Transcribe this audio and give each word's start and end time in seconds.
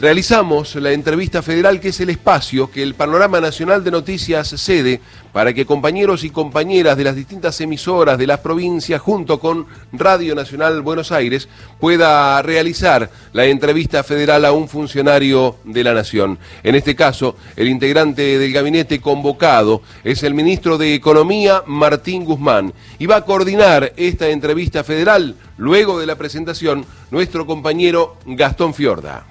Realizamos 0.00 0.76
la 0.76 0.92
entrevista 0.92 1.42
federal, 1.42 1.78
que 1.78 1.88
es 1.88 2.00
el 2.00 2.08
espacio 2.08 2.70
que 2.70 2.82
el 2.82 2.94
Panorama 2.94 3.38
Nacional 3.38 3.84
de 3.84 3.90
Noticias 3.90 4.48
cede 4.56 4.98
para 5.30 5.52
que 5.52 5.66
compañeros 5.66 6.24
y 6.24 6.30
compañeras 6.30 6.96
de 6.96 7.04
las 7.04 7.14
distintas 7.14 7.60
emisoras 7.60 8.16
de 8.16 8.26
las 8.26 8.40
provincias, 8.40 8.98
junto 9.02 9.38
con 9.38 9.66
Radio 9.92 10.34
Nacional 10.34 10.80
Buenos 10.80 11.12
Aires, 11.12 11.50
pueda 11.78 12.40
realizar 12.40 13.10
la 13.34 13.44
entrevista 13.44 14.02
federal 14.02 14.46
a 14.46 14.52
un 14.52 14.70
funcionario 14.70 15.56
de 15.64 15.84
la 15.84 15.92
Nación. 15.92 16.38
En 16.62 16.76
este 16.76 16.96
caso, 16.96 17.36
el 17.54 17.68
integrante 17.68 18.38
del 18.38 18.54
gabinete 18.54 19.02
convocado 19.02 19.82
es 20.02 20.22
el 20.22 20.32
ministro 20.32 20.78
de 20.78 20.94
Economía, 20.94 21.62
Martín 21.66 22.24
Guzmán, 22.24 22.72
y 22.98 23.04
va 23.04 23.16
a 23.16 23.24
coordinar 23.26 23.92
esta 23.98 24.30
entrevista 24.30 24.82
federal, 24.82 25.36
luego 25.58 26.00
de 26.00 26.06
la 26.06 26.16
presentación, 26.16 26.86
nuestro 27.10 27.44
compañero 27.44 28.16
Gastón 28.24 28.72
Fiorda. 28.72 29.29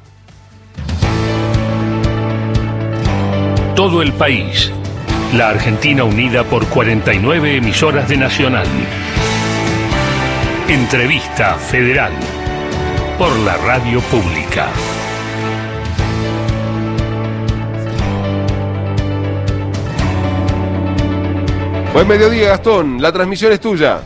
Todo 3.79 4.01
el 4.01 4.11
país. 4.11 4.69
La 5.33 5.47
Argentina 5.47 6.03
unida 6.03 6.43
por 6.43 6.67
49 6.67 7.55
emisoras 7.55 8.09
de 8.09 8.17
Nacional. 8.17 8.67
Entrevista 10.67 11.53
Federal 11.53 12.11
por 13.17 13.33
la 13.39 13.55
Radio 13.55 14.01
Pública. 14.01 14.67
Buen 21.93 22.05
mediodía, 22.05 22.49
Gastón. 22.49 23.01
La 23.01 23.13
transmisión 23.13 23.53
es 23.53 23.61
tuya. 23.61 24.01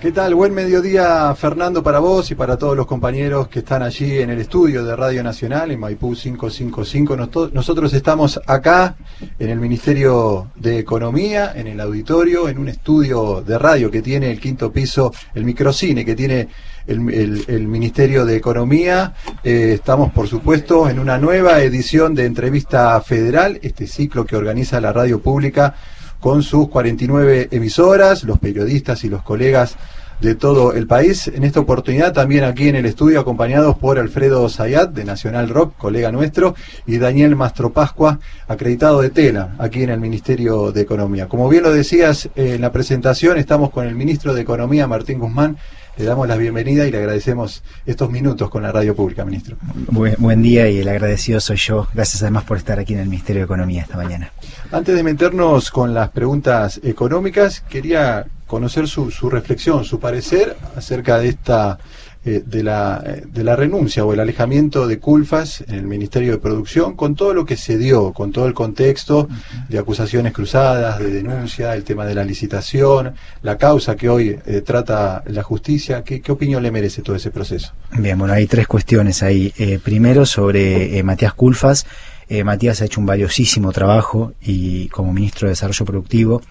¿Qué 0.00 0.12
tal? 0.12 0.36
Buen 0.36 0.54
mediodía, 0.54 1.34
Fernando, 1.34 1.82
para 1.82 1.98
vos 1.98 2.30
y 2.30 2.36
para 2.36 2.56
todos 2.56 2.76
los 2.76 2.86
compañeros 2.86 3.48
que 3.48 3.58
están 3.58 3.82
allí 3.82 4.20
en 4.20 4.30
el 4.30 4.38
estudio 4.38 4.84
de 4.84 4.94
Radio 4.94 5.24
Nacional, 5.24 5.72
en 5.72 5.80
Maipú 5.80 6.14
555. 6.14 7.50
Nosotros 7.52 7.92
estamos 7.92 8.40
acá 8.46 8.94
en 9.40 9.50
el 9.50 9.58
Ministerio 9.58 10.52
de 10.54 10.78
Economía, 10.78 11.50
en 11.52 11.66
el 11.66 11.80
auditorio, 11.80 12.48
en 12.48 12.58
un 12.58 12.68
estudio 12.68 13.42
de 13.44 13.58
radio 13.58 13.90
que 13.90 14.00
tiene 14.00 14.30
el 14.30 14.38
quinto 14.38 14.70
piso, 14.70 15.12
el 15.34 15.44
microcine 15.44 16.04
que 16.04 16.14
tiene 16.14 16.46
el, 16.86 17.00
Ministerio 17.00 18.24
de 18.24 18.36
Economía. 18.36 19.14
Eh, 19.42 19.72
estamos, 19.74 20.12
por 20.12 20.28
supuesto, 20.28 20.88
en 20.88 21.00
una 21.00 21.18
nueva 21.18 21.60
edición 21.60 22.14
de 22.14 22.26
Entrevista 22.26 23.00
Federal, 23.00 23.58
este 23.62 23.88
ciclo 23.88 24.24
que 24.24 24.36
organiza 24.36 24.80
la 24.80 24.92
radio 24.92 25.20
pública 25.20 25.74
con 26.20 26.42
sus 26.42 26.68
49 26.68 27.48
emisoras, 27.50 28.24
los 28.24 28.38
periodistas 28.38 29.04
y 29.04 29.08
los 29.08 29.22
colegas 29.22 29.76
de 30.20 30.34
todo 30.34 30.72
el 30.72 30.86
país. 30.86 31.28
En 31.28 31.44
esta 31.44 31.60
oportunidad 31.60 32.12
también 32.12 32.44
aquí 32.44 32.68
en 32.68 32.76
el 32.76 32.86
estudio 32.86 33.20
acompañados 33.20 33.76
por 33.78 33.98
Alfredo 33.98 34.48
Zayat 34.48 34.90
de 34.90 35.04
Nacional 35.04 35.48
Rock, 35.48 35.76
colega 35.76 36.10
nuestro, 36.12 36.54
y 36.86 36.98
Daniel 36.98 37.36
Mastro 37.36 37.72
Pascua, 37.72 38.18
acreditado 38.46 39.00
de 39.00 39.10
Tela, 39.10 39.54
aquí 39.58 39.82
en 39.82 39.90
el 39.90 40.00
Ministerio 40.00 40.72
de 40.72 40.80
Economía. 40.80 41.28
Como 41.28 41.48
bien 41.48 41.62
lo 41.62 41.72
decías 41.72 42.28
en 42.34 42.60
la 42.60 42.72
presentación, 42.72 43.38
estamos 43.38 43.70
con 43.70 43.86
el 43.86 43.94
ministro 43.94 44.34
de 44.34 44.42
Economía, 44.42 44.86
Martín 44.86 45.18
Guzmán, 45.18 45.56
le 45.98 46.04
damos 46.04 46.28
la 46.28 46.36
bienvenida 46.36 46.86
y 46.86 46.92
le 46.92 46.98
agradecemos 46.98 47.64
estos 47.84 48.08
minutos 48.08 48.48
con 48.50 48.62
la 48.62 48.70
radio 48.70 48.94
pública, 48.94 49.24
ministro. 49.24 49.56
Buen, 49.90 50.42
día 50.42 50.70
y 50.70 50.78
el 50.78 50.88
agradecido 50.88 51.40
soy 51.40 51.56
yo. 51.56 51.88
Gracias 51.92 52.22
además 52.22 52.44
por 52.44 52.56
estar 52.56 52.78
aquí 52.78 52.94
en 52.94 53.00
el 53.00 53.08
Ministerio 53.08 53.40
de 53.40 53.46
Economía 53.46 53.82
esta 53.82 53.96
mañana. 53.96 54.32
Antes 54.70 54.94
de 54.94 55.02
meternos 55.02 55.72
con 55.72 55.94
las 55.94 56.10
preguntas 56.10 56.80
económicas, 56.84 57.62
quería 57.68 58.26
conocer 58.48 58.88
su, 58.88 59.12
su 59.12 59.30
reflexión, 59.30 59.84
su 59.84 60.00
parecer 60.00 60.56
acerca 60.74 61.18
de 61.20 61.28
esta 61.28 61.78
eh, 62.24 62.42
de, 62.44 62.64
la, 62.64 63.00
eh, 63.06 63.22
de 63.26 63.44
la 63.44 63.54
renuncia 63.54 64.04
o 64.04 64.12
el 64.12 64.18
alejamiento 64.18 64.88
de 64.88 64.98
Culfas 64.98 65.62
en 65.68 65.76
el 65.76 65.86
Ministerio 65.86 66.32
de 66.32 66.38
Producción, 66.38 66.96
con 66.96 67.14
todo 67.14 67.32
lo 67.32 67.46
que 67.46 67.56
se 67.56 67.78
dio, 67.78 68.12
con 68.12 68.32
todo 68.32 68.46
el 68.46 68.54
contexto 68.54 69.28
de 69.68 69.78
acusaciones 69.78 70.32
cruzadas, 70.32 70.98
de 70.98 71.12
denuncia, 71.12 71.74
el 71.76 71.84
tema 71.84 72.04
de 72.06 72.16
la 72.16 72.24
licitación, 72.24 73.14
la 73.42 73.56
causa 73.56 73.94
que 73.94 74.08
hoy 74.08 74.36
eh, 74.44 74.62
trata 74.62 75.22
la 75.26 75.44
justicia. 75.44 76.02
¿Qué, 76.02 76.20
¿Qué, 76.20 76.32
opinión 76.32 76.60
le 76.60 76.72
merece 76.72 77.02
todo 77.02 77.14
ese 77.14 77.30
proceso? 77.30 77.72
Bien, 77.96 78.18
bueno, 78.18 78.34
hay 78.34 78.48
tres 78.48 78.66
cuestiones 78.66 79.22
ahí. 79.22 79.54
primero, 79.84 80.26
sobre 80.26 81.00
Matías 81.04 81.34
Culfas. 81.34 81.86
Matías 82.44 82.82
ha 82.82 82.84
hecho 82.84 83.00
un 83.00 83.06
valiosísimo 83.06 83.72
trabajo 83.72 84.34
y 84.42 84.88
como 84.88 85.14
ministro 85.14 85.46
de 85.46 85.52
Desarrollo 85.52 85.86
Productivo 85.86 86.42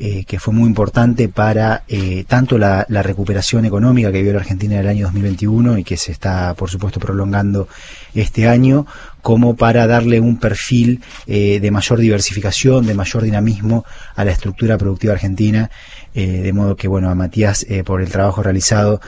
eh, 0.00 0.24
que 0.28 0.38
fue 0.38 0.54
muy 0.54 0.68
importante 0.68 1.28
para 1.28 1.82
eh, 1.88 2.24
tanto 2.28 2.56
la, 2.56 2.86
recuperación 2.88 3.64
económica 3.64 4.12
que 4.12 4.22
vio 4.22 4.32
la 4.32 4.38
Argentina 4.38 4.74
en 4.74 4.80
el 4.82 4.86
año 4.86 5.06
2021 5.06 5.76
y 5.78 5.82
que 5.82 5.96
se 5.96 6.12
está, 6.12 6.54
por 6.54 6.70
supuesto, 6.70 7.00
prolongando 7.00 7.66
este 8.14 8.46
año, 8.46 8.86
como 9.22 9.56
para 9.56 9.88
darle 9.88 10.20
un 10.20 10.38
perfil 10.38 11.02
eh, 11.26 11.58
de 11.58 11.70
mayor 11.72 11.98
diversificación, 11.98 12.86
de 12.86 12.94
mayor 12.94 13.24
dinamismo 13.24 13.84
a 14.14 14.24
la 14.24 14.30
estructura 14.30 14.78
productiva 14.78 15.14
argentina. 15.14 15.68
De 16.14 16.52
modo 16.52 16.74
que, 16.74 16.88
bueno, 16.88 17.10
a 17.10 17.14
Matías 17.14 17.66
por 17.84 18.00
el 18.00 18.08
trabajo 18.08 18.42
realizado 18.42 19.00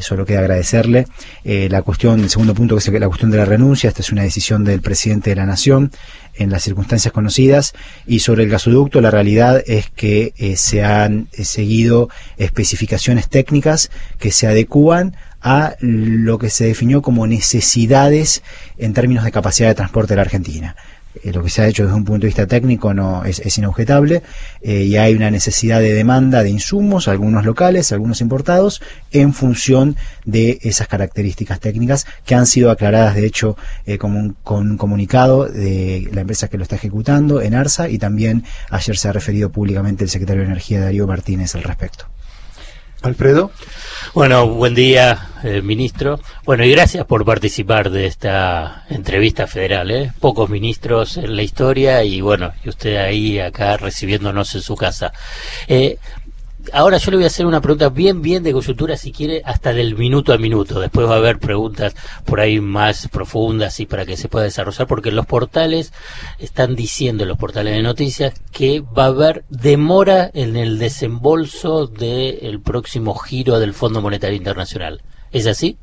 solo 0.00 0.24
queda 0.24 0.40
agradecerle. 0.40 1.06
la 1.44 1.82
cuestión, 1.82 2.20
el 2.20 2.30
segundo 2.30 2.54
punto, 2.54 2.76
que 2.76 2.80
es 2.80 3.00
la 3.00 3.06
cuestión 3.06 3.30
de 3.30 3.36
la 3.36 3.44
renuncia, 3.44 3.88
esta 3.88 4.00
es 4.00 4.10
una 4.12 4.22
decisión 4.22 4.64
del 4.64 4.80
presidente 4.80 5.30
de 5.30 5.36
la 5.36 5.46
Nación 5.46 5.90
en 6.36 6.50
las 6.50 6.62
circunstancias 6.62 7.12
conocidas 7.12 7.74
y 8.06 8.20
sobre 8.20 8.44
el 8.44 8.50
gasoducto 8.50 9.00
la 9.00 9.10
realidad 9.10 9.62
es 9.66 9.90
que 9.90 10.34
eh, 10.36 10.56
se 10.56 10.84
han 10.84 11.28
eh, 11.32 11.44
seguido 11.44 12.08
especificaciones 12.36 13.28
técnicas 13.28 13.90
que 14.18 14.30
se 14.30 14.46
adecúan 14.46 15.16
a 15.40 15.76
lo 15.80 16.38
que 16.38 16.48
se 16.48 16.64
definió 16.64 17.02
como 17.02 17.26
necesidades 17.26 18.42
en 18.78 18.94
términos 18.94 19.24
de 19.24 19.32
capacidad 19.32 19.68
de 19.68 19.74
transporte 19.74 20.14
de 20.14 20.16
la 20.16 20.22
Argentina. 20.22 20.74
Eh, 21.22 21.32
lo 21.32 21.42
que 21.42 21.50
se 21.50 21.62
ha 21.62 21.68
hecho 21.68 21.84
desde 21.84 21.96
un 21.96 22.04
punto 22.04 22.22
de 22.22 22.28
vista 22.28 22.46
técnico 22.46 22.92
no 22.92 23.24
es, 23.24 23.38
es 23.40 23.56
inobjetable 23.58 24.22
eh, 24.62 24.82
y 24.82 24.96
hay 24.96 25.14
una 25.14 25.30
necesidad 25.30 25.80
de 25.80 25.92
demanda 25.92 26.42
de 26.42 26.50
insumos, 26.50 27.08
algunos 27.08 27.44
locales, 27.44 27.92
algunos 27.92 28.20
importados, 28.20 28.82
en 29.12 29.32
función 29.32 29.96
de 30.24 30.58
esas 30.62 30.88
características 30.88 31.60
técnicas 31.60 32.06
que 32.24 32.34
han 32.34 32.46
sido 32.46 32.70
aclaradas, 32.70 33.14
de 33.14 33.26
hecho, 33.26 33.56
eh, 33.86 33.98
con 33.98 34.36
un 34.44 34.76
comunicado 34.76 35.46
de 35.46 36.08
la 36.12 36.22
empresa 36.22 36.48
que 36.48 36.56
lo 36.56 36.64
está 36.64 36.76
ejecutando 36.76 37.40
en 37.40 37.54
ARSA 37.54 37.88
y 37.88 37.98
también 37.98 38.44
ayer 38.70 38.96
se 38.96 39.08
ha 39.08 39.12
referido 39.12 39.50
públicamente 39.50 40.04
el 40.04 40.10
secretario 40.10 40.42
de 40.42 40.48
Energía 40.48 40.80
Darío 40.80 41.06
Martínez 41.06 41.54
al 41.54 41.62
respecto. 41.62 42.06
Alfredo. 43.04 43.50
Bueno, 44.14 44.48
buen 44.48 44.74
día, 44.74 45.28
eh, 45.42 45.60
ministro. 45.60 46.20
Bueno, 46.44 46.64
y 46.64 46.70
gracias 46.70 47.04
por 47.04 47.24
participar 47.24 47.90
de 47.90 48.06
esta 48.06 48.86
entrevista 48.88 49.46
federal. 49.46 49.90
¿eh? 49.90 50.12
Pocos 50.20 50.48
ministros 50.48 51.18
en 51.18 51.36
la 51.36 51.42
historia 51.42 52.02
y 52.02 52.20
bueno, 52.20 52.52
y 52.64 52.68
usted 52.70 52.96
ahí 52.96 53.38
acá 53.38 53.76
recibiéndonos 53.76 54.54
en 54.54 54.62
su 54.62 54.74
casa. 54.76 55.12
Eh, 55.68 55.98
ahora 56.72 56.98
yo 56.98 57.10
le 57.10 57.18
voy 57.18 57.24
a 57.24 57.28
hacer 57.28 57.46
una 57.46 57.60
pregunta 57.60 57.88
bien, 57.88 58.22
bien 58.22 58.42
de 58.42 58.52
coyuntura, 58.52 58.96
si 58.96 59.12
quiere, 59.12 59.42
hasta 59.44 59.72
del 59.72 59.96
minuto 59.96 60.32
a 60.32 60.38
minuto. 60.38 60.80
Después 60.80 61.08
va 61.08 61.14
a 61.14 61.18
haber 61.18 61.38
preguntas 61.38 61.94
por 62.24 62.40
ahí 62.40 62.60
más 62.60 63.08
profundas 63.08 63.78
y 63.80 63.86
para 63.86 64.06
que 64.06 64.16
se 64.16 64.28
pueda 64.28 64.44
desarrollar, 64.44 64.86
porque 64.86 65.12
los 65.12 65.26
portales 65.26 65.92
están 66.38 66.74
diciendo, 66.74 67.24
los 67.24 67.38
portales 67.38 67.74
de 67.74 67.82
noticias, 67.82 68.34
que 68.52 68.80
va 68.80 69.04
a 69.04 69.08
haber 69.08 69.44
demora 69.48 70.30
en 70.34 70.56
el 70.56 70.78
desembolso 70.78 71.86
del 71.86 72.60
próximo 72.60 73.14
giro 73.14 73.58
del 73.58 73.74
Fondo 73.74 74.00
Monetario 74.00 74.36
Internacional. 74.36 75.02
¿Es 75.32 75.46
así? 75.46 75.76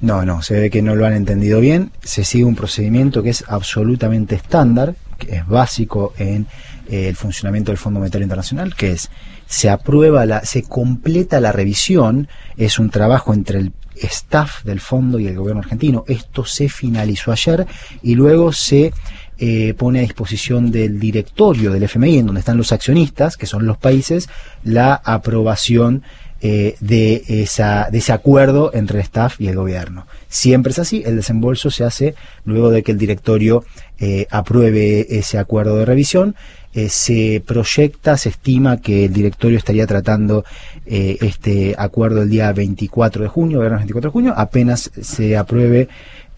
No, 0.00 0.24
no, 0.24 0.42
se 0.42 0.60
ve 0.60 0.70
que 0.70 0.82
no 0.82 0.94
lo 0.94 1.06
han 1.06 1.14
entendido 1.14 1.60
bien. 1.60 1.90
Se 2.02 2.24
sigue 2.24 2.44
un 2.44 2.54
procedimiento 2.54 3.22
que 3.22 3.30
es 3.30 3.44
absolutamente 3.48 4.36
estándar, 4.36 4.94
que 5.18 5.36
es 5.36 5.46
básico 5.46 6.12
en 6.18 6.46
eh, 6.88 7.08
el 7.08 7.16
funcionamiento 7.16 7.72
del 7.72 7.78
Fondo 7.78 7.98
Monetario 7.98 8.24
Internacional, 8.24 8.76
que 8.76 8.92
es 8.92 9.10
se 9.48 9.70
aprueba, 9.70 10.26
la, 10.26 10.44
se 10.44 10.62
completa 10.62 11.40
la 11.40 11.52
revisión, 11.52 12.28
es 12.56 12.78
un 12.78 12.90
trabajo 12.90 13.32
entre 13.32 13.58
el 13.58 13.72
staff 13.94 14.62
del 14.62 14.78
fondo 14.78 15.18
y 15.18 15.26
el 15.26 15.36
gobierno 15.36 15.62
argentino. 15.62 16.04
Esto 16.06 16.44
se 16.44 16.68
finalizó 16.68 17.32
ayer 17.32 17.66
y 18.02 18.14
luego 18.14 18.52
se 18.52 18.92
eh, 19.38 19.74
pone 19.76 20.00
a 20.00 20.02
disposición 20.02 20.70
del 20.70 21.00
directorio 21.00 21.72
del 21.72 21.82
FMI, 21.84 22.18
en 22.18 22.26
donde 22.26 22.40
están 22.40 22.58
los 22.58 22.72
accionistas, 22.72 23.36
que 23.36 23.46
son 23.46 23.66
los 23.66 23.78
países, 23.78 24.28
la 24.64 24.94
aprobación 24.94 26.02
eh, 26.40 26.76
de, 26.80 27.24
esa, 27.26 27.88
de 27.90 27.98
ese 27.98 28.12
acuerdo 28.12 28.70
entre 28.74 28.98
el 28.98 29.04
staff 29.04 29.40
y 29.40 29.48
el 29.48 29.56
gobierno. 29.56 30.06
Siempre 30.28 30.72
es 30.72 30.78
así, 30.78 31.02
el 31.04 31.16
desembolso 31.16 31.70
se 31.70 31.84
hace 31.84 32.14
luego 32.44 32.70
de 32.70 32.82
que 32.82 32.92
el 32.92 32.98
directorio 32.98 33.64
eh, 33.98 34.26
apruebe 34.30 35.18
ese 35.18 35.38
acuerdo 35.38 35.76
de 35.76 35.84
revisión 35.84 36.36
eh, 36.74 36.88
se 36.88 37.42
proyecta, 37.44 38.16
se 38.16 38.30
estima 38.30 38.80
que 38.80 39.06
el 39.06 39.12
directorio 39.12 39.58
estaría 39.58 39.86
tratando 39.86 40.44
eh, 40.86 41.18
este 41.20 41.74
acuerdo 41.78 42.22
el 42.22 42.30
día 42.30 42.52
24 42.52 43.22
de 43.22 43.28
junio, 43.28 43.60
viernes 43.60 43.80
24 43.80 44.10
de 44.10 44.12
junio, 44.12 44.34
apenas 44.36 44.90
se 45.00 45.36
apruebe 45.36 45.88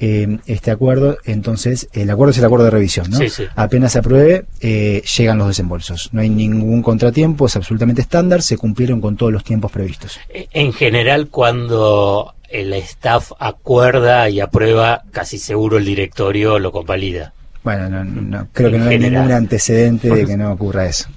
eh, 0.03 0.39
este 0.47 0.71
acuerdo, 0.71 1.19
entonces 1.27 1.89
el 1.93 2.09
acuerdo 2.09 2.31
es 2.31 2.39
el 2.39 2.45
acuerdo 2.47 2.65
de 2.65 2.71
revisión, 2.71 3.11
¿no? 3.11 3.19
Sí, 3.19 3.29
sí. 3.29 3.45
Apenas 3.55 3.93
se 3.93 3.99
apruebe, 3.99 4.47
eh, 4.63 5.03
llegan 5.19 5.37
los 5.37 5.49
desembolsos. 5.49 6.09
No 6.13 6.23
hay 6.23 6.31
ningún 6.31 6.83
contratiempo, 6.83 7.45
es 7.47 7.57
absolutamente 7.57 8.01
estándar, 8.01 8.41
se 8.41 8.57
cumplieron 8.57 9.03
con 9.03 9.17
todos 9.17 9.31
los 9.31 9.45
tiempos 9.45 9.71
previstos. 9.71 10.19
En 10.31 10.73
general, 10.73 11.29
cuando 11.29 12.35
el 12.49 12.73
staff 12.73 13.33
acuerda 13.39 14.31
y 14.31 14.41
aprueba, 14.41 15.03
casi 15.11 15.39
seguro 15.39 15.77
el 15.77 15.85
directorio 15.85 16.59
lo 16.59 16.73
convalida. 16.73 17.35
Bueno, 17.63 17.89
no, 17.91 18.05
no, 18.05 18.49
creo 18.53 18.71
que 18.71 18.79
no 18.79 18.85
hay 18.85 18.99
general. 18.99 19.23
ningún 19.25 19.33
antecedente 19.37 20.09
de 20.09 20.27
que 20.27 20.37
no 20.37 20.53
ocurra 20.53 20.87
eso. 20.87 21.09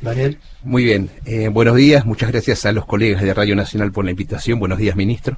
Daniel. 0.00 0.38
Muy 0.64 0.84
bien, 0.84 1.10
eh, 1.24 1.48
buenos 1.48 1.76
días, 1.76 2.04
muchas 2.06 2.30
gracias 2.30 2.64
a 2.66 2.72
los 2.72 2.86
colegas 2.86 3.22
de 3.22 3.34
Radio 3.34 3.56
Nacional 3.56 3.90
por 3.90 4.04
la 4.04 4.12
invitación. 4.12 4.60
Buenos 4.60 4.78
días, 4.78 4.94
ministro. 4.94 5.36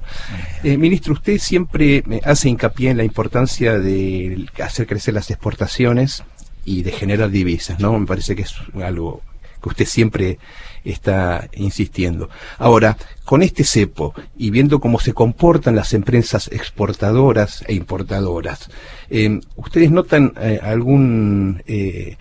Eh, 0.63 0.77
ministro, 0.77 1.13
usted 1.13 1.39
siempre 1.39 1.97
eh, 1.97 2.21
hace 2.23 2.49
hincapié 2.49 2.91
en 2.91 2.97
la 2.97 3.03
importancia 3.03 3.79
de 3.79 4.45
hacer 4.63 4.85
crecer 4.85 5.13
las 5.15 5.29
exportaciones 5.31 6.23
y 6.63 6.83
de 6.83 6.91
generar 6.91 7.31
divisas, 7.31 7.79
¿no? 7.79 7.97
Me 7.97 8.05
parece 8.05 8.35
que 8.35 8.43
es 8.43 8.53
algo 8.83 9.21
que 9.61 9.69
usted 9.69 9.85
siempre 9.85 10.37
está 10.85 11.49
insistiendo. 11.53 12.29
Ahora, 12.57 12.97
con 13.25 13.41
este 13.41 13.63
cepo 13.63 14.13
y 14.37 14.51
viendo 14.51 14.79
cómo 14.79 14.99
se 14.99 15.13
comportan 15.13 15.75
las 15.75 15.93
empresas 15.93 16.47
exportadoras 16.51 17.63
e 17.67 17.73
importadoras, 17.73 18.69
eh, 19.09 19.39
¿ustedes 19.55 19.91
notan 19.91 20.33
eh, 20.39 20.59
algún 20.61 21.63
eh, 21.65 22.17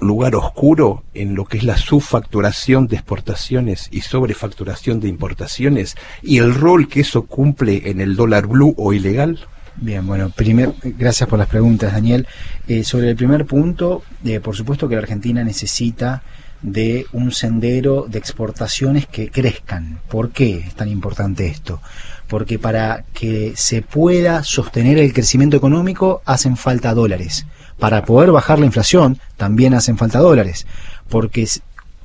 lugar 0.00 0.36
oscuro 0.36 1.02
en 1.12 1.34
lo 1.34 1.44
que 1.44 1.58
es 1.58 1.64
la 1.64 1.76
subfacturación 1.76 2.86
de 2.86 2.96
exportaciones 2.96 3.88
y 3.90 4.02
sobrefacturación 4.02 5.00
de 5.00 5.08
importaciones 5.08 5.96
y 6.22 6.38
el 6.38 6.54
rol 6.54 6.88
que 6.88 7.00
eso 7.00 7.26
cumple 7.26 7.90
en 7.90 8.00
el 8.00 8.14
dólar 8.14 8.46
blue 8.46 8.74
o 8.78 8.92
ilegal? 8.92 9.40
Bien, 9.80 10.04
bueno, 10.06 10.30
primer, 10.30 10.74
gracias 10.82 11.28
por 11.28 11.38
las 11.38 11.48
preguntas, 11.48 11.92
Daniel. 11.92 12.26
Eh, 12.66 12.82
sobre 12.82 13.10
el 13.10 13.16
primer 13.16 13.46
punto, 13.46 14.02
por 14.42 14.56
supuesto 14.56 14.88
que 14.88 14.96
la 14.96 15.02
Argentina 15.02 15.44
necesita 15.44 16.22
de 16.62 17.06
un 17.12 17.32
sendero 17.32 18.06
de 18.08 18.18
exportaciones 18.18 19.06
que 19.06 19.30
crezcan. 19.30 20.00
¿Por 20.08 20.30
qué 20.30 20.58
es 20.58 20.74
tan 20.74 20.88
importante 20.88 21.46
esto? 21.46 21.80
Porque 22.26 22.58
para 22.58 23.04
que 23.14 23.52
se 23.56 23.82
pueda 23.82 24.44
sostener 24.44 24.98
el 24.98 25.12
crecimiento 25.12 25.56
económico 25.56 26.22
hacen 26.24 26.56
falta 26.56 26.94
dólares. 26.94 27.46
Para 27.78 28.04
poder 28.04 28.32
bajar 28.32 28.58
la 28.58 28.66
inflación 28.66 29.18
también 29.36 29.74
hacen 29.74 29.96
falta 29.96 30.18
dólares. 30.18 30.66
Porque 31.08 31.46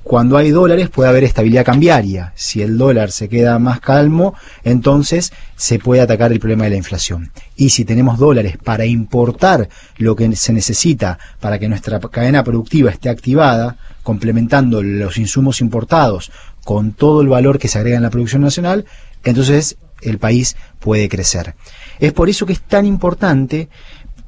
cuando 0.04 0.38
hay 0.38 0.52
dólares 0.52 0.90
puede 0.90 1.10
haber 1.10 1.24
estabilidad 1.24 1.66
cambiaria. 1.66 2.34
Si 2.36 2.62
el 2.62 2.78
dólar 2.78 3.12
se 3.12 3.30
queda 3.30 3.58
más 3.58 3.80
calmo, 3.80 4.36
entonces 4.64 5.32
se 5.56 5.80
puede 5.80 6.02
atacar 6.02 6.32
el 6.32 6.40
problema 6.40 6.66
de 6.66 6.72
la 6.72 6.76
inflación. 6.76 7.32
Y 7.56 7.70
si 7.70 7.86
tenemos 7.86 8.20
dólares 8.20 8.58
para 8.62 8.86
importar 8.86 9.70
lo 9.98 10.16
que 10.16 10.36
se 10.36 10.52
necesita 10.52 11.18
para 11.40 11.58
que 11.58 11.70
nuestra 11.70 12.00
cadena 12.02 12.44
productiva 12.44 12.92
esté 12.92 13.10
activada, 13.10 13.78
complementando 14.04 14.84
los 14.84 15.18
insumos 15.18 15.62
importados 15.62 16.32
con 16.64 16.94
todo 16.94 17.22
el 17.22 17.28
valor 17.30 17.58
que 17.60 17.68
se 17.68 17.80
agrega 17.80 17.98
en 17.98 18.04
la 18.04 18.10
producción 18.10 18.42
nacional, 18.42 18.86
entonces 19.24 19.78
el 20.02 20.18
país 20.20 20.56
puede 20.80 21.10
crecer. 21.10 21.56
Es 22.00 22.14
por 22.14 22.30
eso 22.30 22.46
que 22.46 22.54
es 22.54 22.62
tan 22.62 22.86
importante 22.86 23.70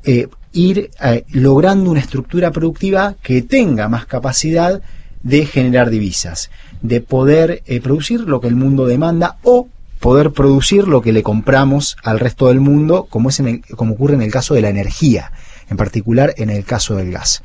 eh, 0.03 0.27
ir 0.53 0.89
eh, 1.01 1.25
logrando 1.29 1.91
una 1.91 1.99
estructura 1.99 2.51
productiva 2.51 3.15
que 3.21 3.41
tenga 3.41 3.87
más 3.89 4.05
capacidad 4.05 4.81
de 5.23 5.45
generar 5.45 5.89
divisas, 5.89 6.49
de 6.81 7.01
poder 7.01 7.63
eh, 7.65 7.81
producir 7.81 8.21
lo 8.21 8.39
que 8.39 8.47
el 8.47 8.55
mundo 8.55 8.85
demanda 8.85 9.37
o 9.43 9.67
poder 9.99 10.31
producir 10.31 10.87
lo 10.87 11.01
que 11.01 11.11
le 11.11 11.23
compramos 11.23 11.97
al 12.03 12.19
resto 12.19 12.47
del 12.49 12.59
mundo, 12.59 13.07
como, 13.09 13.29
es 13.29 13.39
en 13.39 13.47
el- 13.47 13.61
como 13.75 13.93
ocurre 13.95 14.13
en 14.13 14.21
el 14.21 14.31
caso 14.31 14.53
de 14.53 14.61
la 14.61 14.69
energía, 14.69 15.31
en 15.69 15.77
particular 15.77 16.33
en 16.37 16.51
el 16.51 16.63
caso 16.63 16.95
del 16.95 17.11
gas. 17.11 17.41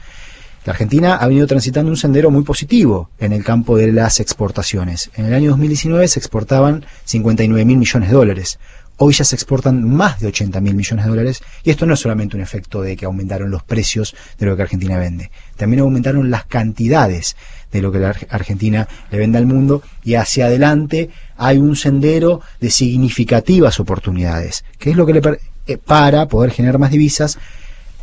La 0.67 0.73
Argentina 0.73 1.17
ha 1.17 1.27
venido 1.27 1.47
transitando 1.47 1.91
un 1.91 1.97
sendero 1.97 2.31
muy 2.31 2.43
positivo 2.43 3.11
en 3.19 3.33
el 3.33 3.43
campo 3.43 3.79
de 3.79 3.93
las 3.93 4.21
exportaciones. 4.21 5.11
En 5.17 5.25
el 5.25 5.33
año 5.35 5.51
2019 5.51 6.07
se 6.07 6.19
exportaban 6.19 6.85
59 7.05 7.65
mil 7.65 7.79
millones 7.79 8.11
de 8.11 8.15
dólares. 8.15 8.59
Hoy 8.99 9.15
ya 9.15 9.25
se 9.25 9.35
exportan 9.35 9.83
más 9.89 10.21
de 10.21 10.27
80 10.27 10.61
mil 10.61 10.75
millones 10.75 11.07
de 11.07 11.11
dólares 11.11 11.43
y 11.65 11.71
esto 11.71 11.87
no 11.87 11.95
es 11.95 12.01
solamente 12.01 12.37
un 12.37 12.43
efecto 12.43 12.83
de 12.83 12.95
que 12.97 13.07
aumentaron 13.07 13.51
los 13.51 13.63
precios 13.63 14.15
de 14.39 14.45
lo 14.45 14.55
que 14.55 14.61
Argentina 14.63 14.99
vende, 14.99 15.31
también 15.57 15.81
aumentaron 15.81 16.31
las 16.31 16.45
cantidades 16.45 17.35
de 17.73 17.81
lo 17.81 17.91
que 17.91 17.99
la 17.99 18.11
Ar- 18.11 18.27
Argentina 18.29 18.87
le 19.11 19.17
vende 19.17 19.39
al 19.39 19.47
mundo 19.47 19.83
y 20.05 20.17
hacia 20.17 20.45
adelante 20.47 21.09
hay 21.39 21.57
un 21.57 21.77
sendero 21.77 22.43
de 22.61 22.71
significativas 22.71 23.81
oportunidades, 23.81 24.67
que 24.79 24.91
es 24.91 24.97
lo 24.97 25.07
que 25.07 25.15
le 25.15 25.23
eh, 25.67 25.79
para 25.79 26.29
poder 26.29 26.51
generar 26.51 26.79
más 26.79 26.91
divisas 26.91 27.39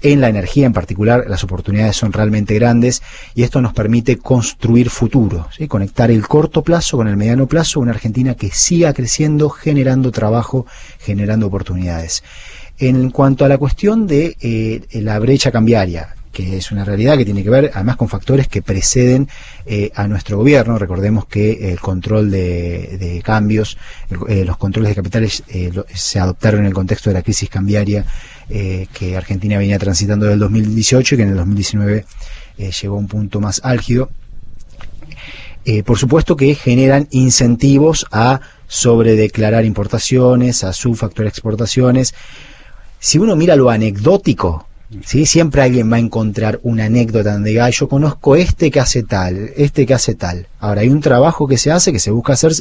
en 0.01 0.21
la 0.21 0.29
energía 0.29 0.65
en 0.65 0.73
particular, 0.73 1.25
las 1.27 1.43
oportunidades 1.43 1.95
son 1.95 2.13
realmente 2.13 2.53
grandes 2.55 3.01
y 3.35 3.43
esto 3.43 3.61
nos 3.61 3.73
permite 3.73 4.17
construir 4.17 4.89
futuro, 4.89 5.47
¿sí? 5.55 5.67
conectar 5.67 6.11
el 6.11 6.27
corto 6.27 6.61
plazo 6.61 6.97
con 6.97 7.07
el 7.07 7.17
mediano 7.17 7.47
plazo, 7.47 7.79
una 7.79 7.91
Argentina 7.91 8.35
que 8.35 8.51
siga 8.51 8.93
creciendo, 8.93 9.49
generando 9.49 10.11
trabajo, 10.11 10.65
generando 10.99 11.47
oportunidades. 11.47 12.23
En 12.79 13.09
cuanto 13.09 13.43
a 13.43 13.47
la 13.47 13.57
cuestión 13.57 14.05
de 14.05 14.37
eh, 14.39 14.81
la 15.01 15.17
brecha 15.17 15.51
cambiaria, 15.51 16.16
que 16.37 16.55
es 16.57 16.71
una 16.71 16.85
realidad 16.85 17.17
que 17.17 17.25
tiene 17.25 17.41
que 17.41 17.49
ver 17.49 17.71
además 17.73 17.95
con 17.95 18.07
factores 18.09 18.47
que 18.47 18.61
preceden 18.61 19.27
eh, 19.65 19.89
a 19.95 20.07
nuestro 20.07 20.37
gobierno. 20.37 20.77
Recordemos 20.77 21.25
que 21.25 21.71
el 21.71 21.79
control 21.79 22.29
de, 22.29 23.19
cambios, 23.25 23.75
el- 24.11 24.19
eh, 24.41 24.45
los 24.45 24.55
controles 24.57 24.91
de 24.91 24.95
capitales 24.97 25.41
eh, 25.47 25.71
se 25.95 26.19
adoptaron 26.19 26.59
en 26.59 26.67
el 26.67 26.75
contexto 26.75 27.09
de 27.09 27.15
la 27.15 27.23
crisis 27.23 27.49
cambiaria 27.49 28.05
que 28.47 29.17
Argentina 29.17 29.57
venía 29.57 29.79
transitando 29.79 30.27
del 30.27 30.37
2018 30.37 31.15
y 31.15 31.17
que 31.17 31.23
en 31.23 31.29
el 31.29 31.37
2019 31.37 32.05
eh, 32.59 32.71
llegó 32.71 32.95
a 32.95 32.99
un 32.99 33.07
punto 33.07 33.41
más 33.41 33.59
álgido. 33.63 34.11
Por 35.85 35.97
supuesto 35.97 36.35
que 36.37 36.53
generan 36.55 37.07
incentivos 37.11 38.05
a 38.11 38.39
sobredeclarar 38.67 39.65
importaciones, 39.65 40.63
a 40.63 40.71
subfacturar 40.71 41.27
exportaciones. 41.27 42.13
Si 42.99 43.17
uno 43.17 43.35
mira 43.35 43.55
lo 43.55 43.69
anecdótico, 43.71 44.66
¿sí? 45.05 45.25
siempre 45.25 45.61
alguien 45.61 45.91
va 45.91 45.97
a 45.97 45.99
encontrar 45.99 46.59
una 46.63 46.85
anécdota 46.85 47.33
donde 47.33 47.51
diga, 47.51 47.65
"Ah, 47.65 47.69
yo 47.69 47.87
conozco 47.87 48.35
este 48.35 48.71
que 48.71 48.79
hace 48.79 49.03
tal, 49.03 49.51
este 49.55 49.85
que 49.85 49.93
hace 49.93 50.15
tal. 50.15 50.47
Ahora, 50.59 50.81
hay 50.81 50.89
un 50.89 51.01
trabajo 51.01 51.47
que 51.47 51.57
se 51.57 51.71
hace, 51.71 51.91
que 51.91 51.99
se 51.99 52.11
busca 52.11 52.33
hacer 52.33 52.53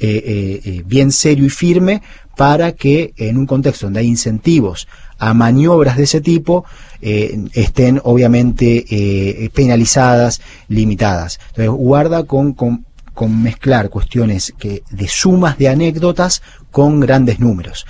eh, 0.00 0.22
eh, 0.26 0.60
eh, 0.64 0.82
bien 0.84 1.12
serio 1.12 1.46
y 1.46 1.50
firme 1.50 2.02
para 2.36 2.72
que 2.72 3.12
en 3.16 3.36
un 3.36 3.46
contexto 3.46 3.86
donde 3.86 4.00
hay 4.00 4.08
incentivos 4.08 4.88
a 5.18 5.32
maniobras 5.32 5.96
de 5.96 6.04
ese 6.04 6.20
tipo 6.20 6.64
eh, 7.00 7.38
estén 7.52 8.00
obviamente 8.02 9.50
penalizadas, 9.54 10.40
limitadas. 10.66 11.38
Entonces, 11.50 11.70
guarda 11.70 12.24
con, 12.24 12.54
con, 12.54 12.84
con 13.14 13.42
mezclar 13.42 13.90
cuestiones 13.90 14.52
que, 14.58 14.82
de 14.90 15.06
sumas 15.06 15.56
de 15.58 15.68
anécdotas 15.68 16.42
con 16.72 16.98
grandes 16.98 17.38
números. 17.38 17.86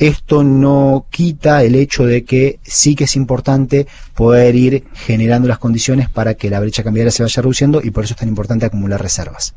Esto 0.00 0.42
no 0.42 1.04
quita 1.10 1.62
el 1.62 1.74
hecho 1.74 2.06
de 2.06 2.24
que 2.24 2.58
sí 2.62 2.94
que 2.94 3.04
es 3.04 3.16
importante 3.16 3.86
poder 4.14 4.56
ir 4.56 4.84
generando 4.94 5.46
las 5.46 5.58
condiciones 5.58 6.08
para 6.08 6.32
que 6.34 6.48
la 6.48 6.58
brecha 6.58 6.82
cambiaria 6.82 7.10
se 7.10 7.22
vaya 7.22 7.42
reduciendo 7.42 7.82
y 7.84 7.90
por 7.90 8.04
eso 8.04 8.14
es 8.14 8.18
tan 8.18 8.28
importante 8.28 8.64
acumular 8.64 9.00
reservas. 9.00 9.52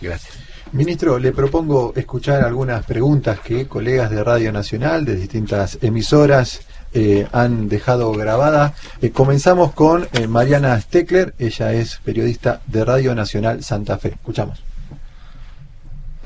Gracias. 0.00 0.34
Ministro, 0.70 1.18
le 1.18 1.32
propongo 1.32 1.94
escuchar 1.96 2.44
algunas 2.44 2.84
preguntas 2.86 3.40
que 3.40 3.66
colegas 3.66 4.10
de 4.10 4.22
Radio 4.22 4.52
Nacional, 4.52 5.04
de 5.04 5.16
distintas 5.16 5.78
emisoras, 5.82 6.60
eh, 6.92 7.26
han 7.32 7.68
dejado 7.68 8.12
grabada. 8.12 8.74
Eh, 9.02 9.10
comenzamos 9.10 9.72
con 9.72 10.06
eh, 10.12 10.28
Mariana 10.28 10.80
Steckler, 10.80 11.34
ella 11.40 11.72
es 11.72 11.98
periodista 12.04 12.60
de 12.66 12.84
Radio 12.84 13.16
Nacional 13.16 13.64
Santa 13.64 13.98
Fe. 13.98 14.10
Escuchamos. 14.10 14.67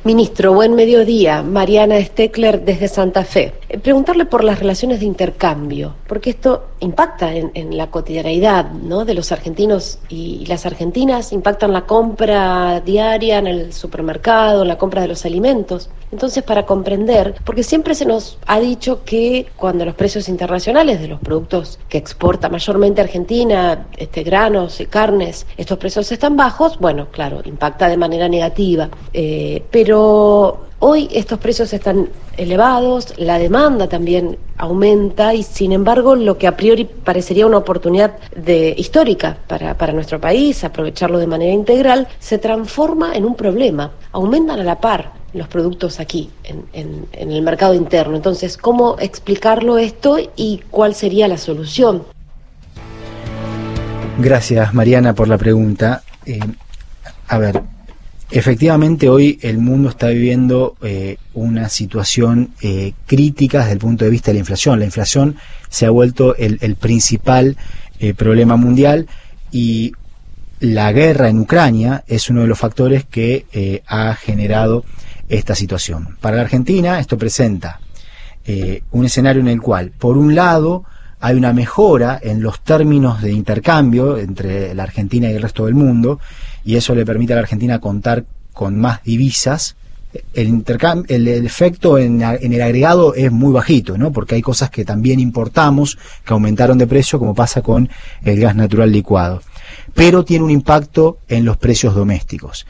Ministro, 0.04 0.52
buen 0.52 0.75
mediodía. 0.75 1.44
Mariana 1.44 2.02
Steckler 2.02 2.64
desde 2.64 2.88
Santa 2.88 3.25
Fe. 3.25 3.54
Eh, 3.68 3.78
Preguntarle 3.78 4.26
por 4.26 4.42
las 4.42 4.59
relaciones 4.59 4.99
de 4.99 5.06
intercambio, 5.06 5.94
porque 6.09 6.30
esto 6.30 6.71
impacta 6.80 7.32
en, 7.32 7.76
la 7.76 7.88
cotidianeidad 7.88 8.73
¿no? 8.73 9.04
de 9.04 9.14
los 9.14 9.30
argentinos 9.30 10.00
y 10.09 10.44
las 10.47 10.66
argentinas, 10.66 11.32
impacta 11.32 11.66
en 11.66 11.73
la 11.73 11.87
compra 11.87 12.80
diaria 12.80 13.38
en 13.38 13.47
el 13.47 13.73
supermercado, 13.73 14.62
en 14.62 14.68
la 14.68 14.76
compra 14.76 15.02
de 15.02 15.06
los 15.06 15.25
alimentos. 15.25 15.88
Entonces, 16.11 16.42
para 16.42 16.66
comprender, 16.66 17.37
porque 17.44 17.62
siempre 17.62 17.94
se 17.94 18.04
nos 18.04 18.38
ha 18.47 18.59
dicho 18.59 19.04
que 19.04 19.47
cuando 19.54 19.85
los 19.85 19.94
precios 19.94 20.28
internacionales 20.28 21.00
de 21.00 21.06
los 21.09 21.21
productos 21.21 21.78
que 21.88 21.99
exporta 21.99 22.49
mayormente 22.49 23.00
Argentina, 23.00 23.87
este, 23.97 24.25
granos 24.25 24.80
y 24.80 24.87
carnes, 24.87 25.47
estos 25.56 25.78
precios 25.78 26.11
están 26.11 26.37
bajos, 26.37 26.78
bueno, 26.80 27.06
claro, 27.12 27.40
impacta 27.44 27.88
de 27.88 27.97
manera 27.97 28.28
negativa. 28.28 28.90
Eh, 29.12 29.62
pero 29.71 29.91
hoy 30.00 31.08
estos 31.12 31.38
precios 31.38 31.72
están 31.72 32.08
elevados, 32.37 33.14
la 33.18 33.38
demanda 33.38 33.88
también 33.88 34.38
aumenta 34.56 35.34
y 35.34 35.42
sin 35.42 35.72
embargo 35.72 36.14
lo 36.14 36.38
que 36.38 36.46
a 36.46 36.56
priori 36.56 36.84
parecería 36.84 37.46
una 37.46 37.58
oportunidad 37.58 38.14
de, 38.34 38.75
histórica 38.76 39.37
para, 39.46 39.76
para 39.76 39.92
nuestro 39.92 40.20
país, 40.20 40.64
aprovecharlo 40.64 41.18
de 41.18 41.26
manera 41.26 41.52
integral, 41.52 42.08
se 42.18 42.38
transforma 42.38 43.14
en 43.14 43.25
un 43.25 43.34
problema. 43.34 43.92
Aumentan 44.12 44.61
a 44.61 44.64
la 44.64 44.80
par 44.80 45.12
los 45.34 45.49
productos 45.49 45.99
aquí, 46.00 46.30
en, 46.44 47.06
en 47.12 47.32
el 47.32 47.42
mercado 47.42 47.75
interno. 47.75 48.16
Entonces, 48.16 48.58
¿cómo 48.58 48.96
explicarlo 48.99 49.78
esto 49.78 50.18
y 50.37 50.62
cuál 50.70 50.94
sería 50.94 51.26
la 51.26 51.38
solución? 51.38 52.02
Gracias, 54.18 54.75
Mariana, 54.75 55.14
por 55.14 55.26
la 55.26 55.38
pregunta. 55.38 56.02
Eh, 56.26 56.38
a 57.28 57.38
ver, 57.38 57.62
efectivamente 58.32 59.08
hoy 59.08 59.38
el 59.42 59.58
mundo 59.58 59.90
está 59.90 60.08
viviendo 60.08 60.76
eh, 60.82 61.18
una 61.34 61.68
situación 61.68 62.50
eh, 62.60 62.94
crítica 63.06 63.60
desde 63.60 63.72
el 63.72 63.78
punto 63.78 64.04
de 64.04 64.10
vista 64.10 64.30
de 64.30 64.34
la 64.34 64.40
inflación. 64.40 64.78
La 64.78 64.84
inflación 64.84 65.36
se 65.68 65.86
ha 65.86 65.90
vuelto 65.90 66.34
el, 66.36 66.58
el 66.60 66.76
principal 66.76 67.56
problema 68.16 68.56
mundial 68.56 69.06
y 69.52 69.92
la 70.58 70.90
guerra 70.90 71.28
en 71.28 71.38
Ucrania 71.38 72.02
es 72.08 72.28
uno 72.30 72.40
de 72.40 72.48
los 72.48 72.58
factores 72.58 73.04
que 73.04 73.84
ha 73.86 74.12
generado 74.16 74.84
esta 75.28 75.54
situación. 75.54 76.16
Para 76.20 76.38
la 76.38 76.42
Argentina 76.42 76.98
esto 76.98 77.16
presenta 77.16 77.78
un 78.90 79.04
escenario 79.04 79.40
en 79.40 79.46
el 79.46 79.62
cual, 79.62 79.92
por 79.96 80.18
un 80.18 80.34
lado, 80.34 80.84
hay 81.22 81.36
una 81.36 81.52
mejora 81.52 82.18
en 82.20 82.42
los 82.42 82.62
términos 82.62 83.22
de 83.22 83.30
intercambio 83.30 84.18
entre 84.18 84.74
la 84.74 84.82
Argentina 84.82 85.30
y 85.30 85.34
el 85.34 85.42
resto 85.42 85.66
del 85.66 85.74
mundo, 85.74 86.18
y 86.64 86.76
eso 86.76 86.95
le 86.95 87.04
permite 87.04 87.33
a 87.33 87.37
la 87.37 87.42
Argentina 87.42 87.81
contar 87.81 88.25
con 88.52 88.78
más 88.78 89.02
divisas. 89.02 89.76
El, 90.35 90.49
intercambio, 90.49 91.07
el, 91.09 91.26
efecto 91.26 91.97
en, 91.99 92.21
en, 92.21 92.52
el 92.52 92.61
agregado 92.61 93.14
es 93.14 93.33
muy 93.33 93.50
bajito, 93.52 93.97
¿no? 93.97 94.12
porque 94.12 94.35
hay 94.35 94.42
cosas 94.42 94.69
que 94.69 94.85
también 94.85 95.21
importamos 95.21 95.97
que 96.25 96.35
aumentaron 96.35 96.76
de 96.76 96.87
precio, 96.87 97.19
como 97.19 97.35
pasa 97.35 97.62
con 97.62 97.88
el 98.23 98.38
gas 98.38 98.54
natural 98.54 98.92
licuado. 98.92 99.40
Pero 99.95 100.25
tiene 100.25 100.45
un 100.45 100.50
impacto 100.50 101.19
en 101.28 101.47
los 101.47 101.57
precios 101.57 101.95
domésticos. 101.95 102.66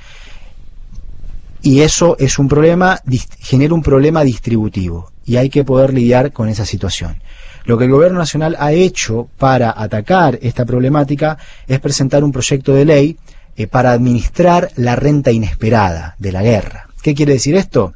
Y 1.63 1.81
eso 1.81 2.17
es 2.19 2.39
un 2.39 2.49
problema, 2.49 3.01
genera 3.39 3.75
un 3.75 3.83
problema 3.83 4.25
distributivo, 4.25 5.13
y 5.25 5.37
hay 5.37 5.49
que 5.49 5.65
poder 5.65 5.95
lidiar 5.95 6.33
con 6.33 6.49
esa 6.49 6.67
situación. 6.67 7.17
Lo 7.65 7.79
que 7.79 7.85
el 7.85 7.91
Gobierno 7.91 8.19
Nacional 8.19 8.57
ha 8.59 8.73
hecho 8.73 9.29
para 9.39 9.73
atacar 9.77 10.39
esta 10.43 10.65
problemática 10.65 11.39
es 11.69 11.79
presentar 11.79 12.25
un 12.25 12.33
proyecto 12.33 12.75
de 12.75 12.85
ley 12.85 13.17
eh, 13.56 13.66
para 13.66 13.92
administrar 13.92 14.71
la 14.76 14.97
renta 14.97 15.30
inesperada 15.30 16.16
de 16.18 16.32
la 16.32 16.42
guerra. 16.42 16.88
¿Qué 17.02 17.14
quiere 17.14 17.35
decir 17.35 17.54
esto? 17.54 17.92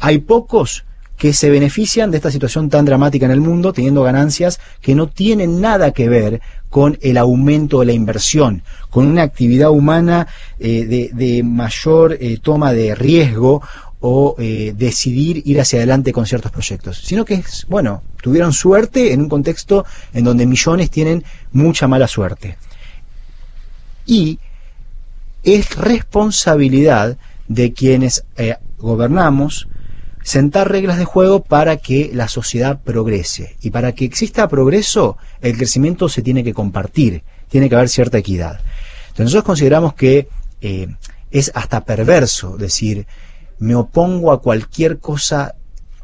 Hay 0.00 0.18
pocos 0.18 0.84
que 1.18 1.32
se 1.32 1.50
benefician 1.50 2.10
de 2.10 2.16
esta 2.16 2.30
situación 2.30 2.70
tan 2.70 2.84
dramática 2.84 3.26
en 3.26 3.32
el 3.32 3.40
mundo, 3.40 3.72
teniendo 3.72 4.02
ganancias 4.02 4.60
que 4.80 4.94
no 4.94 5.08
tienen 5.08 5.60
nada 5.60 5.92
que 5.92 6.08
ver 6.08 6.40
con 6.70 6.98
el 7.02 7.18
aumento 7.18 7.80
de 7.80 7.86
la 7.86 7.92
inversión, 7.92 8.62
con 8.90 9.06
una 9.06 9.22
actividad 9.22 9.70
humana 9.70 10.26
eh, 10.58 11.10
de, 11.12 11.42
mayor 11.42 12.16
eh, 12.18 12.38
toma 12.42 12.72
de 12.72 12.94
riesgo 12.94 13.62
o 14.00 14.36
decidir 14.38 15.42
ir 15.46 15.60
hacia 15.60 15.78
adelante 15.78 16.12
con 16.12 16.26
ciertos 16.26 16.52
proyectos, 16.52 16.98
sino 16.98 17.24
que 17.24 17.34
es, 17.34 17.64
bueno, 17.70 18.02
tuvieron 18.20 18.52
suerte 18.52 19.14
en 19.14 19.22
un 19.22 19.28
contexto 19.30 19.86
en 20.12 20.24
donde 20.24 20.44
millones 20.44 20.90
tienen 20.90 21.24
mucha 21.52 21.88
mala 21.88 22.06
suerte. 22.06 22.58
Y 24.06 24.38
es 25.44 25.76
responsabilidad 25.76 27.18
de 27.48 27.72
quienes 27.72 28.24
eh, 28.36 28.56
gobernamos 28.78 29.68
sentar 30.22 30.70
reglas 30.70 30.98
de 30.98 31.04
juego 31.04 31.42
para 31.42 31.76
que 31.76 32.10
la 32.12 32.28
sociedad 32.28 32.80
progrese. 32.82 33.56
Y 33.60 33.70
para 33.70 33.92
que 33.92 34.06
exista 34.06 34.48
progreso, 34.48 35.18
el 35.42 35.56
crecimiento 35.56 36.08
se 36.08 36.22
tiene 36.22 36.42
que 36.42 36.54
compartir, 36.54 37.22
tiene 37.48 37.68
que 37.68 37.74
haber 37.74 37.90
cierta 37.90 38.18
equidad. 38.18 38.60
Entonces 39.08 39.26
nosotros 39.26 39.44
consideramos 39.44 39.94
que 39.94 40.28
eh, 40.62 40.88
es 41.30 41.52
hasta 41.54 41.84
perverso 41.84 42.56
decir, 42.56 43.06
me 43.58 43.74
opongo 43.74 44.32
a 44.32 44.40
cualquier 44.40 44.98
cosa 44.98 45.54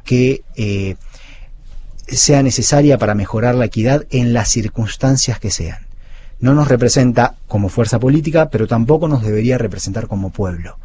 que 0.04 0.42
eh, 0.54 0.96
sea 2.06 2.42
necesaria 2.42 2.98
para 2.98 3.14
mejorar 3.14 3.54
la 3.54 3.64
equidad 3.64 4.06
en 4.10 4.32
las 4.32 4.50
circunstancias 4.50 5.40
que 5.40 5.50
sean. 5.50 5.89
No 6.40 6.54
nos 6.54 6.68
representa 6.68 7.34
como 7.46 7.68
fuerza 7.68 7.98
política, 7.98 8.48
pero 8.50 8.66
tampoco 8.66 9.08
nos 9.08 9.22
debería 9.22 9.58
representar 9.58 10.06
como 10.06 10.30
pueblo. 10.30 10.78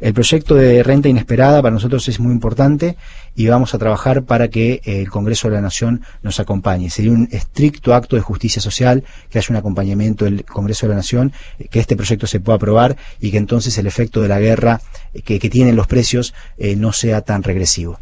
El 0.00 0.14
proyecto 0.14 0.54
de 0.54 0.82
renta 0.82 1.08
inesperada 1.08 1.60
para 1.60 1.74
nosotros 1.74 2.06
es 2.08 2.20
muy 2.20 2.32
importante 2.32 2.96
y 3.34 3.48
vamos 3.48 3.74
a 3.74 3.78
trabajar 3.78 4.22
para 4.22 4.48
que 4.48 4.80
el 4.84 5.10
Congreso 5.10 5.48
de 5.48 5.54
la 5.54 5.60
Nación 5.60 6.02
nos 6.22 6.38
acompañe. 6.40 6.90
Sería 6.90 7.12
un 7.12 7.28
estricto 7.32 7.94
acto 7.94 8.16
de 8.16 8.22
justicia 8.22 8.62
social 8.62 9.02
que 9.30 9.38
haya 9.38 9.48
un 9.50 9.56
acompañamiento 9.56 10.24
del 10.24 10.44
Congreso 10.44 10.86
de 10.86 10.90
la 10.90 10.96
Nación, 10.96 11.32
que 11.70 11.80
este 11.80 11.96
proyecto 11.96 12.26
se 12.26 12.40
pueda 12.40 12.56
aprobar 12.56 12.96
y 13.20 13.30
que 13.30 13.38
entonces 13.38 13.76
el 13.78 13.86
efecto 13.86 14.22
de 14.22 14.28
la 14.28 14.40
guerra 14.40 14.80
que, 15.24 15.38
tienen 15.48 15.76
los 15.76 15.86
precios 15.86 16.34
eh, 16.58 16.76
no 16.76 16.92
sea 16.92 17.22
tan 17.22 17.42
regresivo. 17.42 17.98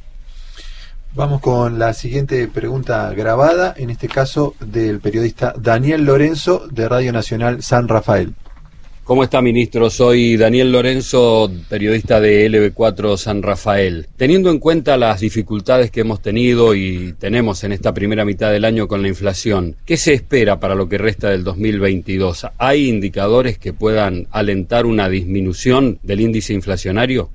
Vamos 1.17 1.41
con 1.41 1.79
la 1.79 1.95
siguiente 1.95 2.47
pregunta 2.47 3.11
grabada, 3.15 3.73
en 3.79 3.89
este 3.89 4.07
caso 4.07 4.55
del 4.61 5.01
periodista 5.01 5.55
Daniel 5.59 6.05
Lorenzo 6.05 6.69
de 6.71 6.91
Radio 6.91 7.11
Nacional 7.11 7.63
San 7.63 7.89
Rafael. 7.89 8.35
¿Cómo 9.03 9.25
está, 9.25 9.41
ministro? 9.41 9.89
Soy 9.89 10.37
Daniel 10.37 10.71
Lorenzo, 10.73 11.51
periodista 11.71 12.21
de 12.21 12.51
LB4 12.51 13.17
San 13.17 13.43
Rafael. 13.43 14.09
Teniendo 14.19 14.51
en 14.51 14.59
cuenta 14.59 14.99
las 14.99 15.21
dificultades 15.21 15.91
que 15.91 16.01
hemos 16.01 16.21
tenido 16.21 16.75
y 16.75 17.15
tenemos 17.19 17.65
en 17.65 17.73
esta 17.73 17.95
primera 17.95 18.27
mitad 18.27 18.53
del 18.53 18.67
año 18.67 18.87
con 18.87 19.01
la 19.01 19.09
inflación, 19.09 19.75
¿qué 19.87 19.97
se 19.97 20.13
espera 20.13 20.61
para 20.61 20.75
lo 20.75 20.87
que 20.87 20.99
resta 20.99 21.31
del 21.31 21.45
2022? 21.45 22.49
¿Hay 22.59 22.91
indicadores 22.91 23.57
que 23.57 23.73
puedan 23.73 24.27
alentar 24.33 24.85
una 24.85 25.09
disminución 25.09 25.99
del 26.03 26.21
índice 26.21 26.53
inflacionario? 26.53 27.31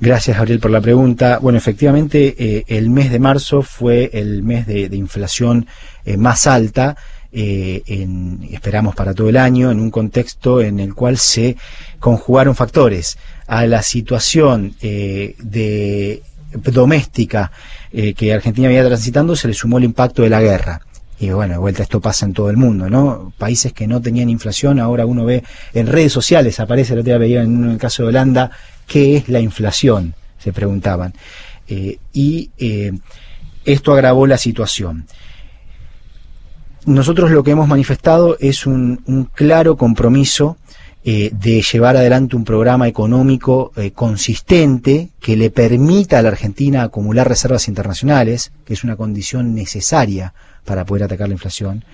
Gracias, 0.00 0.36
Gabriel, 0.36 0.60
por 0.60 0.70
la 0.70 0.80
pregunta. 0.80 1.38
Bueno, 1.40 1.58
efectivamente, 1.58 2.34
eh, 2.38 2.64
el 2.68 2.90
mes 2.90 3.10
de 3.10 3.18
marzo 3.18 3.62
fue 3.62 4.10
el 4.14 4.42
mes 4.42 4.66
de, 4.66 4.88
inflación 4.96 5.66
eh, 6.04 6.16
más 6.16 6.46
alta 6.46 6.96
eh, 7.32 7.82
en, 7.86 8.48
esperamos 8.50 8.96
para 8.96 9.14
todo 9.14 9.28
el 9.28 9.36
año, 9.36 9.70
en 9.70 9.78
un 9.78 9.90
contexto 9.90 10.60
en 10.60 10.80
el 10.80 10.94
cual 10.94 11.16
se 11.16 11.56
conjugaron 12.00 12.56
factores 12.56 13.18
a 13.46 13.66
la 13.66 13.82
situación 13.82 14.74
eh, 14.82 15.36
de 15.38 16.22
doméstica 16.52 17.52
eh, 17.92 18.14
que 18.14 18.32
Argentina 18.32 18.66
había 18.66 18.84
transitando, 18.84 19.36
se 19.36 19.46
le 19.46 19.54
sumó 19.54 19.78
el 19.78 19.84
impacto 19.84 20.22
de 20.22 20.30
la 20.30 20.40
guerra. 20.40 20.80
Y 21.20 21.30
bueno, 21.30 21.52
de 21.52 21.58
vuelta 21.58 21.82
esto 21.82 22.00
pasa 22.00 22.26
en 22.26 22.32
todo 22.32 22.50
el 22.50 22.56
mundo, 22.56 22.88
¿no? 22.88 23.32
Países 23.38 23.72
que 23.74 23.86
no 23.86 24.00
tenían 24.00 24.30
inflación, 24.30 24.80
ahora 24.80 25.06
uno 25.06 25.24
ve 25.24 25.44
en 25.74 25.86
redes 25.86 26.12
sociales, 26.12 26.58
aparece, 26.58 26.94
el 26.94 27.00
otro 27.00 27.18
día 27.20 27.42
en 27.42 27.70
el 27.70 27.78
caso 27.78 28.02
de 28.02 28.08
Holanda, 28.08 28.50
¿qué 28.90 29.16
es 29.16 29.28
la 29.28 29.38
inflación? 29.40 30.14
Se 30.38 30.52
preguntaban. 30.52 31.14
y 32.12 32.50
esto 33.64 33.92
agravó 33.92 34.26
la 34.26 34.38
situación. 34.38 35.06
Nosotros 36.86 37.30
lo 37.30 37.44
que 37.44 37.50
hemos 37.50 37.68
manifestado 37.68 38.36
es 38.40 38.66
un, 38.66 39.28
claro 39.34 39.76
compromiso 39.76 40.56
eh, 41.04 41.30
de 41.32 41.62
llevar 41.62 41.96
adelante 41.96 42.36
un 42.36 42.44
programa 42.44 42.88
económico 42.88 43.72
eh, 43.76 43.90
consistente 43.92 45.10
que 45.20 45.36
le 45.36 45.50
permita 45.50 46.18
a 46.18 46.22
la 46.22 46.30
Argentina 46.30 46.82
acumular 46.82 47.28
reservas 47.28 47.68
internacionales, 47.68 48.52
que 48.64 48.74
es 48.74 48.84
una 48.84 48.96
condición 48.96 49.54
necesaria 49.54 50.34
para 50.64 50.84
poder 50.84 51.04
atacar 51.04 51.28
la 51.28 51.34
inflación. 51.34 51.84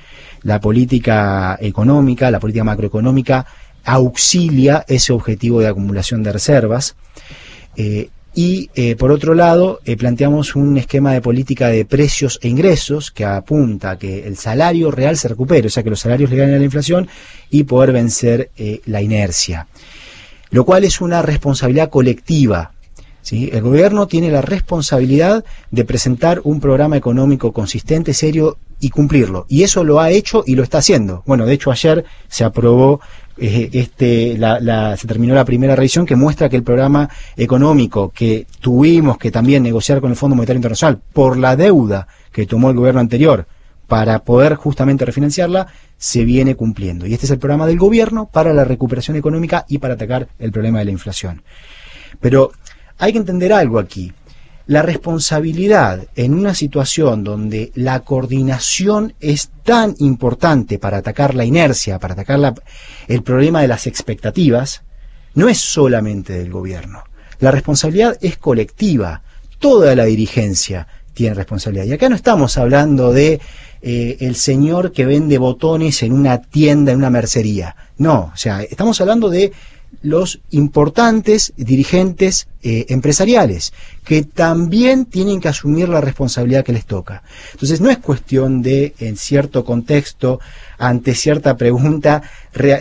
La 0.43 0.61
política 0.61 1.59
económica, 1.61 2.31
la 2.31 2.41
política 2.41 2.65
macroeconómica 2.65 3.47
auxilia 3.87 4.85
ese 4.89 5.13
objetivo 5.13 5.61
de 5.61 5.69
acumulación 5.69 6.23
de 6.23 6.33
reservas. 6.33 6.97
Eh, 7.77 8.11
y 8.35 8.69
eh, 8.75 8.97
por 8.97 9.13
otro 9.13 9.33
lado, 9.33 9.81
eh, 9.87 9.97
planteamos 9.97 10.57
un 10.57 10.77
esquema 10.77 11.13
de 11.13 11.23
política 11.23 11.69
de 11.69 11.87
precios 11.87 12.39
e 12.43 12.49
ingresos 12.49 13.11
que 13.11 13.25
apunta 13.25 13.93
a 13.93 13.99
que 13.99 14.27
el 14.27 14.37
salario 14.37 14.91
real 14.91 15.17
se 15.17 15.29
recupere, 15.29 15.69
o 15.69 15.71
sea, 15.71 15.83
que 15.83 15.89
los 15.89 16.01
salarios 16.01 16.29
le 16.29 16.37
ganen 16.37 16.57
a 16.57 16.59
la 16.59 16.65
inflación 16.65 17.09
y 17.49 17.65
poder 17.65 17.93
vencer 17.93 18.51
la 18.85 19.01
inercia. 19.01 19.69
Lo 20.51 20.65
cual 20.67 20.85
es 20.85 21.01
una 21.01 21.23
responsabilidad 21.23 21.89
colectiva. 21.89 22.73
¿sí? 23.23 23.49
El 23.53 23.63
gobierno 23.63 24.07
tiene 24.07 24.31
la 24.31 24.43
responsabilidad 24.43 25.45
de 25.71 25.85
presentar 25.87 26.43
un 26.45 26.61
programa 26.61 26.99
económico 26.99 27.53
consistente, 27.53 28.13
serio 28.13 28.59
y 28.81 28.91
cumplirlo. 28.91 29.47
Y 29.49 29.63
eso 29.63 29.83
lo 29.83 30.01
ha 30.01 30.11
hecho 30.11 30.45
y 30.47 30.55
lo 30.55 30.63
está 30.63 30.79
haciendo. 30.79 31.23
Bueno, 31.27 31.47
de 31.47 31.55
hecho 31.55 31.71
ayer 31.71 32.05
se 32.29 32.45
aprobó 32.45 33.01
este, 33.37 34.37
la, 34.39 34.97
se 34.97 35.07
terminó 35.07 35.35
la 35.35 35.45
primera 35.45 35.77
revisión 35.77 36.07
que 36.07 36.17
muestra 36.17 36.49
que 36.49 36.57
el 36.57 36.63
programa 36.63 37.09
económico 37.37 38.11
que 38.11 38.47
tuvimos 38.61 39.19
que 39.19 39.31
también 39.31 39.63
negociar 39.63 40.01
con 40.01 40.11
el 40.11 40.17
Fondo 40.17 40.37
Monetario 40.37 40.59
Internacional 40.59 41.01
por 41.13 41.37
la 41.37 41.57
deuda 41.57 42.07
que 42.33 42.47
tomó 42.47 42.71
el 42.71 42.77
gobierno 42.77 43.01
anterior 43.01 43.47
para 43.87 44.21
poder 44.21 44.55
justamente 44.55 45.05
refinanciarla, 45.05 45.69
se 45.97 46.25
viene 46.25 46.57
cumpliendo. 46.57 47.07
Y 47.07 47.15
este 47.15 47.27
es 47.27 47.33
el 47.33 47.39
programa 47.39 47.67
del 47.67 47.79
gobierno 47.79 48.29
para 48.31 48.53
la 48.53 48.65
recuperación 48.65 49.17
económica 49.17 49.65
y 49.69 49.79
para 49.79 49.95
atacar 49.95 50.29
el 50.39 50.51
problema 50.51 50.81
de 50.81 50.87
la 50.87 50.91
inflación. 50.91 51.43
Pero 52.21 52.53
hay 52.99 53.13
que 53.13 53.19
entender 53.19 53.53
algo 53.53 53.79
aquí. 53.79 54.13
La 54.67 54.83
responsabilidad 54.83 56.09
en 56.17 56.35
una 56.35 56.53
situación 56.53 57.23
donde 57.23 57.71
la 57.77 58.01
coordinación 58.01 59.15
es 59.21 59.51
tan 59.63 59.95
importante 59.99 60.81
para 60.81 60.99
atacar 60.99 61.37
la 61.37 61.45
inercia, 61.45 62.01
para 62.01 62.15
atacar 62.15 62.55
el 63.07 63.23
problema 63.23 63.61
de 63.61 63.69
las 63.69 63.87
expectativas, 63.87 64.83
no 65.35 65.49
es 65.49 65.59
solamente 65.59 66.33
del 66.33 66.51
gobierno. 66.51 67.05
La 67.39 67.53
responsabilidad 67.53 68.19
es 68.21 68.39
colectiva. 68.39 69.23
Toda 69.61 69.95
la 69.95 70.05
dirigencia 70.05 70.89
tiene 71.15 71.35
responsabilidad. 71.35 71.85
Y 71.85 71.93
acá 71.93 72.09
no 72.09 72.17
estamos 72.17 72.59
hablando 72.59 73.13
de 73.13 73.41
eh, 73.83 74.17
el 74.21 74.35
señor 74.35 74.91
que 74.91 75.07
vende 75.07 75.39
botones 75.39 76.03
en 76.03 76.13
una 76.13 76.43
tienda, 76.43 76.91
en 76.91 76.99
una 76.99 77.11
mercería. 77.11 77.77
No, 77.99 78.33
o 78.35 78.37
sea, 78.37 78.63
estamos 78.63 79.01
hablando 79.01 79.31
de 79.31 79.53
los 80.03 80.41
importantes 80.51 81.53
dirigentes 81.57 82.49
eh, 82.63 82.87
empresariales, 82.91 83.73
que 84.05 84.23
también 84.23 85.07
tienen 85.07 85.41
que 85.41 85.49
asumir 85.49 85.89
la 85.89 86.01
responsabilidad 86.01 86.65
que 86.65 86.73
les 86.73 86.87
toca. 86.87 87.23
Entonces, 87.53 87.81
no 87.81 87.91
es 87.91 87.99
cuestión 87.99 88.63
de, 88.63 88.95
en 88.99 89.17
cierto 89.17 89.65
contexto, 89.65 90.39
ante 90.79 91.15
cierta 91.15 91.57
pregunta, 91.57 92.23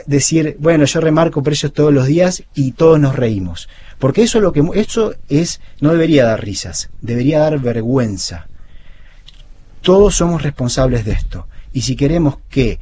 decir, 0.05 0.57
bueno, 0.59 0.85
yo 0.85 1.01
remarco 1.01 1.41
precios 1.41 1.73
todos 1.73 1.93
los 1.93 2.07
días 2.07 2.43
y 2.53 2.73
todos 2.73 2.99
nos 2.99 3.15
reímos. 3.15 3.69
Porque 3.97 4.23
eso, 4.23 4.39
lo 4.39 4.51
que, 4.51 4.63
eso 4.75 5.15
es, 5.29 5.61
no 5.79 5.91
debería 5.91 6.25
dar 6.25 6.43
risas, 6.43 6.89
debería 7.01 7.39
dar 7.39 7.59
vergüenza. 7.59 8.47
Todos 9.81 10.15
somos 10.15 10.41
responsables 10.41 11.05
de 11.05 11.13
esto. 11.13 11.47
Y 11.73 11.81
si 11.81 11.95
queremos 11.95 12.37
que 12.49 12.79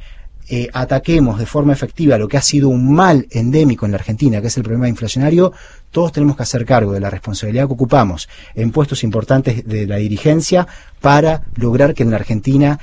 eh, 0.48 0.68
ataquemos 0.72 1.38
de 1.38 1.46
forma 1.46 1.72
efectiva 1.72 2.18
lo 2.18 2.28
que 2.28 2.36
ha 2.36 2.42
sido 2.42 2.68
un 2.68 2.92
mal 2.92 3.26
endémico 3.30 3.86
en 3.86 3.92
la 3.92 3.98
Argentina, 3.98 4.40
que 4.40 4.48
es 4.48 4.56
el 4.56 4.62
problema 4.62 4.88
inflacionario, 4.88 5.52
todos 5.90 6.12
tenemos 6.12 6.36
que 6.36 6.42
hacer 6.42 6.64
cargo 6.66 6.92
de 6.92 7.00
la 7.00 7.08
responsabilidad 7.08 7.66
que 7.66 7.72
ocupamos 7.72 8.28
en 8.54 8.70
puestos 8.70 9.04
importantes 9.04 9.66
de 9.66 9.86
la 9.86 9.96
dirigencia 9.96 10.66
para 11.00 11.44
lograr 11.56 11.94
que 11.94 12.02
en 12.02 12.10
la 12.10 12.16
Argentina 12.16 12.80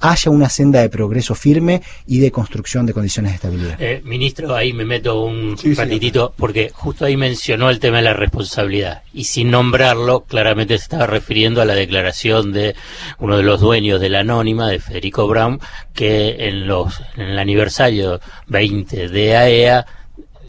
haya 0.00 0.30
una 0.30 0.48
senda 0.48 0.80
de 0.80 0.88
progreso 0.88 1.34
firme 1.34 1.82
y 2.06 2.18
de 2.18 2.30
construcción 2.30 2.86
de 2.86 2.92
condiciones 2.92 3.32
de 3.32 3.36
estabilidad. 3.36 3.76
Eh, 3.80 4.00
ministro, 4.04 4.54
ahí 4.54 4.72
me 4.72 4.84
meto 4.84 5.22
un 5.22 5.56
ratitito, 5.76 6.32
porque 6.36 6.70
justo 6.72 7.04
ahí 7.04 7.16
mencionó 7.16 7.70
el 7.70 7.80
tema 7.80 7.98
de 7.98 8.04
la 8.04 8.14
responsabilidad, 8.14 9.02
y 9.12 9.24
sin 9.24 9.50
nombrarlo, 9.50 10.24
claramente 10.24 10.76
se 10.78 10.84
estaba 10.84 11.06
refiriendo 11.06 11.60
a 11.60 11.64
la 11.64 11.74
declaración 11.74 12.52
de 12.52 12.74
uno 13.18 13.36
de 13.36 13.42
los 13.42 13.60
dueños 13.60 14.00
de 14.00 14.08
la 14.08 14.20
anónima, 14.20 14.68
de 14.68 14.78
Federico 14.78 15.26
Brown, 15.26 15.60
que 15.94 16.48
en, 16.48 16.66
los, 16.66 17.00
en 17.16 17.22
el 17.22 17.38
aniversario 17.38 18.20
20 18.46 19.08
de 19.08 19.36
AEA 19.36 19.80
e 19.80 19.98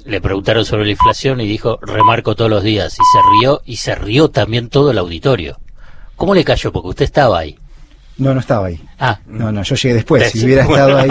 le 0.10 0.22
preguntaron 0.22 0.66
sobre 0.66 0.86
la 0.86 0.92
inflación 0.92 1.40
y 1.42 1.48
dijo, 1.48 1.78
remarco 1.82 2.36
todos 2.36 2.50
los 2.50 2.64
días, 2.64 2.94
y 2.94 3.04
se 3.14 3.20
rió, 3.40 3.62
y 3.66 3.78
se 3.78 3.96
rió 3.96 4.30
también 4.30 4.70
todo 4.70 4.92
el 4.92 4.98
auditorio. 4.98 5.60
¿Cómo 6.16 6.34
le 6.34 6.44
cayó? 6.44 6.72
Porque 6.72 6.90
usted 6.90 7.06
estaba 7.06 7.40
ahí. 7.40 7.58
No, 8.20 8.34
no 8.34 8.42
estaba 8.42 8.68
ahí. 8.68 8.80
Ah. 9.00 9.20
No, 9.28 9.52
no, 9.52 9.64
yo 9.64 9.76
llegué 9.76 9.96
después. 9.96 10.32
Si 10.32 10.46
hubiera 10.46 10.64
estado 10.64 10.98
ahí, 10.98 11.10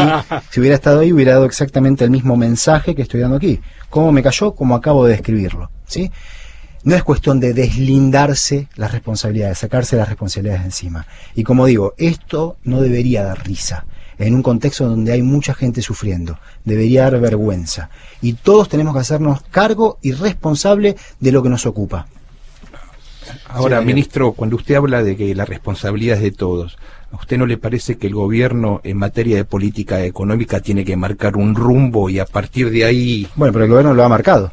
si 0.50 0.60
hubiera 0.60 0.76
estado 0.76 1.00
ahí, 1.00 1.12
hubiera 1.12 1.32
dado 1.32 1.46
exactamente 1.46 2.04
el 2.04 2.10
mismo 2.10 2.36
mensaje 2.36 2.94
que 2.94 3.02
estoy 3.02 3.20
dando 3.20 3.36
aquí. 3.36 3.60
¿Cómo 3.88 4.12
me 4.12 4.22
cayó? 4.22 4.54
Como 4.54 4.74
acabo 4.76 5.06
de 5.06 5.12
describirlo. 5.12 5.70
¿Sí? 5.86 6.10
No 6.84 6.94
es 6.94 7.02
cuestión 7.02 7.40
de 7.40 7.54
deslindarse 7.54 8.68
las 8.76 8.92
responsabilidades, 8.92 9.58
sacarse 9.58 9.96
las 9.96 10.08
responsabilidades 10.08 10.64
encima. 10.64 11.06
Y 11.34 11.42
como 11.42 11.66
digo, 11.66 11.94
esto 11.96 12.56
no 12.64 12.80
debería 12.80 13.24
dar 13.24 13.44
risa 13.44 13.84
en 14.18 14.34
un 14.34 14.42
contexto 14.42 14.88
donde 14.88 15.12
hay 15.12 15.22
mucha 15.22 15.54
gente 15.54 15.80
sufriendo. 15.80 16.38
Debería 16.64 17.04
dar 17.04 17.20
vergüenza. 17.20 17.88
Y 18.20 18.34
todos 18.34 18.68
tenemos 18.68 18.94
que 18.94 19.00
hacernos 19.00 19.42
cargo 19.50 19.98
y 20.02 20.12
responsable 20.12 20.96
de 21.20 21.32
lo 21.32 21.42
que 21.42 21.48
nos 21.48 21.66
ocupa. 21.66 22.06
Ahora, 23.48 23.80
ministro, 23.80 24.32
cuando 24.32 24.56
usted 24.56 24.74
habla 24.74 25.02
de 25.02 25.16
que 25.16 25.34
la 25.34 25.44
responsabilidad 25.44 26.16
es 26.16 26.22
de 26.22 26.30
todos, 26.32 26.78
¿A 27.10 27.16
usted 27.16 27.38
no 27.38 27.46
le 27.46 27.56
parece 27.56 27.96
que 27.96 28.06
el 28.06 28.14
gobierno 28.14 28.80
en 28.84 28.98
materia 28.98 29.36
de 29.36 29.44
política 29.44 30.04
económica 30.04 30.60
tiene 30.60 30.84
que 30.84 30.96
marcar 30.96 31.36
un 31.36 31.54
rumbo 31.54 32.10
y 32.10 32.18
a 32.18 32.26
partir 32.26 32.70
de 32.70 32.84
ahí... 32.84 33.26
Bueno, 33.34 33.52
pero 33.52 33.64
el 33.64 33.70
gobierno 33.70 33.94
lo 33.94 34.04
ha 34.04 34.08
marcado 34.08 34.52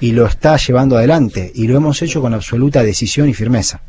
y 0.00 0.12
lo 0.12 0.26
está 0.26 0.56
llevando 0.56 0.96
adelante 0.96 1.50
y 1.54 1.66
lo 1.66 1.76
hemos 1.76 2.00
hecho 2.02 2.20
con 2.20 2.34
absoluta 2.34 2.82
decisión 2.82 3.28
y 3.28 3.34
firmeza. 3.34 3.80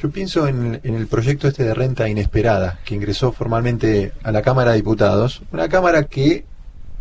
Yo 0.00 0.10
pienso 0.10 0.46
en, 0.46 0.80
el 0.84 1.06
proyecto 1.08 1.48
este 1.48 1.64
de 1.64 1.74
renta 1.74 2.08
inesperada 2.08 2.78
que 2.84 2.94
ingresó 2.94 3.32
formalmente 3.32 4.12
a 4.22 4.30
la 4.30 4.42
Cámara 4.42 4.70
de 4.70 4.76
Diputados, 4.76 5.42
una 5.50 5.68
Cámara 5.68 6.04
que 6.04 6.44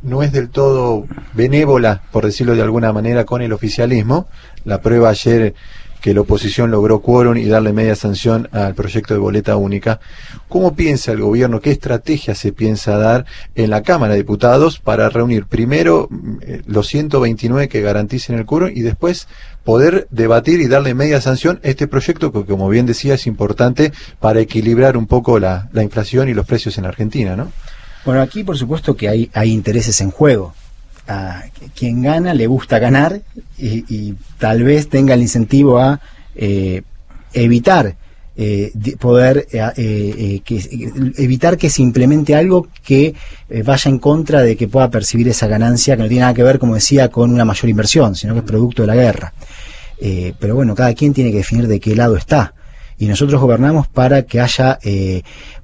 no 0.01 0.23
es 0.23 0.31
del 0.31 0.49
todo 0.49 1.05
benévola, 1.33 2.01
por 2.11 2.25
decirlo 2.25 2.55
de 2.55 2.61
alguna 2.63 2.91
manera, 2.93 3.25
con 3.25 3.41
el 3.41 3.53
oficialismo. 3.53 4.27
La 4.63 4.81
prueba 4.81 5.09
ayer 5.09 5.53
que 6.01 6.13
la 6.13 6.21
oposición 6.21 6.71
logró 6.71 7.01
quórum 7.01 7.37
y 7.37 7.45
darle 7.45 7.73
media 7.73 7.95
sanción 7.95 8.49
al 8.51 8.75
proyecto 8.75 9.13
de 9.13 9.19
boleta 9.19 9.55
única. 9.55 9.99
¿Cómo 10.47 10.75
piensa 10.75 11.11
el 11.11 11.21
gobierno, 11.21 11.61
qué 11.61 11.71
estrategia 11.71 12.35
se 12.35 12.51
piensa 12.51 12.97
dar 12.97 13.25
en 13.55 13.69
la 13.69 13.83
Cámara 13.83 14.13
de 14.13 14.19
Diputados 14.19 14.79
para 14.79 15.09
reunir 15.09 15.45
primero 15.45 16.09
eh, 16.41 16.61
los 16.65 16.87
129 16.87 17.67
que 17.67 17.81
garanticen 17.81 18.37
el 18.37 18.45
quórum 18.45 18.69
y 18.73 18.81
después 18.81 19.27
poder 19.63 20.07
debatir 20.11 20.61
y 20.61 20.67
darle 20.67 20.93
media 20.93 21.19
sanción 21.19 21.59
a 21.63 21.67
este 21.67 21.87
proyecto 21.87 22.31
que, 22.31 22.45
como 22.45 22.69
bien 22.69 22.85
decía, 22.85 23.15
es 23.15 23.27
importante 23.27 23.91
para 24.19 24.39
equilibrar 24.39 24.95
un 24.97 25.07
poco 25.07 25.39
la, 25.39 25.69
inflación 25.73 26.29
y 26.29 26.33
los 26.33 26.45
precios 26.45 26.77
en 26.77 26.85
Argentina, 26.85 27.35
¿no? 27.35 27.51
Bueno, 28.05 28.21
aquí 28.21 28.43
por 28.43 28.57
supuesto 28.57 28.95
que 28.95 29.09
hay 29.09 29.51
intereses 29.51 29.99
en 29.99 30.11
juego 30.11 30.53
a 31.07 31.43
quien 31.75 32.01
gana 32.01 32.33
le 32.33 32.47
gusta 32.47 32.79
ganar 32.79 33.21
y, 33.57 34.13
tal 34.37 34.63
vez 34.63 34.89
tenga 34.89 35.13
el 35.13 35.21
incentivo 35.21 35.79
a 35.79 35.99
eh, 36.35 36.83
evitar 37.33 37.95
eh, 38.39 38.71
poder 38.99 39.47
eh, 39.51 40.41
evitar 41.17 41.57
que 41.57 41.71
se 41.71 41.81
implemente 41.81 42.35
algo 42.35 42.67
que 42.83 43.15
vaya 43.65 43.89
en 43.89 43.97
contra 43.97 44.43
de 44.43 44.55
que 44.55 44.67
pueda 44.67 44.91
percibir 44.91 45.27
esa 45.27 45.47
ganancia 45.47 45.95
que 45.95 46.03
no 46.03 46.07
tiene 46.07 46.21
nada 46.21 46.33
que 46.35 46.43
ver, 46.43 46.59
como 46.59 46.75
decía, 46.75 47.09
con 47.09 47.33
una 47.33 47.45
mayor 47.45 47.69
inversión, 47.69 48.15
sino 48.15 48.33
que 48.33 48.41
es 48.41 48.45
producto 48.45 48.83
de 48.83 48.87
la 48.87 48.95
guerra. 48.95 49.33
pero 50.39 50.53
bueno, 50.53 50.75
cada 50.75 50.93
quien 50.93 51.13
tiene 51.13 51.31
que 51.31 51.37
definir 51.37 51.67
de 51.67 51.79
qué 51.79 51.95
lado 51.95 52.15
está. 52.15 52.53
Y 52.99 53.07
nosotros 53.07 53.41
gobernamos 53.41 53.87
para 53.87 54.23
que 54.23 54.39
haya 54.39 54.77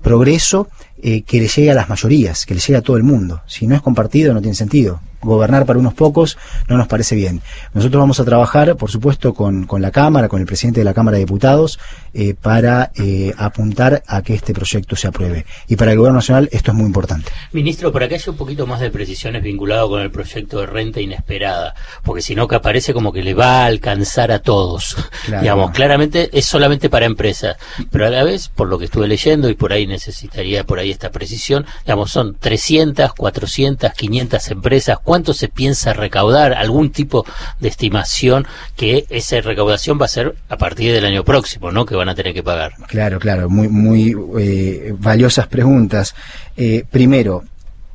progreso 0.02 0.68
que 1.00 1.40
le 1.42 1.48
llegue 1.48 1.70
a 1.70 1.76
las 1.76 1.90
mayorías, 1.90 2.46
que 2.48 2.56
le 2.56 2.60
llegue 2.60 2.78
a 2.78 2.82
todo 2.82 2.98
el 2.98 3.04
mundo. 3.04 3.42
Si 3.46 3.68
no 3.68 3.76
es 3.76 3.82
compartido, 3.84 4.34
no 4.34 4.42
tiene 4.42 4.56
sentido 4.56 5.00
gobernar 5.24 5.66
para 5.66 5.80
unos 5.80 5.94
pocos 5.94 6.38
no 6.68 6.78
nos 6.78 6.88
parece 6.88 7.16
bien. 7.16 7.42
Nosotros 7.74 8.00
vamos 8.00 8.20
a 8.20 8.26
trabajar, 8.26 8.76
por 8.76 8.92
supuesto, 8.92 9.34
con, 9.34 9.66
con 9.66 9.82
la 9.82 9.92
Cámara, 9.92 10.28
con 10.28 10.40
el 10.40 10.46
presidente 10.46 10.82
de 10.82 10.86
la 10.86 10.94
Cámara 10.94 11.18
de 11.18 11.24
Diputados, 11.26 11.80
eh, 12.14 12.36
para 12.40 12.92
eh, 12.96 13.34
apuntar 13.38 14.04
a 14.08 14.22
que 14.22 14.34
este 14.34 14.54
proyecto 14.54 14.96
se 14.96 15.08
apruebe. 15.08 15.46
Y 15.68 15.76
para 15.76 15.92
el 15.92 15.98
Gobierno 15.98 16.18
Nacional 16.18 16.50
esto 16.52 16.72
es 16.72 16.78
muy 16.78 16.86
importante. 16.86 17.32
Ministro, 17.52 17.92
para 17.92 18.08
que 18.08 18.16
haya 18.16 18.32
un 18.32 18.38
poquito 18.38 18.68
más 18.68 18.80
de 18.80 18.92
precisiones 18.92 19.42
vinculado 19.42 19.90
con 19.90 20.02
el 20.02 20.12
proyecto 20.12 20.60
de 20.60 20.68
renta 20.68 21.02
inesperada, 21.02 21.74
porque 22.04 22.22
si 22.22 22.36
no 22.36 22.48
que 22.48 22.56
aparece 22.56 22.94
como 22.94 23.12
que 23.12 23.24
le 23.24 23.34
va 23.34 23.64
a 23.64 23.66
alcanzar 23.66 24.32
a 24.32 24.40
todos. 24.40 24.96
Digamos, 25.28 25.72
claramente 25.72 26.30
es 26.34 26.46
solamente 26.46 26.90
para 26.90 27.06
empresas, 27.06 27.58
pero 27.90 28.06
a 28.06 28.10
la 28.10 28.24
vez, 28.24 28.50
por 28.50 28.68
lo 28.68 28.78
que 28.78 28.86
estuve 28.86 29.08
leyendo 29.08 29.50
y 29.50 29.56
por 29.56 29.74
ahí 29.74 29.88
necesitaría 29.88 30.64
por 30.66 30.80
ahí 30.80 30.92
esta 30.92 31.10
precisión, 31.10 31.66
digamos, 31.86 32.12
son 32.12 32.36
300, 32.40 33.14
400, 33.14 33.92
500 33.94 34.52
empresas 34.52 35.00
cuánto 35.14 35.36
se 35.36 35.48
piensa 35.48 35.94
recaudar, 35.94 36.54
algún 36.54 36.90
tipo 36.90 37.24
de 37.60 37.68
estimación 37.68 38.48
que 38.76 39.06
esa 39.12 39.40
recaudación 39.42 40.02
va 40.02 40.06
a 40.06 40.08
ser 40.08 40.34
a 40.50 40.58
partir 40.58 40.92
del 40.92 41.06
año 41.06 41.24
próximo, 41.24 41.72
¿no? 41.72 41.86
Que 41.86 41.94
van 41.94 42.10
a 42.10 42.16
tener 42.16 42.34
que 42.34 42.42
pagar. 42.42 42.74
Claro, 42.88 43.20
claro, 43.20 43.48
muy, 43.48 43.68
muy 43.68 44.16
eh, 44.40 44.92
valiosas 44.98 45.46
preguntas. 45.46 46.16
Eh, 46.58 46.84
primero, 46.90 47.44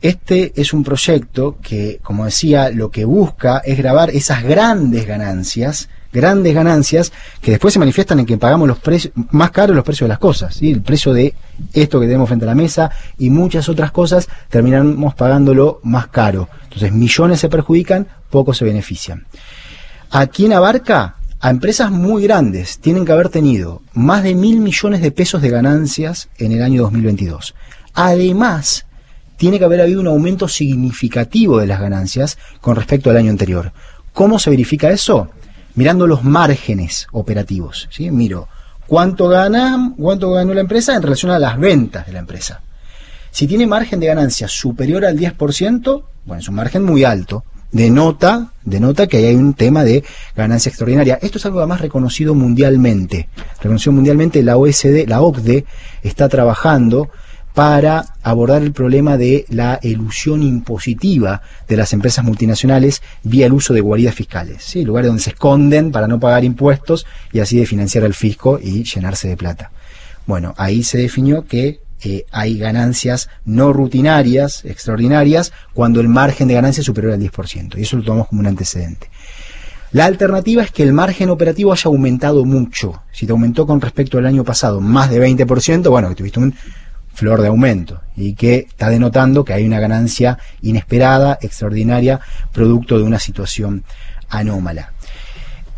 este 0.00 0.52
es 0.54 0.72
un 0.72 0.84
proyecto 0.84 1.58
que, 1.60 1.98
como 2.04 2.24
decía, 2.24 2.70
lo 2.70 2.92
que 2.92 3.04
busca 3.04 3.62
es 3.64 3.76
grabar 3.76 4.10
esas 4.10 4.44
grandes 4.44 5.04
ganancias 5.04 5.88
grandes 6.12 6.54
ganancias 6.54 7.12
que 7.40 7.52
después 7.52 7.72
se 7.72 7.78
manifiestan 7.78 8.20
en 8.20 8.26
que 8.26 8.38
pagamos 8.38 8.68
los 8.68 8.78
precios 8.78 9.12
más 9.30 9.50
caros 9.50 9.76
los 9.76 9.84
precios 9.84 10.06
de 10.06 10.12
las 10.12 10.18
cosas, 10.18 10.54
¿sí? 10.54 10.70
el 10.70 10.82
precio 10.82 11.12
de 11.12 11.34
esto 11.72 12.00
que 12.00 12.06
tenemos 12.06 12.28
frente 12.28 12.44
a 12.44 12.48
la 12.48 12.54
mesa 12.54 12.90
y 13.18 13.30
muchas 13.30 13.68
otras 13.68 13.92
cosas 13.92 14.28
terminamos 14.48 15.14
pagándolo 15.14 15.80
más 15.82 16.08
caro. 16.08 16.48
Entonces 16.64 16.92
millones 16.92 17.40
se 17.40 17.48
perjudican, 17.48 18.06
pocos 18.30 18.58
se 18.58 18.64
benefician. 18.64 19.26
¿A 20.10 20.26
quién 20.26 20.52
abarca? 20.52 21.16
A 21.40 21.50
empresas 21.50 21.90
muy 21.90 22.24
grandes 22.24 22.78
tienen 22.78 23.04
que 23.04 23.12
haber 23.12 23.28
tenido 23.28 23.82
más 23.92 24.24
de 24.24 24.34
mil 24.34 24.58
millones 24.60 25.02
de 25.02 25.12
pesos 25.12 25.40
de 25.40 25.50
ganancias 25.50 26.28
en 26.38 26.50
el 26.52 26.62
año 26.62 26.82
2022. 26.82 27.54
Además, 27.94 28.86
tiene 29.36 29.58
que 29.58 29.64
haber 29.64 29.80
habido 29.80 30.00
un 30.00 30.08
aumento 30.08 30.48
significativo 30.48 31.58
de 31.58 31.68
las 31.68 31.80
ganancias 31.80 32.38
con 32.60 32.74
respecto 32.74 33.08
al 33.08 33.16
año 33.16 33.30
anterior. 33.30 33.72
¿Cómo 34.12 34.40
se 34.40 34.50
verifica 34.50 34.90
eso? 34.90 35.30
Mirando 35.78 36.08
los 36.08 36.24
márgenes 36.24 37.06
operativos. 37.12 37.88
¿sí? 37.92 38.10
Miro 38.10 38.48
cuánto 38.88 39.28
gana, 39.28 39.92
cuánto 39.96 40.32
ganó 40.32 40.52
la 40.52 40.62
empresa 40.62 40.96
en 40.96 41.02
relación 41.02 41.30
a 41.30 41.38
las 41.38 41.56
ventas 41.56 42.04
de 42.04 42.14
la 42.14 42.18
empresa. 42.18 42.60
Si 43.30 43.46
tiene 43.46 43.64
margen 43.64 44.00
de 44.00 44.08
ganancia 44.08 44.48
superior 44.48 45.04
al 45.04 45.16
10%, 45.16 46.02
bueno, 46.24 46.40
es 46.40 46.48
un 46.48 46.56
margen 46.56 46.82
muy 46.82 47.04
alto. 47.04 47.44
Denota, 47.70 48.50
denota 48.64 49.06
que 49.06 49.18
hay 49.18 49.36
un 49.36 49.54
tema 49.54 49.84
de 49.84 50.02
ganancia 50.34 50.70
extraordinaria. 50.70 51.20
Esto 51.22 51.38
es 51.38 51.46
algo 51.46 51.60
además 51.60 51.80
reconocido 51.80 52.34
mundialmente. 52.34 53.28
Reconocido 53.60 53.92
mundialmente, 53.92 54.42
la 54.42 54.56
OSD, 54.56 55.06
la 55.06 55.20
OCDE, 55.20 55.64
está 56.02 56.28
trabajando 56.28 57.08
para 57.54 58.14
abordar 58.22 58.62
el 58.62 58.72
problema 58.72 59.16
de 59.16 59.44
la 59.48 59.80
ilusión 59.82 60.42
impositiva 60.42 61.42
de 61.66 61.76
las 61.76 61.92
empresas 61.92 62.24
multinacionales 62.24 63.02
vía 63.22 63.46
el 63.46 63.52
uso 63.52 63.74
de 63.74 63.80
guaridas 63.80 64.14
fiscales, 64.14 64.74
lugares 64.76 65.08
donde 65.08 65.22
se 65.22 65.30
esconden 65.30 65.90
para 65.90 66.06
no 66.06 66.20
pagar 66.20 66.44
impuestos 66.44 67.06
y 67.32 67.40
así 67.40 67.58
de 67.58 67.66
financiar 67.66 68.04
al 68.04 68.14
fisco 68.14 68.58
y 68.62 68.84
llenarse 68.84 69.28
de 69.28 69.36
plata. 69.36 69.70
Bueno, 70.26 70.54
ahí 70.56 70.82
se 70.82 70.98
definió 70.98 71.46
que 71.46 71.80
eh, 72.04 72.26
hay 72.30 72.58
ganancias 72.58 73.28
no 73.44 73.72
rutinarias, 73.72 74.64
extraordinarias, 74.64 75.52
cuando 75.74 76.00
el 76.00 76.08
margen 76.08 76.48
de 76.48 76.54
ganancia 76.54 76.82
es 76.82 76.86
superior 76.86 77.14
al 77.14 77.20
10%, 77.20 77.76
y 77.76 77.82
eso 77.82 77.96
lo 77.96 78.04
tomamos 78.04 78.28
como 78.28 78.40
un 78.40 78.46
antecedente. 78.46 79.10
La 79.90 80.04
alternativa 80.04 80.62
es 80.62 80.70
que 80.70 80.82
el 80.82 80.92
margen 80.92 81.30
operativo 81.30 81.72
haya 81.72 81.88
aumentado 81.88 82.44
mucho. 82.44 83.02
Si 83.10 83.24
te 83.24 83.32
aumentó 83.32 83.66
con 83.66 83.80
respecto 83.80 84.18
al 84.18 84.26
año 84.26 84.44
pasado 84.44 84.80
más 84.80 85.08
de 85.10 85.26
20%, 85.26 85.88
bueno, 85.88 86.10
que 86.10 86.14
tuviste 86.14 86.40
un 86.40 86.54
flor 87.12 87.42
de 87.42 87.48
aumento 87.48 88.00
y 88.16 88.34
que 88.34 88.66
está 88.68 88.88
denotando 88.88 89.44
que 89.44 89.52
hay 89.52 89.66
una 89.66 89.80
ganancia 89.80 90.38
inesperada, 90.62 91.38
extraordinaria, 91.40 92.20
producto 92.52 92.98
de 92.98 93.04
una 93.04 93.18
situación 93.18 93.84
anómala. 94.28 94.92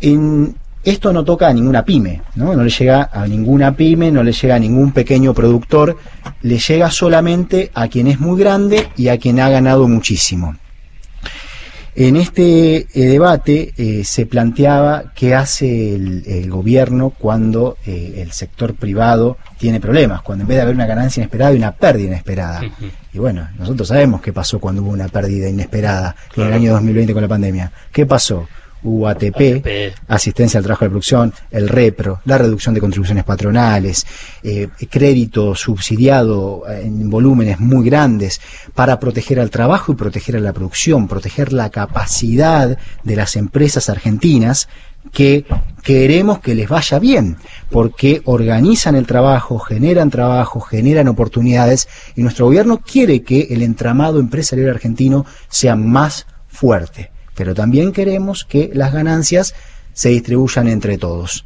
En, 0.01 0.55
esto 0.83 1.13
no 1.13 1.23
toca 1.23 1.47
a 1.47 1.53
ninguna 1.53 1.85
pyme, 1.85 2.21
¿no? 2.35 2.55
no 2.55 2.63
le 2.63 2.69
llega 2.69 3.09
a 3.13 3.27
ninguna 3.27 3.75
pyme, 3.75 4.11
no 4.11 4.23
le 4.23 4.31
llega 4.31 4.55
a 4.55 4.59
ningún 4.59 4.91
pequeño 4.91 5.33
productor, 5.33 5.97
le 6.41 6.57
llega 6.57 6.89
solamente 6.89 7.71
a 7.75 7.87
quien 7.87 8.07
es 8.07 8.19
muy 8.19 8.39
grande 8.39 8.89
y 8.97 9.09
a 9.09 9.17
quien 9.19 9.39
ha 9.39 9.49
ganado 9.49 9.87
muchísimo. 9.87 10.55
En 11.93 12.15
este 12.15 12.77
eh, 12.77 12.87
debate 12.93 13.73
eh, 13.75 14.03
se 14.05 14.25
planteaba 14.25 15.11
qué 15.13 15.35
hace 15.35 15.95
el, 15.95 16.49
gobierno 16.49 17.09
cuando 17.09 17.77
eh, 17.85 18.15
el 18.17 18.31
sector 18.31 18.75
privado 18.75 19.37
tiene 19.57 19.81
problemas, 19.81 20.21
cuando 20.21 20.43
en 20.43 20.47
vez 20.47 20.57
de 20.57 20.61
haber 20.61 20.75
una 20.75 20.85
ganancia 20.85 21.21
inesperada 21.21 21.51
hay 21.51 21.57
una 21.57 21.73
pérdida 21.73 22.07
inesperada. 22.07 22.61
Y 23.13 23.19
bueno, 23.19 23.47
nosotros 23.57 23.89
sabemos 23.89 24.21
qué 24.21 24.31
pasó 24.31 24.59
cuando 24.59 24.81
hubo 24.81 24.91
una 24.91 25.09
pérdida 25.09 25.49
inesperada 25.49 26.15
en 26.35 26.43
el 26.47 26.53
año 26.53 26.73
2020 26.73 27.13
con 27.13 27.21
la 27.21 27.27
pandemia. 27.27 27.71
¿Qué 27.91 28.05
pasó? 28.05 28.47
UATP, 28.83 29.93
asistencia 30.07 30.57
al 30.57 30.63
trabajo 30.63 30.85
de 30.85 30.89
producción, 30.89 31.33
el 31.51 31.69
REPRO, 31.69 32.21
la 32.25 32.37
reducción 32.37 32.73
de 32.73 32.81
contribuciones 32.81 33.23
patronales, 33.23 34.05
eh, 34.43 34.67
crédito 34.89 35.55
subsidiado 35.55 36.63
en 36.67 37.09
volúmenes 37.09 37.59
muy 37.59 37.85
grandes 37.85 38.41
para 38.73 38.99
proteger 38.99 39.39
al 39.39 39.49
trabajo 39.49 39.91
y 39.91 39.95
proteger 39.95 40.37
a 40.37 40.39
la 40.39 40.53
producción, 40.53 41.07
proteger 41.07 41.53
la 41.53 41.69
capacidad 41.69 42.77
de 43.03 43.15
las 43.15 43.35
empresas 43.35 43.89
argentinas 43.89 44.67
que 45.11 45.45
queremos 45.83 46.39
que 46.39 46.53
les 46.53 46.69
vaya 46.69 46.99
bien, 46.99 47.37
porque 47.69 48.21
organizan 48.25 48.95
el 48.95 49.07
trabajo, 49.07 49.57
generan 49.57 50.11
trabajo, 50.11 50.59
generan 50.59 51.07
oportunidades 51.07 51.87
y 52.15 52.21
nuestro 52.21 52.45
gobierno 52.45 52.79
quiere 52.79 53.23
que 53.23 53.47
el 53.49 53.63
entramado 53.63 54.19
empresarial 54.19 54.69
argentino 54.69 55.25
sea 55.49 55.75
más 55.75 56.27
fuerte 56.47 57.11
pero 57.35 57.53
también 57.55 57.91
queremos 57.91 58.45
que 58.45 58.71
las 58.73 58.93
ganancias 58.93 59.53
se 59.93 60.09
distribuyan 60.09 60.67
entre 60.67 60.97
todos. 60.97 61.45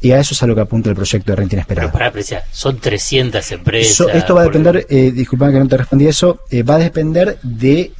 Y 0.00 0.12
a 0.12 0.20
eso 0.20 0.34
es 0.34 0.42
a 0.42 0.46
lo 0.46 0.54
que 0.54 0.60
apunta 0.60 0.90
el 0.90 0.96
proyecto 0.96 1.32
de 1.32 1.36
renta 1.36 1.54
inesperada. 1.54 1.88
Pero 1.88 1.92
para 1.92 2.08
apreciar, 2.08 2.44
son 2.52 2.78
300 2.78 3.52
empresas. 3.52 4.08
esto 4.12 4.34
va 4.34 4.42
a 4.42 4.44
depender, 4.44 4.86
eh, 4.88 5.10
disculpame 5.10 5.52
que 5.52 5.58
no 5.58 5.68
te 5.68 5.76
respondí 5.76 6.06
eso, 6.06 6.40
eh, 6.50 6.62
va 6.62 6.74
a 6.74 6.78
depender 6.78 7.38
de 7.42 7.92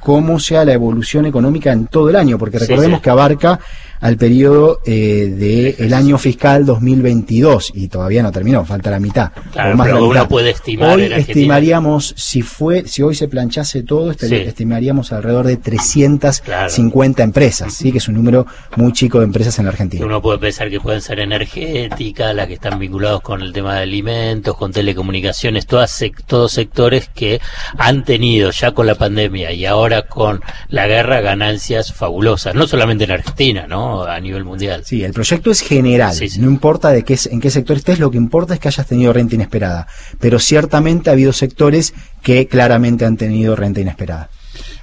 cómo 0.00 0.38
sea 0.38 0.64
la 0.64 0.72
evolución 0.72 1.26
económica 1.26 1.72
en 1.72 1.86
todo 1.88 2.08
el 2.08 2.16
año, 2.16 2.38
porque 2.38 2.58
recordemos 2.58 3.00
que 3.00 3.10
abarca 3.10 3.60
al 4.00 4.16
periodo 4.16 4.80
eh, 4.84 5.74
del 5.78 5.94
año 5.94 6.18
fiscal 6.18 6.64
2022 6.64 7.72
y 7.74 7.88
todavía 7.88 8.22
no 8.22 8.32
terminó, 8.32 8.64
falta 8.64 8.90
la 8.90 9.00
mitad. 9.00 9.32
Claro, 9.52 9.78
pero 9.82 10.06
uno 10.06 10.28
puede 10.28 10.50
estimar. 10.50 10.96
Hoy 10.96 11.12
estimaríamos, 11.12 12.14
si 12.16 12.42
fue, 12.42 12.86
si 12.86 13.02
hoy 13.02 13.14
se 13.14 13.28
planchase 13.28 13.82
todo, 13.82 14.10
este, 14.10 14.46
estimaríamos 14.46 15.12
alrededor 15.12 15.46
de 15.46 15.56
350 15.56 17.22
empresas, 17.22 17.74
sí, 17.74 17.92
que 17.92 17.98
es 17.98 18.08
un 18.08 18.14
número 18.14 18.46
muy 18.76 18.92
chico 18.92 19.18
de 19.18 19.24
empresas 19.24 19.58
en 19.58 19.66
la 19.66 19.70
Argentina. 19.72 20.04
Uno 20.04 20.20
puede 20.20 20.38
pensar 20.38 20.70
que 20.70 20.80
pueden 20.80 21.00
ser 21.00 21.20
energéticas, 21.20 22.34
las 22.34 22.46
que 22.46 22.54
están 22.54 22.78
vinculados 22.78 23.20
con 23.20 23.42
el 23.42 23.52
tema 23.52 23.76
de 23.76 23.82
alimentos, 23.82 24.56
con 24.56 24.72
telecomunicaciones, 24.72 25.66
todas, 25.66 26.04
todos 26.26 26.52
sectores 26.52 27.08
que 27.08 27.40
han 27.78 28.04
tenido 28.04 28.50
ya 28.50 28.72
con 28.72 28.86
la 28.86 28.94
pandemia 28.94 29.52
y 29.52 29.64
ahora 29.66 30.02
con 30.02 30.40
la 30.68 30.86
guerra 30.86 31.20
ganancias 31.20 31.92
fabulosas, 31.92 32.54
no 32.54 32.66
solamente 32.66 33.04
en 33.04 33.10
Argentina, 33.12 33.66
¿no? 33.66 33.85
A 34.06 34.20
nivel 34.20 34.44
mundial. 34.44 34.82
Sí, 34.84 35.02
el 35.04 35.12
proyecto 35.12 35.50
es 35.50 35.60
general, 35.60 36.16
no 36.38 36.48
importa 36.48 36.90
de 36.90 37.04
qué, 37.04 37.18
en 37.30 37.40
qué 37.40 37.50
sector 37.50 37.76
estés, 37.76 37.98
lo 37.98 38.10
que 38.10 38.16
importa 38.16 38.54
es 38.54 38.60
que 38.60 38.68
hayas 38.68 38.86
tenido 38.86 39.12
renta 39.12 39.34
inesperada, 39.34 39.86
pero 40.18 40.38
ciertamente 40.38 41.10
ha 41.10 41.14
habido 41.14 41.32
sectores 41.32 41.94
que 42.22 42.46
claramente 42.46 43.04
han 43.04 43.16
tenido 43.16 43.56
renta 43.56 43.80
inesperada. 43.80 44.30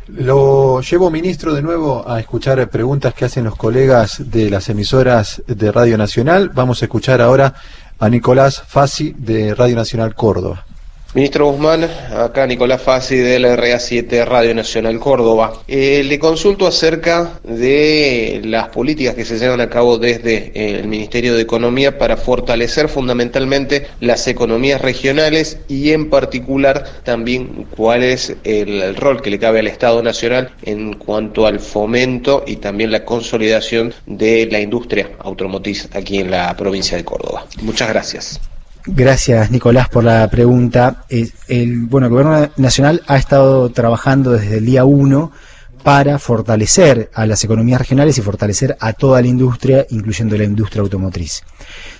Lo 0.07 0.81
llevo, 0.81 1.09
ministro, 1.09 1.53
de 1.53 1.61
nuevo 1.61 2.07
a 2.07 2.19
escuchar 2.19 2.69
preguntas 2.69 3.13
que 3.13 3.25
hacen 3.25 3.45
los 3.45 3.55
colegas 3.55 4.21
de 4.29 4.49
las 4.49 4.67
emisoras 4.69 5.41
de 5.47 5.71
Radio 5.71 5.97
Nacional. 5.97 6.49
Vamos 6.49 6.81
a 6.81 6.85
escuchar 6.85 7.21
ahora 7.21 7.53
a 7.99 8.09
Nicolás 8.09 8.63
Fassi 8.67 9.15
de 9.17 9.55
Radio 9.55 9.77
Nacional 9.77 10.13
Córdoba. 10.13 10.65
Ministro 11.15 11.45
Guzmán, 11.51 11.87
acá 12.11 12.47
Nicolás 12.47 12.81
Fassi 12.81 13.17
del 13.17 13.45
RA7 13.45 14.25
Radio 14.25 14.55
Nacional 14.55 14.99
Córdoba. 14.99 15.53
Eh, 15.67 16.01
le 16.03 16.17
consulto 16.17 16.65
acerca 16.65 17.39
de 17.43 18.41
las 18.43 18.69
políticas 18.69 19.13
que 19.13 19.23
se 19.23 19.37
llevan 19.37 19.61
a 19.61 19.69
cabo 19.69 19.99
desde 19.99 20.51
eh, 20.55 20.79
el 20.79 20.87
Ministerio 20.87 21.35
de 21.35 21.43
Economía 21.43 21.99
para 21.99 22.17
fortalecer 22.17 22.89
fundamentalmente 22.89 23.85
las 23.99 24.27
economías 24.27 24.81
regionales 24.81 25.59
y 25.67 25.91
en 25.91 26.09
particular 26.09 26.83
también 27.03 27.67
cuál 27.75 28.01
es 28.01 28.35
el, 28.43 28.95
rol 28.95 29.21
que 29.21 29.29
le 29.29 29.37
cabe 29.37 29.59
al 29.59 29.67
Estado 29.67 30.01
Nacional 30.01 30.49
en 30.63 30.93
cuanto 30.93 31.45
al 31.45 31.59
fomento 31.59 32.43
y 32.47 32.55
también 32.55 32.91
la 32.91 33.05
consolidación 33.05 33.93
de 34.07 34.47
la 34.51 34.59
industria 34.59 35.11
automotriz 35.19 35.89
aquí 35.93 36.17
en 36.17 36.31
la 36.31 36.57
provincia 36.57 36.97
de 36.97 37.05
Córdoba. 37.05 37.45
Muchas 37.61 37.87
gracias. 37.89 38.52
Gracias, 38.85 39.49
Nicolás, 39.49 39.87
por 39.87 40.03
la 40.03 40.29
pregunta. 40.29 41.05
El, 41.07 41.85
bueno, 41.85 42.07
el 42.07 42.11
Gobierno 42.11 42.49
Nacional 42.57 43.01
ha 43.07 43.15
estado 43.15 43.69
trabajando 43.69 44.31
desde 44.31 44.57
el 44.57 44.65
día 44.65 44.83
uno 44.83 45.31
para 45.83 46.19
fortalecer 46.19 47.09
a 47.13 47.25
las 47.25 47.43
economías 47.43 47.79
regionales 47.79 48.17
y 48.17 48.21
fortalecer 48.21 48.75
a 48.81 48.91
toda 48.91 49.21
la 49.21 49.27
industria, 49.27 49.85
incluyendo 49.89 50.37
la 50.37 50.43
industria 50.43 50.81
automotriz. 50.81 51.43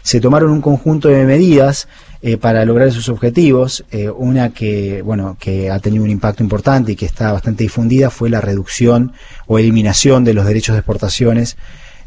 Se 0.02 0.19
tomaron 0.19 0.52
un 0.52 0.62
conjunto 0.62 1.08
de 1.08 1.26
medidas 1.26 1.88
eh, 2.22 2.38
para 2.38 2.65
lograr 2.65 2.89
esos 2.89 3.08
objetivos. 3.08 3.86
Eh, 3.91 4.10
una 4.10 4.50
que, 4.54 5.02
bueno, 5.02 5.38
que 5.39 5.72
ha 5.72 5.80
tenido 5.80 6.04
un 6.04 6.10
impacto 6.10 6.43
importante 6.43 6.93
y 6.93 6.96
que 6.98 7.06
está 7.06 7.32
bastante 7.32 7.63
difundida 7.63 8.10
fue 8.10 8.30
la 8.30 8.41
reducción 8.41 9.13
o 9.48 9.58
eliminación 9.58 10.26
de 10.26 10.34
los 10.34 10.46
derechos 10.46 10.74
de 10.74 10.80
exportaciones 10.80 11.56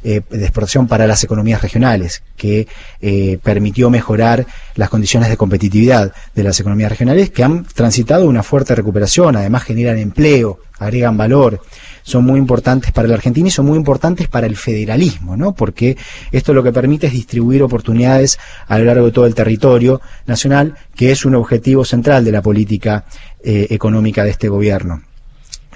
eh, 0.09 0.23
de 0.31 0.45
exportación 0.45 0.87
para 0.87 1.09
las 1.09 1.25
economías 1.25 1.61
regionales, 1.61 2.23
que 2.37 2.69
eh, 3.01 3.38
permitió 3.42 3.90
mejorar 3.90 4.47
las 4.77 4.88
condiciones 4.88 5.29
de 5.29 5.37
competitividad 5.37 6.12
de 6.33 6.42
las 6.45 6.61
economías 6.61 6.90
regionales 6.90 7.31
que 7.31 7.42
han 7.42 7.64
transitado 7.64 8.29
una 8.29 8.45
fuerte 8.45 8.77
recuperación, 8.77 9.35
además 9.35 9.64
generan 9.64 9.99
empleo, 9.99 10.61
agregan 10.79 11.16
valor, 11.16 11.61
son 12.05 12.25
muy 12.25 12.38
importantes 12.38 12.92
para 12.92 13.09
la 13.09 13.14
Argentina 13.14 13.49
y 13.49 13.51
son 13.51 13.66
muy 13.66 13.77
importantes 13.77 14.29
para 14.29 14.47
el 14.47 14.57
federalismo, 14.57 15.37
¿no? 15.37 15.57
Porque 15.57 15.97
esto 16.31 16.55
lo 16.55 16.62
que 16.62 16.71
permite 16.71 17.09
es 17.09 17.12
distribuir 17.12 17.64
oportunidades 17.64 18.38
a 18.69 18.79
lo 18.79 18.85
largo 18.85 19.07
de 19.07 19.12
todo 19.12 19.27
el 19.27 19.35
territorio 19.35 20.01
nacional, 20.25 20.77
que 20.95 21.11
es 21.11 21.25
un 21.25 21.35
objetivo 21.35 21.85
central 21.85 22.25
de 22.25 22.31
la 22.31 22.42
política 22.42 23.07
eh, 23.42 23.66
económica 23.71 24.23
de 24.23 24.31
este 24.31 24.49
gobierno. 24.49 25.03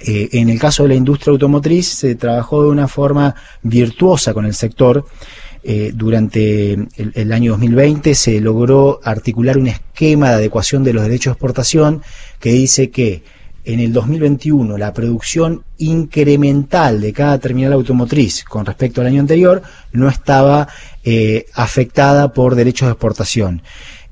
Eh, 0.05 0.29
en 0.33 0.49
el 0.49 0.59
caso 0.59 0.83
de 0.83 0.89
la 0.89 0.95
industria 0.95 1.31
automotriz 1.31 1.87
se 1.87 2.15
trabajó 2.15 2.63
de 2.63 2.69
una 2.69 2.87
forma 2.87 3.35
virtuosa 3.61 4.33
con 4.33 4.45
el 4.45 4.53
sector. 4.53 5.05
Eh, 5.63 5.91
durante 5.93 6.73
el, 6.73 7.31
año 7.31 7.51
2020 7.51 8.15
se 8.15 8.41
logró 8.41 8.99
articular 9.03 9.59
un 9.59 9.67
esquema 9.67 10.29
de 10.29 10.35
adecuación 10.35 10.83
de 10.83 10.91
los 10.91 11.03
derechos 11.03 11.31
de 11.31 11.33
exportación 11.33 12.01
que 12.39 12.51
dice 12.51 12.89
que 12.89 13.21
en 13.63 13.79
el 13.79 13.93
2021 13.93 14.75
la 14.79 14.91
producción 14.91 15.63
incremental 15.77 16.99
de 16.99 17.13
cada 17.13 17.37
terminal 17.37 17.73
automotriz 17.73 18.43
con 18.43 18.65
respecto 18.65 19.01
al 19.01 19.07
año 19.07 19.19
anterior 19.19 19.61
no 19.91 20.09
estaba 20.09 20.67
eh, 21.03 21.45
afectada 21.53 22.33
por 22.33 22.55
derechos 22.55 22.87
de 22.87 22.93
exportación. 22.93 23.61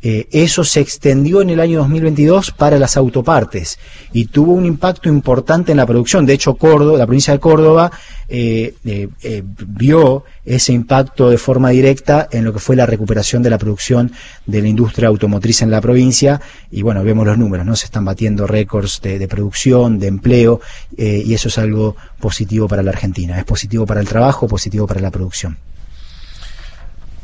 Eh, 0.02 0.28
eso 0.32 0.64
se 0.64 0.80
extendió 0.80 1.42
en 1.42 1.50
el 1.50 1.60
año 1.60 1.80
2022 1.80 2.52
para 2.52 2.80
las 2.80 2.96
autopartes 2.96 3.78
y 4.14 4.26
tuvo 4.26 4.54
un 4.54 4.66
impacto 4.66 5.10
importante 5.10 5.72
en 5.72 5.78
la 5.78 5.86
producción. 5.86 6.26
De 6.26 6.34
hecho, 6.34 6.56
Córdoba, 6.56 6.98
la 6.98 7.06
provincia 7.06 7.34
de 7.34 7.40
Córdoba 7.42 7.92
eh, 8.30 8.76
eh, 8.86 9.44
vio 9.68 10.24
ese 10.46 10.72
impacto 10.72 11.30
de 11.30 11.38
forma 11.38 11.72
directa 11.72 12.30
en 12.32 12.46
lo 12.46 12.54
que 12.54 12.60
fue 12.60 12.78
la 12.78 12.86
recuperación 12.86 13.44
de 13.44 13.50
la 13.50 13.58
producción 13.58 14.12
de 14.46 14.62
la 14.62 14.70
industria 14.70 15.10
automotriz 15.10 15.62
en 15.64 15.72
la 15.72 15.82
provincia. 15.82 16.40
Y 16.72 16.82
bueno, 16.82 17.04
vemos 17.04 17.26
los 17.26 17.38
números, 17.38 17.66
¿no? 17.66 17.76
Se 17.76 17.86
están 17.86 18.06
batiendo 18.06 18.48
récords 18.48 19.02
de 19.02 19.28
producción, 19.28 20.00
de 20.00 20.08
empleo, 20.08 20.62
y 20.98 21.34
eso 21.34 21.50
es 21.50 21.58
algo 21.58 21.96
positivo 22.20 22.68
para 22.68 22.84
la 22.84 22.92
Argentina. 22.92 23.38
Es 23.38 23.46
positivo 23.46 23.86
para 23.86 24.00
el 24.00 24.08
trabajo, 24.08 24.48
positivo 24.48 24.88
para 24.88 25.02
la 25.02 25.12
producción. 25.12 25.58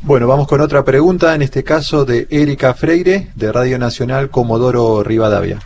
Bueno, 0.02 0.28
vamos 0.28 0.46
con 0.46 0.60
otra 0.60 0.84
pregunta, 0.84 1.34
en 1.34 1.42
este 1.42 1.64
caso 1.64 2.04
de 2.04 2.28
Erika 2.30 2.74
Freire, 2.74 3.28
de 3.34 3.50
Radio 3.50 3.78
Nacional 3.78 4.30
Comodoro 4.30 5.02
Rivadavia. 5.02 5.58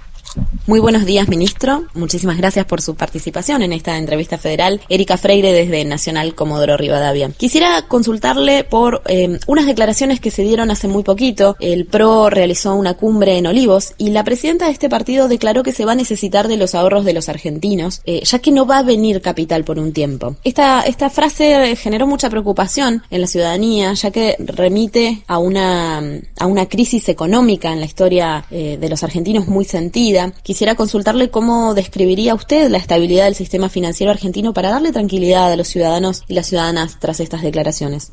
Muy 0.66 0.79
buenos 0.79 1.05
días, 1.05 1.29
ministro. 1.29 1.85
Muchísimas 1.95 2.37
gracias 2.37 2.64
por 2.64 2.81
su 2.81 2.95
participación 2.95 3.62
en 3.62 3.73
esta 3.73 3.99
entrevista 3.99 4.38
federal. 4.38 4.81
Erika 4.88 5.16
Freire 5.16 5.53
desde 5.53 5.85
Nacional 5.85 6.35
Comodoro 6.35 6.77
Rivadavia. 6.77 7.31
Quisiera 7.37 7.83
consultarle 7.88 8.62
por 8.62 9.03
eh, 9.07 9.40
unas 9.49 9.66
declaraciones 9.66 10.21
que 10.21 10.31
se 10.31 10.43
dieron 10.43 10.71
hace 10.71 10.87
muy 10.87 11.03
poquito. 11.03 11.57
El 11.59 11.87
PRO 11.87 12.31
realizó 12.31 12.75
una 12.75 12.95
cumbre 12.95 13.37
en 13.37 13.47
Olivos 13.47 13.95
y 13.99 14.11
la 14.11 14.23
presidenta 14.23 14.66
de 14.66 14.73
este 14.73 14.88
partido 14.88 15.27
declaró 15.27 15.62
que 15.62 15.73
se 15.73 15.85
va 15.85 15.93
a 15.93 15.97
necesitar 15.97 16.47
de 16.47 16.57
los 16.57 16.75
ahorros 16.75 17.05
de 17.05 17.14
los 17.14 17.29
argentinos, 17.29 18.03
eh, 18.05 18.23
ya 18.25 18.38
que 18.38 18.53
no 18.53 18.66
va 18.66 18.79
a 18.79 18.83
venir 18.83 19.23
capital 19.23 19.64
por 19.64 19.79
un 19.79 19.93
tiempo. 19.93 20.37
Esta, 20.45 20.83
esta 20.83 21.11
frase 21.11 21.75
generó 21.77 22.07
mucha 22.07 22.31
preocupación 22.31 23.03
en 23.11 23.21
la 23.23 23.27
ciudadanía, 23.27 23.95
ya 23.95 24.11
que 24.11 24.37
remite 24.38 25.23
a 25.27 25.38
una, 25.38 26.01
a 26.38 26.47
una 26.47 26.66
crisis 26.66 27.09
económica 27.09 27.73
en 27.73 27.81
la 27.81 27.87
historia 27.87 28.45
eh, 28.51 28.79
de 28.81 28.88
los 28.88 29.03
argentinos 29.03 29.49
muy 29.49 29.64
sentida 29.64 30.19
Quisiera 30.42 30.74
consultarle 30.74 31.30
cómo 31.30 31.74
describiría 31.74 32.35
usted 32.35 32.68
la 32.68 32.78
estabilidad 32.78 33.24
del 33.24 33.35
sistema 33.35 33.68
financiero 33.68 34.11
argentino 34.11 34.52
para 34.52 34.70
darle 34.70 34.92
tranquilidad 34.92 35.52
a 35.52 35.56
los 35.56 35.68
ciudadanos 35.68 36.24
y 36.28 36.35
las 36.35 36.46
ciudadanas 36.46 36.98
tras 37.00 37.20
estas 37.20 37.42
declaraciones. 37.42 38.12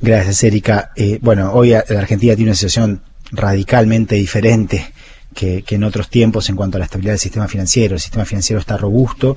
Gracias, 0.00 0.44
Erika. 0.44 0.92
Eh, 0.96 1.18
bueno, 1.20 1.52
hoy 1.52 1.70
la 1.70 1.84
Argentina 1.98 2.34
tiene 2.36 2.50
una 2.50 2.56
situación 2.56 3.02
radicalmente 3.30 4.14
diferente 4.14 4.92
que, 5.34 5.64
en 5.68 5.84
otros 5.84 6.08
tiempos 6.08 6.48
en 6.48 6.56
cuanto 6.56 6.76
a 6.76 6.80
la 6.80 6.84
estabilidad 6.86 7.12
del 7.12 7.20
sistema 7.20 7.48
financiero. 7.48 7.94
El 7.94 8.00
sistema 8.00 8.24
financiero 8.24 8.60
está 8.60 8.76
robusto, 8.76 9.36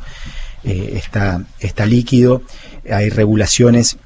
eh, 0.63 0.93
está, 0.95 1.43
está 1.59 1.85
líquido, 1.85 2.43
hay 2.89 3.09
regulaciones 3.09 3.97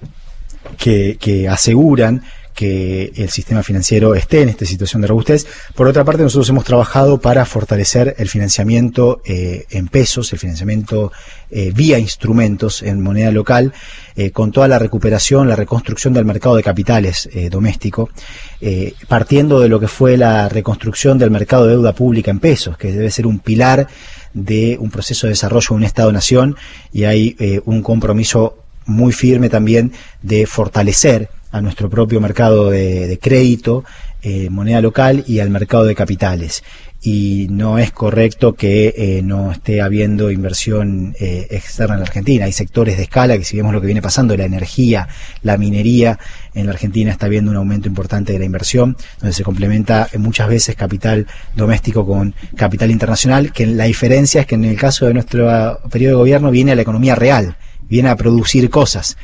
que, 0.77 1.17
que 1.19 1.47
aseguran 1.47 2.23
que 2.55 3.11
el 3.15 3.29
sistema 3.29 3.61
financiero 3.61 4.15
esté 4.15 4.41
en 4.41 4.49
esta 4.49 4.65
situación 4.65 5.01
de 5.01 5.09
robustez. 5.09 5.45
Por 5.75 5.87
otra 5.87 6.05
parte, 6.05 6.23
nosotros 6.23 6.49
hemos 6.49 6.63
trabajado 6.63 7.19
para 7.19 7.45
fortalecer 7.45 8.15
el 8.17 8.29
financiamiento 8.29 9.21
eh, 9.25 9.65
en 9.69 9.89
pesos, 9.89 10.31
el 10.31 10.39
financiamiento 10.39 11.11
eh, 11.51 11.71
vía 11.75 11.99
instrumentos 11.99 12.81
en 12.81 13.01
moneda 13.01 13.29
local, 13.31 13.73
eh, 14.15 14.31
con 14.31 14.53
toda 14.53 14.69
la 14.69 14.79
recuperación, 14.79 15.49
la 15.49 15.57
reconstrucción 15.57 16.13
del 16.13 16.23
mercado 16.23 16.55
de 16.55 16.63
capitales 16.63 17.29
doméstico, 17.51 18.09
partiendo 19.09 19.59
de 19.59 19.67
lo 19.67 19.79
que 19.79 19.89
fue 19.89 20.15
la 20.15 20.47
reconstrucción 20.47 21.17
del 21.17 21.31
mercado 21.31 21.65
de 21.65 21.71
deuda 21.73 21.93
pública 21.93 22.31
en 22.31 22.39
pesos, 22.39 22.77
que 22.77 22.91
debe 22.93 23.11
ser 23.11 23.27
un 23.27 23.39
pilar 23.39 23.87
de 24.33 24.77
un 24.79 24.89
proceso 24.89 25.27
de 25.27 25.31
desarrollo 25.31 25.67
de 25.69 25.75
un 25.75 25.83
Estado-nación 25.83 26.55
y 26.93 27.03
hay 27.03 27.35
un 27.65 27.83
compromiso 27.83 28.64
muy 28.86 29.13
firme 29.13 29.50
también 29.50 29.91
de 30.21 30.45
fortalecer 30.45 31.30
a 31.56 31.62
nuestro 31.62 31.89
propio 31.89 32.19
mercado 32.19 32.69
de, 32.69 33.17
crédito, 33.21 33.86
eh, 34.21 34.50
moneda 34.50 34.82
local 34.82 35.24
y 35.26 35.39
al 35.39 35.50
mercado 35.50 35.86
de 35.86 35.95
capitales. 35.95 36.63
Y 37.02 37.48
no 37.50 37.78
es 37.78 37.91
correcto 37.91 38.56
que 38.56 38.93
eh, 38.98 39.21
no 39.24 39.54
esté 39.54 39.82
habiendo 39.82 40.32
inversión 40.32 41.15
eh, 41.17 41.48
externa 41.52 41.93
en 41.93 42.00
la 42.02 42.08
Argentina. 42.08 42.45
Hay 42.45 42.52
sectores 42.52 42.98
de 42.98 43.04
escala 43.04 43.38
que 43.38 43.45
si 43.45 43.56
vemos 43.56 43.71
lo 43.71 43.80
que 43.80 43.86
viene 43.86 44.02
pasando, 44.02 44.36
la 44.36 44.43
energía, 44.43 45.08
la 45.43 45.56
minería, 45.58 46.19
en 46.54 46.65
la 46.65 46.74
Argentina 46.74 47.10
está 47.10 47.28
habiendo 47.28 47.52
un 47.52 47.58
aumento 47.58 47.88
importante 47.88 48.34
de 48.34 48.39
la 48.39 48.45
inversión, 48.45 48.98
donde 49.19 49.34
se 49.34 49.43
complementa 49.43 50.10
muchas 50.17 50.50
veces 50.50 50.76
capital 50.76 51.26
doméstico 51.56 52.06
con 52.06 52.34
capital 52.58 52.91
internacional, 52.91 53.54
que 53.54 53.65
la 53.65 53.86
diferencia 53.86 54.41
es 54.41 54.48
que 54.48 54.56
en 54.56 54.65
el 54.65 54.78
caso 54.78 55.06
de 55.06 55.13
nuestro 55.13 55.48
periodo 55.89 56.15
de 56.15 56.19
gobierno 56.19 56.52
viene 56.52 56.74
a 56.74 56.76
la 56.76 56.82
economía 56.82 57.15
real, 57.15 57.56
viene 57.89 58.10
a 58.10 58.15
producir 58.15 58.69
cosas. 58.69 59.17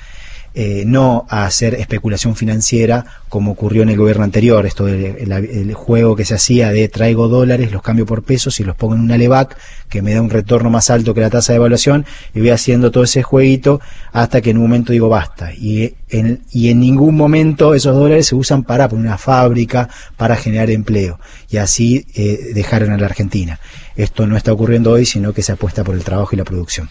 Eh, 0.54 0.84
no 0.86 1.26
a 1.30 1.46
hacer 1.46 1.76
especulación 1.76 2.36
financiera 2.36 3.06
como 3.30 3.54
ocurrió 3.54 3.84
en 3.84 3.90
el 3.90 3.96
gobierno 3.96 4.26
anterior, 4.26 4.66
esto 4.66 4.84
del 4.84 5.74
juego 5.74 6.18
que 6.18 6.26
se 6.26 6.34
hacía 6.34 6.74
de 6.74 6.90
traigo 6.90 7.30
dólares, 7.30 7.72
los 7.72 7.82
cambio 7.82 8.06
por 8.06 8.24
pesos 8.24 8.60
y 8.60 8.66
los 8.66 8.76
pongo 8.76 8.96
en 8.96 9.00
una 9.00 9.16
LEVAC 9.16 9.58
que 9.88 10.02
me 10.02 10.14
da 10.14 10.22
un 10.22 10.30
retorno 10.30 10.70
más 10.70 10.90
alto 10.90 11.14
que 11.14 11.22
la 11.22 11.30
tasa 11.30 11.54
de 11.54 11.58
evaluación 11.58 12.06
y 12.34 12.42
voy 12.42 12.50
haciendo 12.50 12.92
todo 12.92 13.06
ese 13.06 13.24
jueguito 13.24 13.80
hasta 14.12 14.42
que 14.42 14.50
en 14.50 14.58
un 14.58 14.64
momento 14.64 14.92
digo 14.92 15.08
basta. 15.08 15.54
Y 15.54 15.96
en, 16.10 16.42
y 16.52 16.68
en 16.68 16.82
ningún 16.82 17.16
momento 17.16 17.74
esos 17.74 17.96
dólares 17.96 18.28
se 18.28 18.36
usan 18.36 18.64
para 18.64 18.90
poner 18.90 19.06
una 19.06 19.18
fábrica, 19.18 19.88
para 20.18 20.36
generar 20.36 20.70
empleo 20.70 21.18
y 21.50 21.58
así 21.58 22.06
eh, 22.14 22.52
dejaron 22.54 22.92
a 22.92 22.98
la 22.98 23.06
Argentina. 23.06 23.62
Esto 23.96 24.28
no 24.28 24.36
está 24.36 24.52
ocurriendo 24.52 24.92
hoy, 24.92 25.06
sino 25.06 25.32
que 25.32 25.44
se 25.44 25.54
apuesta 25.54 25.86
por 25.86 25.96
el 25.96 26.04
trabajo 26.04 26.32
y 26.34 26.38
la 26.38 26.44
producción. 26.44 26.90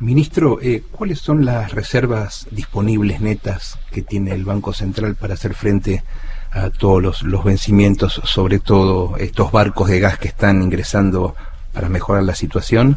Ministro, 0.00 0.58
eh, 0.62 0.82
¿cuáles 0.90 1.18
son 1.18 1.44
las 1.44 1.72
reservas 1.72 2.46
disponibles 2.50 3.20
netas 3.20 3.78
que 3.92 4.00
tiene 4.00 4.32
el 4.32 4.46
Banco 4.46 4.72
Central 4.72 5.14
para 5.14 5.34
hacer 5.34 5.52
frente 5.54 6.02
a 6.52 6.70
todos 6.70 7.22
los, 7.22 7.44
vencimientos, 7.44 8.18
sobre 8.24 8.60
todo 8.60 9.18
estos 9.18 9.52
barcos 9.52 9.90
de 9.90 10.00
gas 10.00 10.18
que 10.18 10.28
están 10.28 10.62
ingresando 10.62 11.34
para 11.74 11.90
mejorar 11.90 12.22
la 12.22 12.34
situación? 12.34 12.96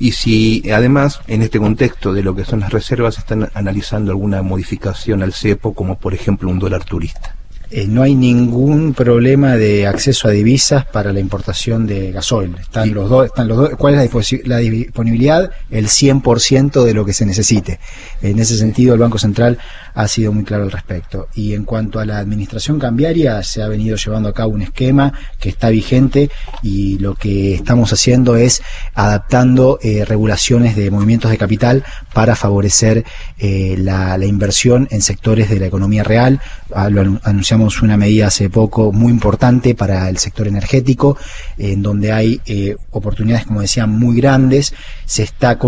Y 0.00 0.10
si 0.10 0.68
además, 0.72 1.20
en 1.28 1.42
este 1.42 1.60
contexto 1.60 2.12
de 2.12 2.24
lo 2.24 2.34
que 2.34 2.44
son 2.44 2.58
las 2.58 2.72
reservas, 2.72 3.18
están 3.18 3.48
analizando 3.54 4.10
alguna 4.10 4.42
modificación 4.42 5.22
al 5.22 5.32
cepo, 5.32 5.72
como 5.72 6.00
por 6.00 6.14
ejemplo 6.14 6.50
un 6.50 6.58
dólar 6.58 6.82
turista. 6.82 7.36
Eh, 7.72 7.86
no 7.86 8.02
hay 8.02 8.16
ningún 8.16 8.94
problema 8.94 9.56
de 9.56 9.86
acceso 9.86 10.26
a 10.26 10.32
divisas 10.32 10.86
para 10.86 11.12
la 11.12 11.20
importación 11.20 11.86
de 11.86 12.10
gasoil. 12.10 12.56
Están 12.60 12.92
los 12.92 13.08
dos, 13.08 13.26
están 13.26 13.46
los 13.46 13.58
dos. 13.58 13.70
¿Cuál 13.78 13.94
es 13.94 14.32
la, 14.44 14.56
disponibilidad? 14.58 15.52
El 15.70 15.86
100% 15.86 16.82
de 16.82 16.94
lo 16.94 17.04
que 17.04 17.12
se 17.12 17.24
necesite. 17.26 17.78
En 18.22 18.40
ese 18.40 18.56
sentido, 18.56 18.94
el 18.94 19.00
Banco 19.00 19.18
Central 19.18 19.58
ha 19.94 20.08
sido 20.08 20.32
muy 20.32 20.44
claro 20.44 20.64
al 20.64 20.70
respecto. 20.70 21.28
Y 21.34 21.54
en 21.54 21.64
cuanto 21.64 21.98
a 21.98 22.04
la 22.04 22.18
administración 22.18 22.78
cambiaria, 22.78 23.42
se 23.42 23.62
ha 23.62 23.68
venido 23.68 23.96
llevando 23.96 24.28
a 24.28 24.32
cabo 24.32 24.52
un 24.52 24.62
esquema 24.62 25.12
que 25.38 25.48
está 25.48 25.70
vigente 25.70 26.30
y 26.62 26.98
lo 26.98 27.14
que 27.14 27.54
estamos 27.54 27.92
haciendo 27.92 28.36
es 28.36 28.62
adaptando 28.94 29.78
eh, 29.82 30.04
regulaciones 30.04 30.76
de 30.76 30.90
movimientos 30.90 31.30
de 31.30 31.38
capital 31.38 31.84
para 32.12 32.36
favorecer 32.36 33.04
eh, 33.38 33.76
la, 33.78 34.18
inversión 34.20 34.86
en 34.90 35.02
sectores 35.02 35.48
de 35.48 35.58
la 35.58 35.66
economía 35.66 36.04
real. 36.04 36.40
Ah, 36.74 36.88
lo 36.90 37.18
anunciamos 37.24 37.82
una 37.82 37.96
medida 37.96 38.26
hace 38.26 38.50
poco 38.50 38.92
muy 38.92 39.10
importante 39.10 39.74
para 39.74 40.08
el 40.08 40.18
sector 40.18 40.46
energético, 40.46 41.16
en 41.58 41.82
donde 41.82 42.12
hay 42.12 42.40
eh, 42.46 42.76
oportunidades, 42.90 43.46
como 43.46 43.62
decía, 43.62 43.86
muy 43.86 44.16
grandes. 44.16 44.72
Se 45.04 45.22
está 45.22 45.58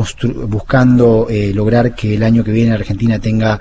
buscando 0.46 1.26
lograr 1.54 1.94
que 1.94 2.14
el 2.14 2.22
año 2.22 2.44
que 2.44 2.52
viene 2.52 2.72
Argentina 2.72 3.18
tenga 3.18 3.60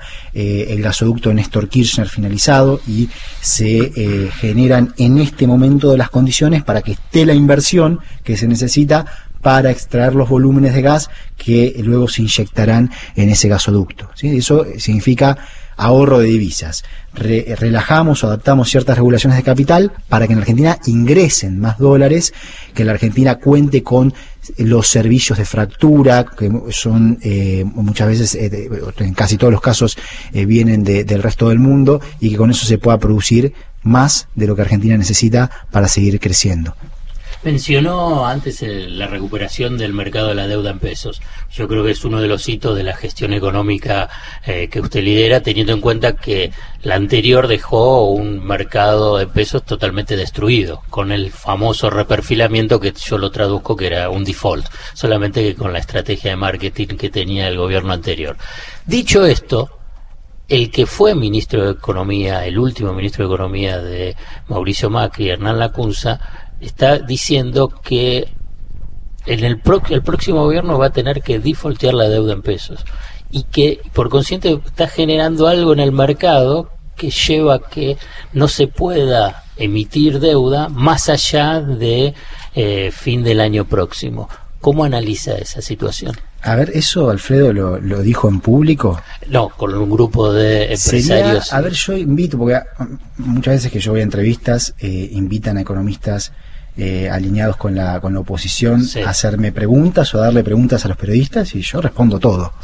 el 0.60 0.82
gasoducto 0.82 1.32
Néstor 1.32 1.68
Kirchner 1.68 2.08
finalizado 2.08 2.80
y 2.86 3.08
se 3.40 3.92
eh, 3.96 4.30
generan 4.32 4.94
en 4.98 5.18
este 5.18 5.46
momento 5.46 5.96
las 5.96 6.10
condiciones 6.10 6.62
para 6.62 6.82
que 6.82 6.92
esté 6.92 7.26
la 7.26 7.34
inversión 7.34 8.00
que 8.22 8.36
se 8.36 8.46
necesita 8.48 9.06
para 9.40 9.70
extraer 9.70 10.14
los 10.14 10.28
volúmenes 10.28 10.74
de 10.74 10.82
gas 10.82 11.10
que 11.36 11.74
luego 11.82 12.08
se 12.08 12.22
inyectarán 12.22 12.90
en 13.16 13.28
ese 13.28 13.48
gasoducto. 13.48 14.10
Eso 14.20 14.64
significa 14.78 15.36
ahorro 15.76 16.18
de 16.18 16.28
divisas. 16.28 16.84
relajamos 17.14 18.22
o 18.22 18.28
adaptamos 18.28 18.70
ciertas 18.70 18.96
regulaciones 18.96 19.36
de 19.36 19.42
capital 19.42 19.92
para 20.08 20.26
que 20.26 20.32
en 20.32 20.38
Argentina 20.38 20.78
ingresen 20.86 21.60
más 21.60 21.78
dólares, 21.78 22.32
que 22.72 22.84
la 22.84 22.92
Argentina 22.92 23.34
cuente 23.36 23.82
con 23.82 24.14
los 24.58 24.88
servicios 24.88 25.38
de 25.38 25.44
fractura, 25.44 26.24
que 26.24 26.50
son 26.70 27.18
eh, 27.22 27.64
muchas 27.64 28.08
veces, 28.08 28.34
eh, 28.34 28.68
en 28.98 29.14
casi 29.14 29.36
todos 29.36 29.52
los 29.52 29.60
casos, 29.60 29.96
eh, 30.32 30.44
vienen 30.46 30.84
del 30.84 31.22
resto 31.22 31.48
del 31.48 31.58
mundo 31.58 32.00
y 32.20 32.30
que 32.30 32.36
con 32.36 32.50
eso 32.50 32.66
se 32.66 32.78
pueda 32.78 32.98
producir 32.98 33.52
más 33.82 34.28
de 34.34 34.46
lo 34.46 34.54
que 34.54 34.62
Argentina 34.62 34.96
necesita 34.96 35.50
para 35.70 35.88
seguir 35.88 36.20
creciendo. 36.20 36.74
Mencionó 37.44 38.24
antes 38.24 38.62
la 38.62 39.08
recuperación 39.08 39.76
del 39.76 39.92
mercado 39.92 40.28
de 40.28 40.36
la 40.36 40.46
deuda 40.46 40.70
en 40.70 40.78
pesos. 40.78 41.20
Yo 41.50 41.66
creo 41.66 41.84
que 41.84 41.90
es 41.90 42.04
uno 42.04 42.20
de 42.20 42.28
los 42.28 42.48
hitos 42.48 42.76
de 42.76 42.84
la 42.84 42.94
gestión 42.94 43.32
económica 43.32 44.08
eh, 44.46 44.68
que 44.68 44.80
usted 44.80 45.02
lidera, 45.02 45.40
teniendo 45.40 45.72
en 45.72 45.80
cuenta 45.80 46.14
que 46.14 46.52
la 46.82 46.94
anterior 46.94 47.48
dejó 47.48 48.04
un 48.04 48.46
mercado 48.46 49.18
de 49.18 49.26
pesos 49.26 49.64
totalmente 49.64 50.16
destruido, 50.16 50.82
con 50.88 51.10
el 51.10 51.32
famoso 51.32 51.90
reperfilamiento 51.90 52.78
que 52.78 52.92
yo 52.92 53.18
lo 53.18 53.32
traduzco 53.32 53.76
que 53.76 53.88
era 53.88 54.08
un 54.08 54.22
default, 54.22 54.66
solamente 54.94 55.42
que 55.42 55.56
con 55.56 55.72
la 55.72 55.80
estrategia 55.80 56.30
de 56.30 56.36
marketing 56.36 56.96
que 56.96 57.10
tenía 57.10 57.48
el 57.48 57.58
gobierno 57.58 57.92
anterior. 57.92 58.36
Dicho 58.86 59.26
esto, 59.26 59.68
el 60.48 60.70
que 60.70 60.86
fue 60.86 61.14
ministro 61.14 61.64
de 61.64 61.72
Economía, 61.72 62.44
el 62.44 62.58
último 62.58 62.92
ministro 62.92 63.26
de 63.26 63.34
Economía 63.34 63.78
de 63.78 64.14
Mauricio 64.48 64.90
Macri, 64.90 65.30
Hernán 65.30 65.58
Lacunza, 65.58 66.20
está 66.62 66.98
diciendo 66.98 67.68
que 67.68 68.28
en 69.26 69.44
el, 69.44 69.60
el 69.90 70.02
próximo 70.02 70.44
gobierno 70.44 70.78
va 70.78 70.86
a 70.86 70.92
tener 70.92 71.22
que 71.22 71.38
defaultear 71.38 71.94
la 71.94 72.08
deuda 72.08 72.32
en 72.32 72.42
pesos 72.42 72.84
y 73.30 73.44
que 73.44 73.80
por 73.92 74.08
consciente 74.08 74.60
está 74.64 74.88
generando 74.88 75.48
algo 75.48 75.72
en 75.72 75.80
el 75.80 75.92
mercado 75.92 76.70
que 76.96 77.10
lleva 77.10 77.54
a 77.54 77.58
que 77.60 77.96
no 78.32 78.48
se 78.48 78.66
pueda 78.66 79.44
emitir 79.56 80.20
deuda 80.20 80.68
más 80.68 81.08
allá 81.08 81.60
de 81.60 82.14
eh, 82.54 82.90
fin 82.92 83.22
del 83.22 83.40
año 83.40 83.64
próximo. 83.64 84.28
¿Cómo 84.60 84.84
analiza 84.84 85.34
esa 85.34 85.60
situación? 85.60 86.14
A 86.42 86.54
ver, 86.56 86.70
eso 86.74 87.10
Alfredo 87.10 87.52
lo, 87.52 87.78
lo 87.78 88.02
dijo 88.02 88.28
en 88.28 88.40
público. 88.40 89.00
No, 89.28 89.48
con 89.48 89.74
un 89.74 89.90
grupo 89.90 90.32
de 90.32 90.74
empresarios. 90.74 91.46
Sería, 91.46 91.58
a 91.58 91.60
ver, 91.60 91.72
yo 91.72 91.96
invito, 91.96 92.38
porque 92.38 92.60
muchas 93.18 93.54
veces 93.54 93.72
que 93.72 93.80
yo 93.80 93.92
voy 93.92 94.00
a 94.00 94.04
entrevistas, 94.04 94.74
eh, 94.78 95.08
invitan 95.12 95.56
a 95.56 95.62
economistas 95.62 96.32
eh, 96.74 97.10
alineados 97.10 97.58
con 97.58 97.74
la, 97.74 98.00
con 98.00 98.14
la 98.14 98.20
oposición 98.20 98.82
a 99.04 99.10
hacerme 99.10 99.52
preguntas 99.52 100.14
o 100.14 100.18
a 100.18 100.22
darle 100.22 100.42
preguntas 100.42 100.82
a 100.86 100.88
los 100.88 100.96
periodistas 100.96 101.54
y 101.54 101.60
yo 101.60 101.82
respondo 101.82 102.18
todo. 102.18 102.54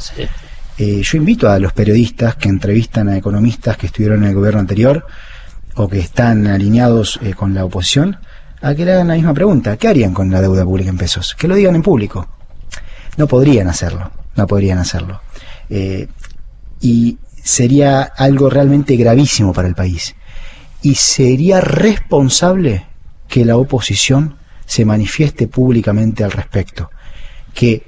Eh, 0.79 1.01
yo 1.03 1.17
invito 1.17 1.47
a 1.47 1.59
los 1.59 1.73
periodistas 1.73 2.35
que 2.35 2.49
entrevistan 2.49 3.07
a 3.09 3.17
economistas 3.17 3.77
que 3.77 3.85
estuvieron 3.85 4.23
en 4.23 4.29
el 4.29 4.35
gobierno 4.35 4.61
anterior 4.61 5.05
o 5.75 5.87
que 5.87 5.99
están 5.99 6.47
alineados 6.47 7.19
eh, 7.21 7.35
con 7.35 7.53
la 7.53 7.65
oposición 7.65 8.17
a 8.63 8.73
que 8.73 8.83
le 8.83 8.93
hagan 8.93 9.09
la 9.09 9.13
misma 9.13 9.35
pregunta. 9.35 9.77
¿Qué 9.77 9.87
harían 9.87 10.11
con 10.11 10.31
la 10.31 10.41
deuda 10.41 10.63
pública 10.63 10.89
en 10.89 10.97
pesos? 10.97 11.35
Que 11.37 11.47
lo 11.47 11.53
digan 11.53 11.75
en 11.75 11.83
público. 11.83 12.27
No 13.15 13.27
podrían 13.27 13.67
hacerlo, 13.67 14.09
no 14.35 14.47
podrían 14.47 14.79
hacerlo. 14.79 15.21
y 16.81 17.17
sería 17.43 18.01
algo 18.01 18.49
realmente 18.49 18.95
gravísimo 18.95 19.53
para 19.53 19.67
el 19.67 19.75
país. 19.75 20.15
Y 20.81 20.95
sería 20.95 21.61
responsable 21.61 22.88
que 23.29 23.45
la 23.45 23.55
oposición 23.55 24.35
se 24.65 24.83
manifieste 24.83 25.47
públicamente 25.47 26.23
al 26.23 26.31
respecto, 26.31 26.89
que 27.53 27.83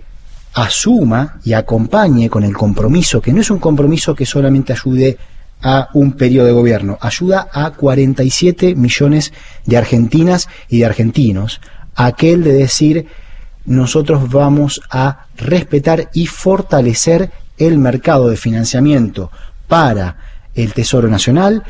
asuma 0.53 1.39
y 1.43 1.53
acompañe 1.53 2.29
con 2.29 2.43
el 2.43 2.55
compromiso, 2.55 3.21
que 3.21 3.33
no 3.33 3.41
es 3.41 3.51
un 3.51 3.59
compromiso 3.59 4.15
que 4.15 4.25
solamente 4.25 4.71
ayude 4.71 5.17
a 5.61 5.89
un 5.93 6.13
periodo 6.13 6.47
de 6.47 6.53
gobierno, 6.53 6.97
ayuda 7.01 7.49
a 7.51 7.71
47 7.71 8.75
millones 8.75 9.33
de 9.65 9.77
argentinas 9.77 10.47
y 10.69 10.79
de 10.79 10.85
argentinos, 10.85 11.61
aquel 11.95 12.43
de 12.43 12.53
decir 12.53 13.07
nosotros 13.65 14.29
vamos 14.29 14.81
a 14.89 15.27
respetar 15.37 16.09
y 16.13 16.25
fortalecer 16.25 17.31
el 17.57 17.77
mercado 17.77 18.29
de 18.29 18.37
financiamiento 18.37 19.31
para 19.67 20.17
el 20.55 20.73
Tesoro 20.73 21.07
Nacional, 21.07 21.63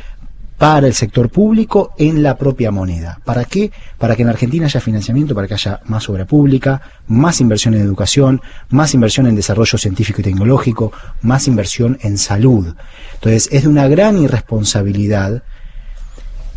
para 0.62 0.86
el 0.86 0.94
sector 0.94 1.28
público 1.28 1.92
en 1.98 2.22
la 2.22 2.38
propia 2.38 2.70
moneda. 2.70 3.18
¿Para 3.24 3.46
qué? 3.46 3.72
Para 3.98 4.14
que 4.14 4.22
en 4.22 4.28
Argentina 4.28 4.66
haya 4.66 4.78
financiamiento, 4.78 5.34
para 5.34 5.48
que 5.48 5.54
haya 5.54 5.80
más 5.86 6.08
obra 6.08 6.24
pública, 6.24 6.80
más 7.08 7.40
inversión 7.40 7.74
en 7.74 7.80
educación, 7.80 8.40
más 8.68 8.94
inversión 8.94 9.26
en 9.26 9.34
desarrollo 9.34 9.76
científico 9.76 10.20
y 10.20 10.22
tecnológico, 10.22 10.92
más 11.22 11.48
inversión 11.48 11.98
en 12.02 12.16
salud. 12.16 12.76
Entonces, 13.14 13.48
es 13.50 13.64
de 13.64 13.68
una 13.70 13.88
gran 13.88 14.18
irresponsabilidad 14.18 15.42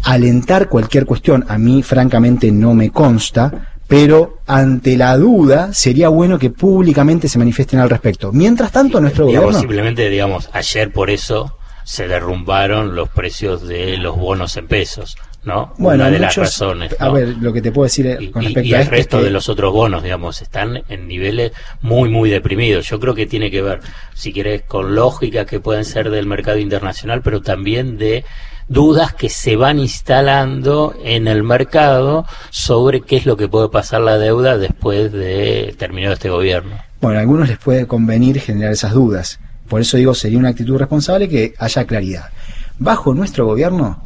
alentar 0.04 0.70
cualquier 0.70 1.08
cuestión. 1.08 1.44
A 1.48 1.58
mí, 1.58 1.82
francamente, 1.82 2.52
no 2.52 2.76
me 2.76 2.92
consta, 2.92 3.70
pero 3.88 4.38
ante 4.46 4.98
la 4.98 5.18
duda 5.18 5.74
sería 5.74 6.10
bueno 6.10 6.38
que 6.38 6.52
públicamente 6.52 7.28
se 7.28 7.40
manifiesten 7.40 7.80
al 7.80 7.90
respecto. 7.90 8.32
Mientras 8.32 8.72
tanto, 8.72 9.02
nuestro 9.02 9.26
gobierno... 9.26 9.52
Simplemente, 9.52 10.08
digamos, 10.12 10.48
ayer 10.54 10.92
por 10.92 11.10
eso 11.10 11.55
se 11.86 12.08
derrumbaron 12.08 12.96
los 12.96 13.08
precios 13.10 13.66
de 13.66 13.98
los 13.98 14.18
bonos 14.18 14.58
en 14.58 14.68
pesos. 14.68 15.16
¿no? 15.44 15.74
Bueno, 15.78 16.04
Una 16.04 16.12
de 16.12 16.20
las 16.20 16.36
razones. 16.36 16.96
A 17.00 17.10
ver, 17.10 17.36
lo 17.40 17.54
que 17.54 17.62
te 17.62 17.72
puedo 17.72 17.86
decir 17.86 18.08
eh, 18.08 18.32
con 18.32 18.44
respecto 18.44 18.68
y, 18.68 18.74
el 18.74 18.88
resto 18.88 19.22
de 19.22 19.30
los 19.30 19.48
otros 19.48 19.72
bonos, 19.72 20.02
digamos, 20.02 20.42
están 20.42 20.84
en 20.90 21.08
niveles 21.08 21.52
muy, 21.82 22.10
muy 22.10 22.32
deprimidos. 22.32 22.90
Yo 22.90 23.00
creo 23.00 23.14
que 23.14 23.28
tiene 23.28 23.52
que 23.52 23.62
ver, 23.62 23.80
si 24.16 24.34
quieres, 24.34 24.64
con 24.64 24.96
lógicas 24.96 25.46
que 25.46 25.60
pueden 25.60 25.86
ser 25.86 26.10
del 26.10 26.26
mercado 26.26 26.58
internacional, 26.58 27.22
pero 27.22 27.42
también 27.42 28.00
de 28.00 28.26
dudas 28.68 29.14
que 29.14 29.30
se 29.30 29.56
van 29.56 29.78
instalando 29.78 30.96
en 31.04 31.28
el 31.28 31.44
mercado 31.44 32.26
sobre 32.50 33.02
qué 33.02 33.18
es 33.18 33.28
lo 33.28 33.38
que 33.38 33.48
puede 33.48 33.70
pasar 33.70 34.02
la 34.02 34.18
deuda 34.18 34.58
después 34.58 35.12
de 35.12 35.76
terminado 35.78 36.16
este 36.16 36.30
gobierno. 36.30 36.76
Bueno, 37.00 37.20
a 37.20 37.22
algunos 37.22 37.48
les 37.48 37.60
puede 37.60 37.86
convenir 37.86 38.40
generar 38.40 38.72
esas 38.72 38.94
dudas. 38.94 39.40
Por 39.68 39.82
eso 39.82 39.98
digo, 39.98 40.14
sería 40.14 40.38
una 40.38 40.50
actitud 40.50 40.78
responsable 40.78 41.28
que 41.28 41.54
haya 41.58 41.86
claridad. 41.86 42.30
Bajo 42.78 43.14
nuestro 43.14 43.46
gobierno, 43.46 44.02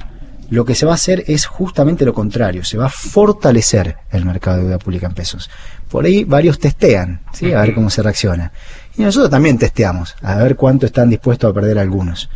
lo 0.50 0.66
que 0.66 0.76
se 0.76 0.86
va 0.86 0.94
a 0.94 0.96
hacer 0.96 1.24
es 1.28 1.46
justamente 1.46 2.06
lo 2.06 2.14
contrario, 2.14 2.64
se 2.64 2.78
va 2.78 2.88
a 2.88 2.90
fortalecer 2.90 3.98
el 4.12 4.26
mercado 4.26 4.58
de 4.58 4.64
deuda 4.64 4.80
pública 4.80 5.08
en 5.08 5.14
pesos. 5.14 5.50
Por 5.90 6.06
ahí 6.06 6.24
varios 6.24 6.60
testean, 6.60 7.22
¿sí? 7.34 7.54
a 7.54 7.62
ver 7.62 7.76
cómo 7.76 7.90
se 7.90 8.02
reacciona. 8.02 8.52
Y 8.98 9.04
nosotros 9.04 9.30
también 9.30 9.58
testeamos, 9.58 10.16
a 10.22 10.36
ver 10.38 10.56
cuánto 10.56 10.86
están 10.86 11.10
dispuestos 11.10 11.50
a 11.50 11.54
perder 11.54 11.78
algunos. 11.78 12.30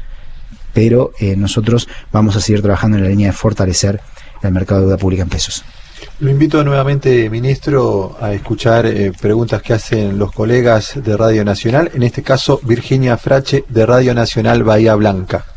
Pero 0.74 1.12
eh, 1.20 1.36
nosotros 1.36 1.88
vamos 2.12 2.36
a 2.36 2.40
seguir 2.40 2.62
trabajando 2.62 2.98
en 2.98 3.04
la 3.04 3.10
línea 3.10 3.28
de 3.28 3.34
fortalecer 3.34 4.00
el 4.42 4.52
mercado 4.52 4.82
de 4.82 4.88
deuda 4.88 4.98
pública 4.98 5.24
en 5.24 5.30
pesos. 5.30 5.64
Lo 6.20 6.30
invito 6.30 6.64
nuevamente, 6.64 7.30
ministro, 7.30 8.16
a 8.20 8.34
escuchar 8.34 8.86
eh, 8.86 9.12
preguntas 9.20 9.62
que 9.62 9.74
hacen 9.74 10.18
los 10.18 10.32
colegas 10.32 10.94
de 10.96 11.18
Radio 11.18 11.44
Nacional, 11.44 11.92
en 11.94 12.04
este 12.04 12.24
caso 12.24 12.60
Virginia 12.64 13.18
Frache 13.18 13.66
de 13.68 13.86
Radio 13.86 14.14
Nacional 14.14 14.64
Bahía 14.64 14.96
Blanca. 14.96 15.53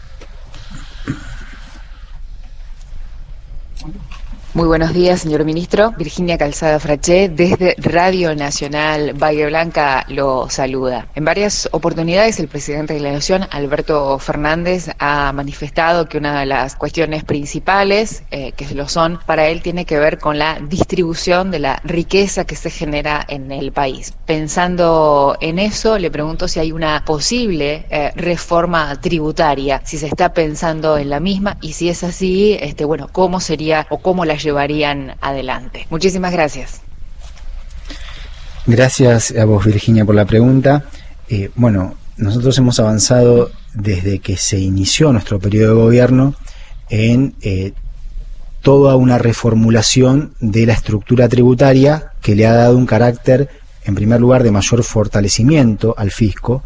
Muy 4.57 4.69
buenos 4.69 4.95
días, 4.95 5.21
señor 5.21 5.45
ministro. 5.45 5.93
Virginia 5.99 6.39
Calzada 6.39 6.81
Fraché, 6.81 7.29
desde 7.29 7.75
Radio 7.77 8.35
Nacional 8.35 9.13
Valle 9.13 9.45
Blanca, 9.49 10.07
lo 10.09 10.49
saluda. 10.49 11.09
En 11.15 11.27
varias 11.27 11.69
oportunidades, 11.73 12.41
el 12.41 12.49
presidente 12.49 12.95
de 12.95 13.01
la 13.01 13.13
Nación, 13.13 13.47
Alberto 13.51 14.19
Fernández, 14.19 14.89
ha 14.99 15.31
manifestado 15.35 16.09
que 16.09 16.17
una 16.17 16.41
de 16.41 16.47
las 16.47 16.75
cuestiones 16.75 17.23
principales, 17.23 18.23
eh, 18.31 18.53
que 18.53 18.75
lo 18.75 18.89
son, 18.89 19.21
para 19.27 19.47
él 19.47 19.61
tiene 19.61 19.85
que 19.85 19.99
ver 19.99 20.19
con 20.19 20.39
la 20.39 20.59
distribución 20.59 21.51
de 21.51 21.59
la 21.59 21.83
riqueza 21.85 22.47
que 22.47 22.57
se 22.57 22.71
genera 22.71 23.27
en 23.29 23.53
el 23.53 23.73
país. 23.73 24.15
Pensando 24.25 25.37
en 25.43 25.59
eso, 25.59 25.99
le 25.99 26.11
pregunto 26.11 26.49
si 26.49 26.61
hay 26.61 26.73
una 26.73 27.05
posible 27.05 27.85
eh, 27.91 28.11
reforma 28.17 28.99
tributaria, 29.03 29.83
si 29.85 29.99
se 29.99 30.07
está 30.07 30.33
pensando 30.33 30.97
en 30.97 31.11
la 31.11 31.21
misma 31.21 31.59
y 31.61 31.75
si 31.75 31.91
es 31.91 32.03
así, 32.03 32.57
este, 32.59 32.87
bueno, 32.87 33.11
cómo 33.13 33.39
sería 33.39 33.87
o 33.91 33.99
cómo 33.99 34.25
la 34.25 34.39
llevarían 34.47 35.17
adelante. 35.21 35.87
Muchísimas 35.91 36.33
gracias. 36.33 36.81
Gracias 38.67 39.35
a 39.37 39.45
vos, 39.45 39.65
Virginia, 39.65 40.05
por 40.05 40.15
la 40.15 40.25
pregunta. 40.25 40.85
Eh, 41.29 41.51
bueno, 41.55 41.95
nosotros 42.17 42.57
hemos 42.59 42.79
avanzado 42.81 43.51
desde 43.75 44.21
que 44.21 44.37
se 44.37 44.59
inició 44.59 45.13
nuestro 45.13 45.39
periodo 45.39 45.75
de 45.75 45.83
gobierno 45.83 46.35
en 46.89 47.35
eh, 47.43 47.73
toda 48.63 48.97
una 48.97 49.19
reformulación 49.19 50.35
de 50.41 50.67
la 50.67 50.73
estructura 50.73 51.29
tributaria 51.29 52.13
que 52.23 52.35
le 52.35 52.47
ha 52.47 52.55
dado 52.55 52.77
un 52.77 52.87
carácter, 52.87 53.49
en 53.85 53.95
primer 53.95 54.21
lugar, 54.21 54.43
de 54.43 54.51
mayor 54.51 54.83
fortalecimiento 54.83 55.95
al 55.97 56.11
fisco, 56.11 56.63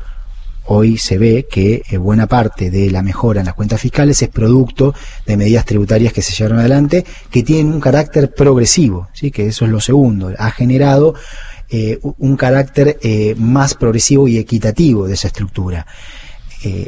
hoy 0.66 0.98
se 0.98 1.18
ve 1.18 1.46
que 1.50 1.82
eh, 1.88 1.96
buena 1.96 2.26
parte 2.26 2.70
de 2.70 2.90
la 2.90 3.02
mejora 3.02 3.40
en 3.40 3.46
las 3.46 3.54
cuentas 3.54 3.80
fiscales 3.80 4.20
es 4.22 4.28
producto 4.28 4.94
de 5.26 5.36
medidas 5.36 5.64
tributarias 5.64 6.12
que 6.12 6.22
se 6.22 6.32
llevaron 6.32 6.60
adelante, 6.60 7.04
que 7.30 7.42
tienen 7.42 7.72
un 7.72 7.80
carácter 7.80 8.34
progresivo, 8.34 9.08
¿sí? 9.12 9.30
que 9.30 9.48
eso 9.48 9.64
es 9.64 9.70
lo 9.70 9.80
segundo, 9.80 10.32
ha 10.38 10.50
generado 10.50 11.14
eh, 11.68 11.98
un 12.02 12.36
carácter 12.36 12.98
eh, 13.02 13.34
más 13.38 13.74
progresivo 13.74 14.28
y 14.28 14.38
equitativo 14.38 15.06
de 15.06 15.14
esa 15.14 15.28
estructura, 15.28 15.86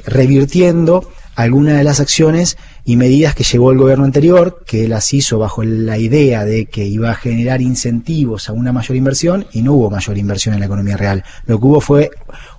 revirtiendo 0.04 1.08
algunas 1.34 1.78
de 1.78 1.84
las 1.84 2.00
acciones 2.00 2.58
y 2.84 2.96
medidas 2.96 3.34
que 3.34 3.44
llevó 3.44 3.72
el 3.72 3.78
gobierno 3.78 4.04
anterior, 4.04 4.62
que 4.66 4.88
las 4.88 5.12
hizo 5.14 5.38
bajo 5.38 5.62
la 5.62 5.98
idea 5.98 6.44
de 6.44 6.66
que 6.66 6.84
iba 6.84 7.10
a 7.10 7.14
generar 7.14 7.62
incentivos 7.62 8.48
a 8.48 8.52
una 8.52 8.72
mayor 8.72 8.96
inversión 8.96 9.46
y 9.52 9.62
no 9.62 9.74
hubo 9.74 9.90
mayor 9.90 10.18
inversión 10.18 10.54
en 10.54 10.60
la 10.60 10.66
economía 10.66 10.96
real. 10.96 11.24
Lo 11.46 11.58
que 11.58 11.66
hubo 11.66 11.80
fue 11.80 12.10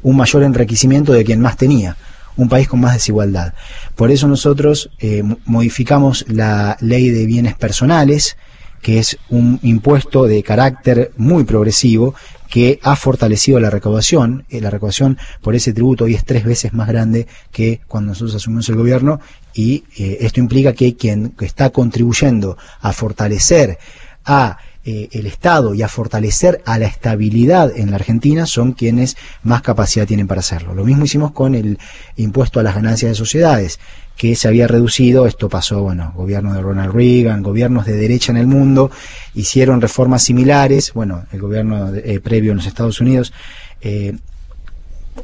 un 0.04 0.18
mayor 0.18 0.44
enriquecimiento 0.44 1.14
de 1.14 1.24
quien 1.24 1.42
más 1.42 1.58
tenía, 1.58 1.98
un 2.36 2.50
país 2.50 2.68
con 2.68 2.80
más 2.80 2.94
desigualdad. 2.94 3.54
Por 3.96 4.12
eso 4.12 4.28
nosotros 4.28 4.90
eh, 5.00 5.24
modificamos 5.46 6.26
la 6.28 6.78
ley 6.82 7.10
de 7.10 7.26
bienes 7.26 7.56
personales, 7.56 8.38
que 8.82 9.00
es 9.00 9.18
un 9.30 9.60
impuesto 9.64 10.26
de 10.26 10.44
carácter 10.44 11.12
muy 11.16 11.46
progresivo 11.46 12.16
que 12.50 12.80
ha 12.84 12.96
fortalecido 12.96 13.60
la 13.60 13.72
recaudación. 13.72 14.46
Eh, 14.50 14.62
la 14.62 14.70
recaudación 14.70 15.18
por 15.42 15.56
ese 15.56 15.74
tributo 15.74 16.04
hoy 16.04 16.14
es 16.16 16.26
tres 16.26 16.44
veces 16.44 16.74
más 16.74 16.88
grande 16.88 17.26
que 17.52 17.82
cuando 17.88 18.10
nosotros 18.10 18.36
asumimos 18.36 18.70
el 18.70 18.76
gobierno 18.76 19.20
y 19.54 19.86
eh, 19.98 20.18
esto 20.22 20.40
implica 20.40 20.74
que 20.74 20.96
quien 20.96 21.34
está 21.40 21.72
contribuyendo 21.72 22.58
a 22.82 22.94
fortalecer 22.94 23.80
a 24.26 24.58
eh, 24.86 25.08
el 25.12 25.28
Estado 25.28 25.74
y 25.74 25.82
a 25.82 25.88
fortalecer 25.88 26.62
a 26.66 26.78
la 26.78 26.88
estabilidad 26.88 27.72
en 27.76 27.92
la 27.92 27.96
Argentina 27.96 28.46
son 28.46 28.74
quienes 28.74 29.16
más 29.42 29.62
capacidad 29.62 30.06
tienen 30.06 30.28
para 30.28 30.40
hacerlo. 30.40 30.74
Lo 30.76 30.84
mismo 30.84 31.06
hicimos 31.06 31.32
con 31.32 31.56
el 31.56 31.78
impuesto 32.18 32.60
a 32.60 32.64
las 32.64 32.76
ganancias 32.76 33.12
de 33.12 33.16
sociedades, 33.16 33.80
que 34.18 34.36
se 34.36 34.48
había 34.48 34.68
reducido, 34.68 35.26
esto 35.26 35.50
pasó, 35.50 35.82
bueno, 35.82 36.14
gobierno 36.16 36.54
de 36.54 36.62
Ronald 36.62 36.94
Reagan, 36.94 37.42
gobiernos 37.42 37.86
de 37.86 37.94
derecha 37.94 38.32
en 38.32 38.38
el 38.38 38.48
mundo, 38.48 38.92
hicieron 39.34 39.82
reformas 39.82 40.24
similares, 40.24 40.94
bueno, 40.94 41.26
el 41.32 41.42
gobierno 41.42 41.94
eh, 41.96 42.20
previo 42.20 42.52
en 42.52 42.58
los 42.58 42.68
Estados 42.68 43.02
Unidos, 43.02 43.34
eh, 43.82 44.18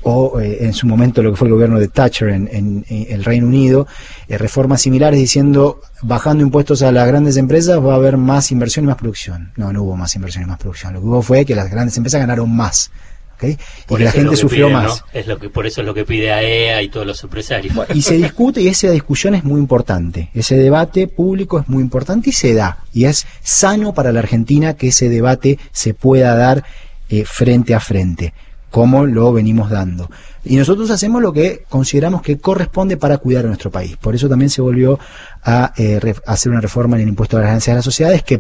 o 0.04 0.40
eh, 0.40 0.58
en 0.66 0.74
su 0.74 0.88
momento 0.88 1.22
lo 1.24 1.32
que 1.32 1.38
fue 1.38 1.48
el 1.48 1.54
gobierno 1.54 1.80
de 1.80 1.88
Thatcher 1.88 2.30
en, 2.30 2.48
en- 2.52 2.86
en 2.90 3.08
el 3.12 3.24
Reino 3.24 3.48
Unido, 3.48 3.88
eh, 4.28 4.38
reformas 4.38 4.82
similares 4.82 5.20
diciendo 5.20 5.82
bajando 6.02 6.44
impuestos 6.44 6.82
a 6.82 6.92
las 6.92 7.08
grandes 7.08 7.38
empresas 7.38 7.84
va 7.84 7.94
a 7.94 7.96
haber 7.96 8.18
más 8.18 8.52
inversión 8.52 8.86
y 8.86 8.88
más 8.90 8.98
producción. 8.98 9.52
No, 9.58 9.74
no 9.74 9.84
hubo 9.84 9.96
más 9.98 10.16
inversión 10.16 10.44
y 10.44 10.48
más 10.48 10.60
producción. 10.60 10.94
Lo 10.94 11.02
que 11.02 11.06
hubo 11.08 11.22
fue 11.22 11.46
que 11.46 11.56
las 11.56 11.70
grandes 11.72 11.96
empresas 11.98 12.20
ganaron 12.22 12.56
más. 12.56 12.92
¿ok? 13.36 13.44
Y 13.46 13.96
que 13.96 14.04
la 14.04 14.12
gente 14.12 14.32
que 14.32 14.36
sufrió 14.36 14.68
pide, 14.68 14.76
más. 14.76 14.86
¿no? 14.86 15.20
Es 15.20 15.26
lo 15.28 15.40
que, 15.40 15.50
por 15.50 15.66
eso 15.66 15.80
es 15.82 15.88
lo 15.88 15.94
que 15.94 16.04
pide 16.06 16.32
AEA 16.34 16.82
y 16.84 16.90
todos 16.90 17.08
los 17.08 17.24
empresarios. 17.24 17.74
Y 17.94 18.02
se 18.02 18.18
discute 18.18 18.62
y 18.62 18.68
esa 18.68 18.92
discusión 18.92 19.34
es 19.34 19.44
muy 19.46 19.60
importante. 19.62 20.30
Ese 20.34 20.58
debate 20.58 21.08
público 21.08 21.58
es 21.60 21.68
muy 21.70 21.82
importante 21.82 22.30
y 22.32 22.34
se 22.34 22.54
da. 22.54 22.80
Y 22.94 23.06
es 23.06 23.26
sano 23.42 23.94
para 23.94 24.12
la 24.12 24.20
Argentina 24.20 24.74
que 24.74 24.90
ese 24.90 25.08
debate 25.10 25.58
se 25.72 25.94
pueda 25.94 26.36
dar 26.36 26.64
eh, 27.10 27.24
frente 27.26 27.74
a 27.74 27.80
frente, 27.80 28.34
como 28.70 29.06
lo 29.06 29.34
venimos 29.34 29.70
dando. 29.70 30.10
Y 30.46 30.56
nosotros 30.56 30.90
hacemos 30.90 31.22
lo 31.22 31.34
que 31.34 31.64
consideramos 31.70 32.22
que 32.22 32.38
corresponde 32.38 32.98
para 32.98 33.18
cuidar 33.18 33.46
a 33.46 33.48
nuestro 33.48 33.72
país. 33.72 33.98
Por 33.98 34.16
eso 34.16 34.30
también 34.30 34.50
se 34.50 34.62
volvió 34.62 35.00
a 35.44 35.74
eh, 35.78 36.00
hacer 36.26 36.52
una 36.52 36.62
reforma 36.62 36.96
en 36.96 37.04
el 37.04 37.10
impuesto 37.10 37.38
a 37.38 37.42
las 37.42 37.48
ganancias 37.48 37.74
de 37.74 37.78
las 37.78 37.86
sociedades 37.86 38.24
que, 38.24 38.40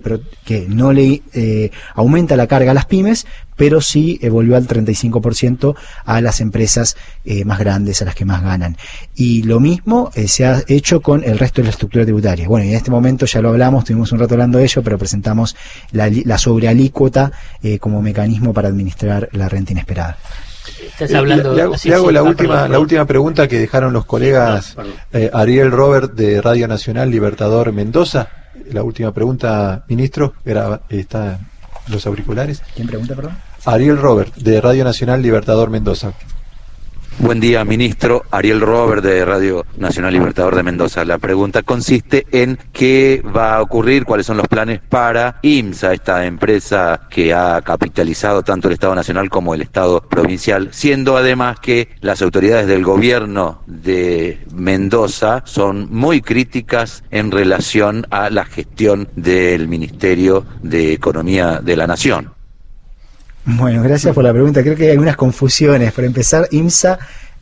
no 0.67 0.93
le 0.93 1.21
eh, 1.33 1.71
aumenta 1.95 2.35
la 2.35 2.47
carga 2.47 2.71
a 2.71 2.73
las 2.73 2.85
pymes, 2.85 3.25
pero 3.59 3.81
sí 3.81 4.17
eh, 4.21 4.29
volvió 4.29 4.55
al 4.55 4.65
35% 4.65 5.75
a 6.05 6.21
las 6.21 6.39
empresas 6.39 6.95
eh, 7.25 7.43
más 7.43 7.59
grandes, 7.59 8.01
a 8.01 8.05
las 8.05 8.15
que 8.15 8.23
más 8.23 8.41
ganan. 8.41 8.77
Y 9.15 9.43
lo 9.43 9.59
mismo 9.59 10.11
eh, 10.15 10.29
se 10.29 10.45
ha 10.45 10.63
hecho 10.69 11.01
con 11.01 11.25
el 11.25 11.37
resto 11.37 11.59
de 11.59 11.65
la 11.65 11.71
estructura 11.71 12.05
tributaria. 12.05 12.47
Bueno, 12.47 12.65
y 12.65 12.69
en 12.69 12.75
este 12.75 12.89
momento 12.89 13.25
ya 13.25 13.41
lo 13.41 13.49
hablamos, 13.49 13.83
tuvimos 13.83 14.13
un 14.13 14.19
rato 14.19 14.35
hablando 14.35 14.59
de 14.59 14.63
ello, 14.63 14.81
pero 14.81 14.97
presentamos 14.97 15.57
la, 15.91 16.09
la 16.23 16.37
sobrealícuota 16.37 17.33
como 17.81 18.01
mecanismo 18.01 18.53
para 18.53 18.69
administrar 18.69 19.27
la 19.33 19.49
renta 19.49 19.73
inesperada. 19.73 20.17
Estás 20.87 21.11
Eh, 21.11 21.17
hablando... 21.17 21.49
le, 21.51 21.55
le 21.57 21.61
hago, 21.63 21.77
sí, 21.77 21.89
le 21.89 21.95
hago 21.95 22.07
sí, 22.07 22.13
la 22.13 22.23
última 22.23 22.53
perdón, 22.55 22.71
la 22.71 22.79
última 22.79 23.05
pregunta 23.05 23.47
que 23.47 23.59
dejaron 23.59 23.93
los 23.93 24.05
colegas 24.05 24.75
eh, 25.13 25.29
Ariel 25.33 25.71
Robert 25.71 26.13
de 26.13 26.41
Radio 26.41 26.67
Nacional 26.67 27.09
Libertador 27.11 27.71
Mendoza. 27.71 28.29
La 28.71 28.83
última 28.83 29.11
pregunta, 29.13 29.83
ministro, 29.87 30.33
graba, 30.45 30.81
está 30.89 31.39
en 31.87 31.93
los 31.93 32.05
auriculares. 32.05 32.61
¿Quién 32.75 32.87
pregunta, 32.87 33.15
perdón? 33.15 33.37
Ariel 33.65 33.97
Robert 33.97 34.35
de 34.35 34.61
Radio 34.61 34.83
Nacional 34.83 35.21
Libertador 35.21 35.69
Mendoza. 35.69 36.13
Buen 37.21 37.41
día, 37.41 37.65
ministro. 37.65 38.23
Ariel 38.31 38.61
Robert 38.61 39.03
de 39.03 39.25
Radio 39.25 39.65
Nacional 39.77 40.13
Libertador 40.13 40.55
de 40.55 40.63
Mendoza. 40.63 41.03
La 41.03 41.17
pregunta 41.17 41.63
consiste 41.63 42.25
en 42.31 42.57
qué 42.71 43.21
va 43.35 43.57
a 43.57 43.61
ocurrir, 43.61 44.05
cuáles 44.05 44.25
son 44.25 44.37
los 44.37 44.47
planes 44.47 44.79
para 44.87 45.37
IMSA, 45.41 45.91
esta 45.93 46.25
empresa 46.25 47.07
que 47.09 47.33
ha 47.33 47.61
capitalizado 47.61 48.41
tanto 48.41 48.69
el 48.69 48.75
Estado 48.75 48.95
Nacional 48.95 49.29
como 49.29 49.53
el 49.53 49.61
Estado 49.61 49.99
Provincial, 49.99 50.69
siendo 50.71 51.17
además 51.17 51.59
que 51.59 51.89
las 51.99 52.21
autoridades 52.21 52.67
del 52.67 52.85
gobierno 52.85 53.63
de 53.67 54.39
Mendoza 54.53 55.41
son 55.45 55.89
muy 55.91 56.21
críticas 56.21 57.03
en 57.11 57.31
relación 57.31 58.07
a 58.11 58.29
la 58.29 58.45
gestión 58.45 59.09
del 59.17 59.67
Ministerio 59.67 60.45
de 60.63 60.93
Economía 60.93 61.59
de 61.61 61.75
la 61.75 61.85
Nación. 61.85 62.38
Bueno, 63.57 63.81
gracias 63.81 64.13
por 64.13 64.23
la 64.23 64.31
pregunta. 64.31 64.61
Creo 64.61 64.75
que 64.75 64.83
hay 64.85 64.91
algunas 64.91 65.15
confusiones. 65.15 65.91
Para 65.91 66.05
empezar, 66.05 66.47
IMSA 66.51 66.99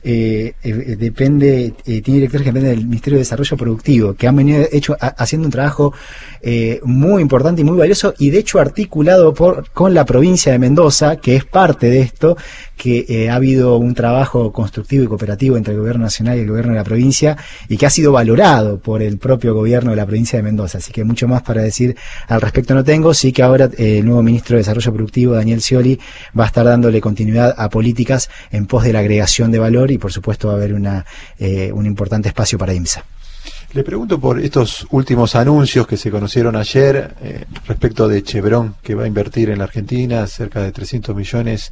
eh, 0.09 0.53
eh, 0.63 0.95
depende, 0.97 1.73
eh, 1.85 2.01
tiene 2.01 2.19
directores 2.19 2.43
que 2.45 2.51
dependen 2.53 2.75
del 2.77 2.85
Ministerio 2.87 3.17
de 3.17 3.23
Desarrollo 3.25 3.57
Productivo, 3.57 4.13
que 4.13 4.25
han 4.27 4.35
venido 4.37 4.63
hecho, 4.71 4.95
ha- 5.01 5.07
haciendo 5.07 5.47
un 5.47 5.51
trabajo 5.51 5.93
eh, 6.41 6.79
muy 6.83 7.21
importante 7.21 7.61
y 7.61 7.63
muy 7.65 7.77
valioso, 7.77 8.13
y 8.17 8.29
de 8.29 8.39
hecho 8.39 8.59
articulado 8.59 9.33
por, 9.33 9.69
con 9.71 9.93
la 9.93 10.05
provincia 10.05 10.51
de 10.53 10.59
Mendoza, 10.59 11.17
que 11.17 11.35
es 11.35 11.43
parte 11.43 11.89
de 11.89 11.99
esto, 11.99 12.37
que 12.77 13.27
ha 13.29 13.35
habido 13.35 13.77
un 13.77 13.93
trabajo 13.95 14.53
constructivo 14.53 15.03
y 15.03 15.07
cooperativo 15.07 15.57
entre 15.57 15.73
el 15.73 15.79
gobierno 15.79 16.03
nacional 16.03 16.37
y 16.37 16.41
el 16.41 16.47
gobierno 16.47 16.71
de 16.73 16.77
la 16.77 16.83
provincia, 16.83 17.35
y 17.67 17.75
que 17.75 17.85
ha 17.85 17.89
sido 17.89 18.11
valorado 18.11 18.79
por 18.79 19.01
el 19.01 19.17
propio 19.17 19.53
gobierno 19.55 19.89
de 19.91 19.97
la 19.97 20.05
provincia 20.05 20.37
de 20.37 20.43
Mendoza. 20.43 20.77
Así 20.77 20.91
que 20.91 21.03
mucho 21.03 21.27
más 21.27 21.41
para 21.41 21.61
decir 21.61 21.95
al 22.27 22.39
respecto 22.39 22.73
no 22.75 22.83
tengo. 22.83 23.13
Sí 23.13 23.31
que 23.33 23.41
ahora 23.43 23.69
el 23.77 24.05
nuevo 24.05 24.21
ministro 24.23 24.55
de 24.55 24.59
Desarrollo 24.59 24.93
Productivo, 24.93 25.33
Daniel 25.33 25.59
Scioli, 25.61 25.99
va 26.39 26.43
a 26.43 26.47
estar 26.47 26.65
dándole 26.65 27.01
continuidad 27.01 27.55
a 27.57 27.69
políticas 27.69 28.29
en 28.51 28.67
pos 28.67 28.83
de 28.83 28.93
la 28.93 28.99
agregación 28.99 29.51
de 29.51 29.59
valor 29.59 29.89
por 29.97 30.11
supuesto 30.11 30.47
va 30.47 30.53
a 30.53 30.57
haber 30.57 30.73
una, 30.73 31.05
eh, 31.39 31.71
un 31.73 31.85
importante 31.85 32.27
espacio 32.29 32.57
para 32.57 32.73
IMSA. 32.73 33.03
Le 33.73 33.83
pregunto 33.83 34.19
por 34.19 34.39
estos 34.39 34.87
últimos 34.91 35.35
anuncios 35.35 35.85
que 35.87 35.97
se 35.97 36.09
conocieron 36.09 36.55
ayer 36.55 37.13
eh, 37.21 37.45
respecto 37.67 38.07
de 38.07 38.23
Chevron, 38.23 38.75
que 38.81 38.95
va 38.95 39.03
a 39.03 39.07
invertir 39.07 39.49
en 39.49 39.57
la 39.59 39.65
Argentina 39.65 40.25
cerca 40.27 40.61
de 40.61 40.71
300 40.71 41.15
millones 41.15 41.71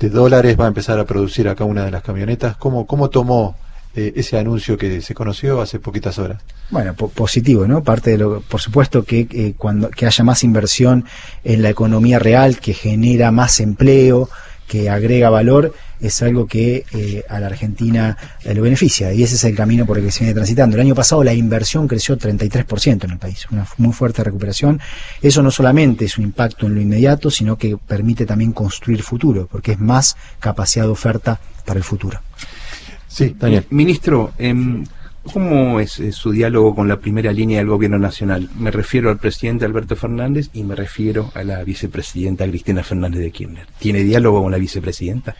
de 0.00 0.08
dólares, 0.08 0.58
va 0.58 0.64
a 0.64 0.68
empezar 0.68 0.98
a 0.98 1.04
producir 1.04 1.48
acá 1.48 1.64
una 1.64 1.84
de 1.84 1.90
las 1.90 2.02
camionetas. 2.02 2.56
¿Cómo, 2.56 2.86
cómo 2.86 3.10
tomó 3.10 3.56
eh, 3.94 4.12
ese 4.16 4.38
anuncio 4.38 4.76
que 4.78 5.00
se 5.02 5.14
conoció 5.14 5.60
hace 5.60 5.78
poquitas 5.78 6.18
horas? 6.18 6.42
Bueno, 6.70 6.94
po- 6.94 7.08
positivo, 7.10 7.66
¿no? 7.68 7.84
Parte 7.84 8.12
de 8.12 8.18
lo, 8.18 8.40
por 8.40 8.60
supuesto 8.60 9.04
que 9.04 9.28
eh, 9.30 9.54
cuando 9.56 9.90
que 9.90 10.06
haya 10.06 10.24
más 10.24 10.44
inversión 10.44 11.04
en 11.44 11.62
la 11.62 11.68
economía 11.68 12.18
real, 12.18 12.58
que 12.58 12.72
genera 12.74 13.30
más 13.30 13.60
empleo, 13.60 14.28
que 14.66 14.90
agrega 14.90 15.30
valor, 15.30 15.74
es 16.00 16.22
algo 16.22 16.46
que 16.46 16.84
eh, 16.92 17.24
a 17.28 17.40
la 17.40 17.46
Argentina 17.46 18.16
eh, 18.42 18.54
lo 18.54 18.62
beneficia 18.62 19.12
y 19.12 19.22
ese 19.22 19.36
es 19.36 19.44
el 19.44 19.54
camino 19.54 19.86
por 19.86 19.98
el 19.98 20.04
que 20.04 20.10
se 20.10 20.20
viene 20.20 20.34
transitando. 20.34 20.76
El 20.76 20.82
año 20.82 20.94
pasado 20.94 21.22
la 21.24 21.34
inversión 21.34 21.88
creció 21.88 22.18
33% 22.18 23.04
en 23.04 23.10
el 23.10 23.18
país, 23.18 23.46
una 23.50 23.66
muy 23.78 23.92
fuerte 23.92 24.22
recuperación. 24.24 24.80
Eso 25.22 25.42
no 25.42 25.50
solamente 25.50 26.04
es 26.04 26.18
un 26.18 26.24
impacto 26.24 26.66
en 26.66 26.74
lo 26.74 26.80
inmediato, 26.80 27.30
sino 27.30 27.56
que 27.56 27.76
permite 27.76 28.26
también 28.26 28.52
construir 28.52 29.02
futuro, 29.02 29.48
porque 29.50 29.72
es 29.72 29.80
más 29.80 30.16
capacidad 30.40 30.84
de 30.84 30.90
oferta 30.90 31.40
para 31.64 31.78
el 31.78 31.84
futuro. 31.84 32.20
Sí, 33.06 33.34
Daniel. 33.38 33.64
Ministro, 33.70 34.32
em, 34.38 34.84
¿cómo 35.32 35.80
es, 35.80 35.98
eh, 36.00 36.12
su 36.12 36.30
diálogo 36.32 36.74
con 36.74 36.88
la 36.88 36.98
primera 36.98 37.32
línea 37.32 37.58
del 37.58 37.68
gobierno 37.68 37.98
nacional? 37.98 38.48
Me 38.58 38.70
refiero 38.70 39.10
al 39.10 39.18
presidente 39.18 39.64
Alberto 39.64 39.96
Fernández 39.96 40.50
y 40.52 40.62
me 40.64 40.74
refiero 40.74 41.30
a 41.34 41.42
la 41.44 41.62
vicepresidenta 41.64 42.46
Cristina 42.46 42.82
Fernández 42.82 43.20
de 43.20 43.30
Kirchner. 43.30 43.66
¿Tiene 43.78 44.00
diálogo 44.04 44.42
con 44.42 44.52
la 44.52 44.58
vicepresidenta? 44.58 45.34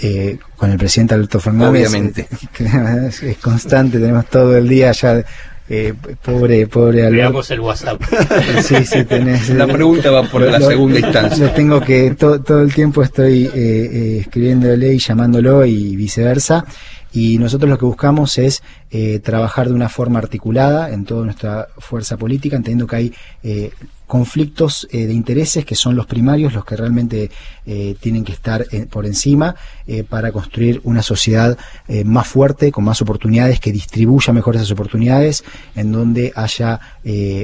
eh, 0.00 0.38
con 0.56 0.70
el 0.70 0.78
presidente 0.78 1.14
Alberto 1.14 1.40
Fernández. 1.40 1.88
Obviamente. 1.88 2.28
eh, 2.60 3.06
es, 3.08 3.22
es 3.22 3.36
constante, 3.38 3.98
tenemos 3.98 4.26
todo 4.26 4.56
el 4.56 4.68
día 4.68 4.92
ya. 4.92 5.24
eh, 5.68 5.92
pobre, 6.24 6.66
pobre 6.68 7.00
Alberto. 7.04 7.16
Veamos 7.30 7.50
el 7.50 7.60
WhatsApp. 7.60 8.00
Sí, 8.62 8.84
sí, 8.84 9.04
tenés. 9.04 9.48
La 9.50 9.66
pregunta 9.66 10.10
va 10.12 10.22
por 10.22 10.40
la 10.42 10.60
segunda 10.60 10.98
instancia. 11.00 11.46
Lo 11.46 11.52
tengo 11.52 11.80
que, 11.80 12.12
to- 12.12 12.40
todo 12.40 12.62
el 12.62 12.72
tiempo 12.72 13.02
estoy 13.02 13.46
eh, 13.46 13.50
eh, 13.54 14.18
escribiéndole 14.20 14.94
y 14.94 14.98
llamándolo 14.98 15.64
y 15.66 15.96
viceversa. 15.96 16.64
Y 17.12 17.38
nosotros 17.38 17.70
lo 17.70 17.78
que 17.78 17.86
buscamos 17.86 18.38
es 18.38 18.62
eh, 18.90 19.18
trabajar 19.20 19.68
de 19.68 19.74
una 19.74 19.88
forma 19.88 20.18
articulada 20.18 20.90
en 20.92 21.04
toda 21.04 21.24
nuestra 21.24 21.68
fuerza 21.78 22.16
política, 22.16 22.56
entendiendo 22.56 22.86
que 22.86 22.96
hay 22.96 23.14
eh, 23.42 23.70
conflictos 24.06 24.88
eh, 24.90 25.06
de 25.06 25.12
intereses 25.12 25.64
que 25.64 25.74
son 25.74 25.94
los 25.94 26.06
primarios, 26.06 26.54
los 26.54 26.64
que 26.64 26.76
realmente 26.76 27.30
eh, 27.66 27.94
tienen 28.00 28.24
que 28.24 28.32
estar 28.32 28.64
por 28.90 29.06
encima 29.06 29.54
eh, 29.86 30.02
para 30.02 30.32
construir 30.32 30.80
una 30.84 31.02
sociedad 31.02 31.56
eh, 31.86 32.02
más 32.04 32.26
fuerte, 32.26 32.72
con 32.72 32.84
más 32.84 33.00
oportunidades, 33.02 33.60
que 33.60 33.70
distribuya 33.70 34.32
mejor 34.32 34.56
esas 34.56 34.70
oportunidades, 34.70 35.44
en 35.76 35.92
donde 35.92 36.32
haya 36.34 36.80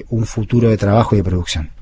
un 0.09 0.27
futuro 0.27 0.69
de 0.69 0.77
trabajo 0.77 1.15
y 1.15 1.19
de 1.19 1.25
producción. 1.25 1.74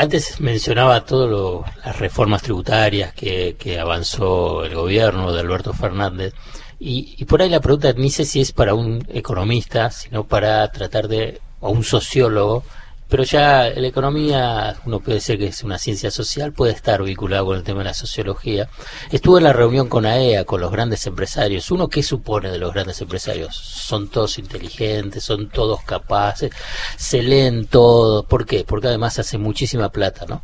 Antes 0.00 0.40
mencionaba 0.40 1.04
todas 1.04 1.66
las 1.84 1.98
reformas 1.98 2.42
tributarias 2.42 3.12
que, 3.14 3.56
que 3.58 3.80
avanzó 3.80 4.64
el 4.64 4.76
gobierno 4.76 5.32
de 5.32 5.40
Alberto 5.40 5.72
Fernández. 5.72 6.34
Y, 6.78 7.16
y 7.18 7.24
por 7.24 7.42
ahí 7.42 7.48
la 7.50 7.58
pregunta 7.58 7.92
ni 7.94 8.08
sé 8.08 8.24
si 8.24 8.40
es 8.40 8.52
para 8.52 8.74
un 8.74 9.04
economista, 9.08 9.90
sino 9.90 10.22
para 10.22 10.70
tratar 10.70 11.08
de, 11.08 11.40
o 11.58 11.70
un 11.70 11.82
sociólogo, 11.82 12.62
pero 13.08 13.24
ya 13.24 13.70
la 13.70 13.86
economía, 13.86 14.76
uno 14.84 15.00
puede 15.00 15.14
decir 15.14 15.38
que 15.38 15.46
es 15.46 15.64
una 15.64 15.78
ciencia 15.78 16.10
social, 16.10 16.52
puede 16.52 16.72
estar 16.72 17.02
vinculado 17.02 17.46
con 17.46 17.56
el 17.56 17.64
tema 17.64 17.78
de 17.78 17.86
la 17.86 17.94
sociología. 17.94 18.68
Estuve 19.10 19.38
en 19.38 19.44
la 19.44 19.54
reunión 19.54 19.88
con 19.88 20.04
AEA, 20.04 20.44
con 20.44 20.60
los 20.60 20.70
grandes 20.70 21.06
empresarios. 21.06 21.70
¿Uno 21.70 21.88
qué 21.88 22.02
supone 22.02 22.50
de 22.50 22.58
los 22.58 22.74
grandes 22.74 23.00
empresarios? 23.00 23.56
Son 23.56 24.08
todos 24.08 24.38
inteligentes, 24.38 25.24
son 25.24 25.48
todos 25.48 25.82
capaces, 25.84 26.52
se 26.96 27.22
leen 27.22 27.66
todo. 27.66 28.24
¿Por 28.24 28.44
qué? 28.44 28.64
Porque 28.64 28.88
además 28.88 29.18
hacen 29.18 29.40
muchísima 29.40 29.88
plata, 29.88 30.26
¿no? 30.28 30.42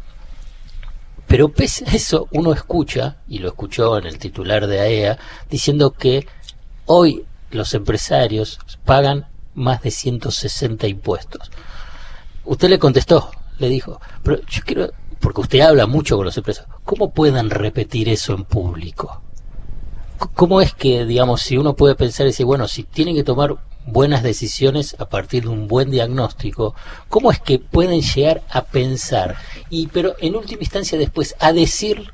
Pero 1.27 1.51
pese 1.51 1.85
a 1.87 1.93
eso, 1.93 2.29
uno 2.33 2.55
escucha, 2.55 3.19
y 3.29 3.41
lo 3.41 3.49
escuchó 3.49 3.99
en 3.99 4.07
el 4.07 4.19
titular 4.19 4.67
de 4.67 4.81
AEA, 4.81 5.19
diciendo 5.51 5.93
que 5.93 6.27
hoy 6.87 7.27
los 7.51 7.75
empresarios 7.75 8.59
pagan 8.87 9.27
más 9.55 9.83
de 9.83 9.91
160 9.91 10.87
impuestos. 10.87 11.51
Usted 12.45 12.69
le 12.69 12.79
contestó, 12.79 13.31
le 13.59 13.69
dijo, 13.69 14.01
pero 14.23 14.41
yo 14.47 14.63
quiero, 14.65 14.91
porque 15.21 15.41
usted 15.41 15.61
habla 15.61 15.87
mucho 15.87 16.17
con 16.17 16.27
los 16.27 16.37
empresarios, 16.37 16.75
¿cómo 16.85 17.11
puedan 17.13 17.51
repetir 17.51 18.09
eso 18.09 18.35
en 18.35 18.45
público? 18.45 19.23
¿Cómo 20.35 20.61
es 20.61 20.75
que, 20.75 21.05
digamos, 21.05 21.43
si 21.43 21.57
uno 21.57 21.75
puede 21.75 21.95
pensar 21.95 22.27
y 22.27 22.31
decir, 22.31 22.47
bueno, 22.47 22.69
si 22.69 22.85
tienen 22.85 23.15
que 23.15 23.25
tomar 23.25 23.57
buenas 23.87 24.23
decisiones 24.23 24.97
a 24.99 25.09
partir 25.09 25.45
de 25.45 25.51
un 25.51 25.69
buen 25.69 25.91
diagnóstico, 25.91 26.75
¿cómo 27.09 27.31
es 27.31 27.41
que 27.41 27.59
pueden 27.59 28.01
llegar 28.01 28.43
a 28.51 28.65
pensar 28.65 29.37
y, 29.69 29.89
pero 29.89 30.15
en 30.21 30.37
última 30.37 30.63
instancia 30.63 30.99
después, 30.99 31.35
a 31.41 31.53
decir 31.53 32.13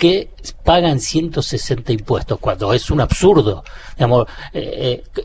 que 0.00 0.30
pagan 0.64 0.98
160 0.98 1.92
impuestos, 1.92 2.38
cuando 2.40 2.72
es 2.72 2.90
un 2.90 3.02
absurdo. 3.02 3.62
Digamos, 3.96 4.26
eh, 4.54 5.04
eh, 5.14 5.22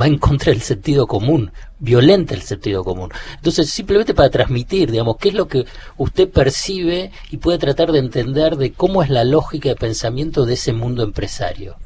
va 0.00 0.06
en 0.06 0.18
contra 0.18 0.52
del 0.52 0.62
sentido 0.62 1.06
común, 1.06 1.52
violenta 1.78 2.34
el 2.34 2.42
sentido 2.42 2.84
común. 2.84 3.10
Entonces, 3.36 3.70
simplemente 3.70 4.14
para 4.14 4.30
transmitir, 4.30 4.90
digamos, 4.90 5.16
qué 5.18 5.30
es 5.30 5.34
lo 5.34 5.48
que 5.48 5.64
usted 5.96 6.28
percibe 6.28 7.10
y 7.30 7.38
puede 7.38 7.58
tratar 7.58 7.92
de 7.92 7.98
entender 7.98 8.56
de 8.56 8.72
cómo 8.72 9.02
es 9.02 9.10
la 9.10 9.24
lógica 9.24 9.68
de 9.68 9.76
pensamiento 9.76 10.46
de 10.46 10.54
ese 10.54 10.72
mundo 10.72 11.02
empresario. 11.02 11.76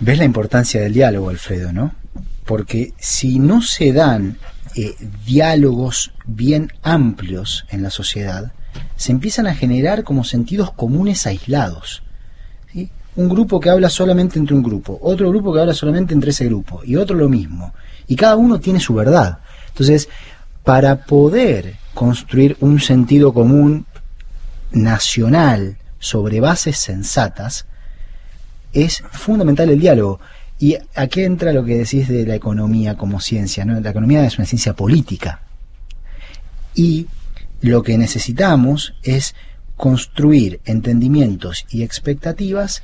¿Ves 0.00 0.18
la 0.18 0.24
importancia 0.24 0.80
del 0.80 0.92
diálogo, 0.92 1.30
Alfredo, 1.30 1.72
no? 1.72 1.94
Porque 2.44 2.92
si 2.98 3.38
no 3.38 3.62
se 3.62 3.92
dan 3.92 4.38
eh, 4.76 4.94
diálogos 5.24 6.12
bien 6.26 6.72
amplios 6.82 7.64
en 7.70 7.82
la 7.82 7.90
sociedad, 7.90 8.52
se 8.96 9.12
empiezan 9.12 9.46
a 9.46 9.54
generar 9.54 10.04
como 10.04 10.24
sentidos 10.24 10.72
comunes 10.72 11.26
aislados. 11.26 12.03
Un 13.16 13.28
grupo 13.28 13.60
que 13.60 13.70
habla 13.70 13.88
solamente 13.88 14.38
entre 14.38 14.54
un 14.54 14.62
grupo, 14.62 14.98
otro 15.02 15.28
grupo 15.30 15.52
que 15.52 15.60
habla 15.60 15.74
solamente 15.74 16.14
entre 16.14 16.30
ese 16.30 16.46
grupo, 16.46 16.82
y 16.84 16.96
otro 16.96 17.16
lo 17.16 17.28
mismo. 17.28 17.72
Y 18.06 18.16
cada 18.16 18.36
uno 18.36 18.58
tiene 18.58 18.80
su 18.80 18.94
verdad. 18.94 19.38
Entonces, 19.68 20.08
para 20.64 21.04
poder 21.04 21.76
construir 21.94 22.56
un 22.60 22.80
sentido 22.80 23.32
común 23.32 23.86
nacional 24.72 25.76
sobre 25.98 26.40
bases 26.40 26.78
sensatas, 26.78 27.66
es 28.72 29.02
fundamental 29.12 29.70
el 29.70 29.80
diálogo. 29.80 30.20
Y 30.58 30.76
aquí 30.94 31.22
entra 31.22 31.52
lo 31.52 31.64
que 31.64 31.78
decís 31.78 32.08
de 32.08 32.26
la 32.26 32.34
economía 32.34 32.96
como 32.96 33.20
ciencia. 33.20 33.64
¿no? 33.64 33.80
La 33.80 33.90
economía 33.90 34.24
es 34.24 34.38
una 34.38 34.46
ciencia 34.46 34.74
política. 34.74 35.42
Y 36.74 37.06
lo 37.60 37.82
que 37.82 37.96
necesitamos 37.96 38.94
es 39.02 39.34
construir 39.76 40.60
entendimientos 40.64 41.66
y 41.70 41.82
expectativas 41.82 42.82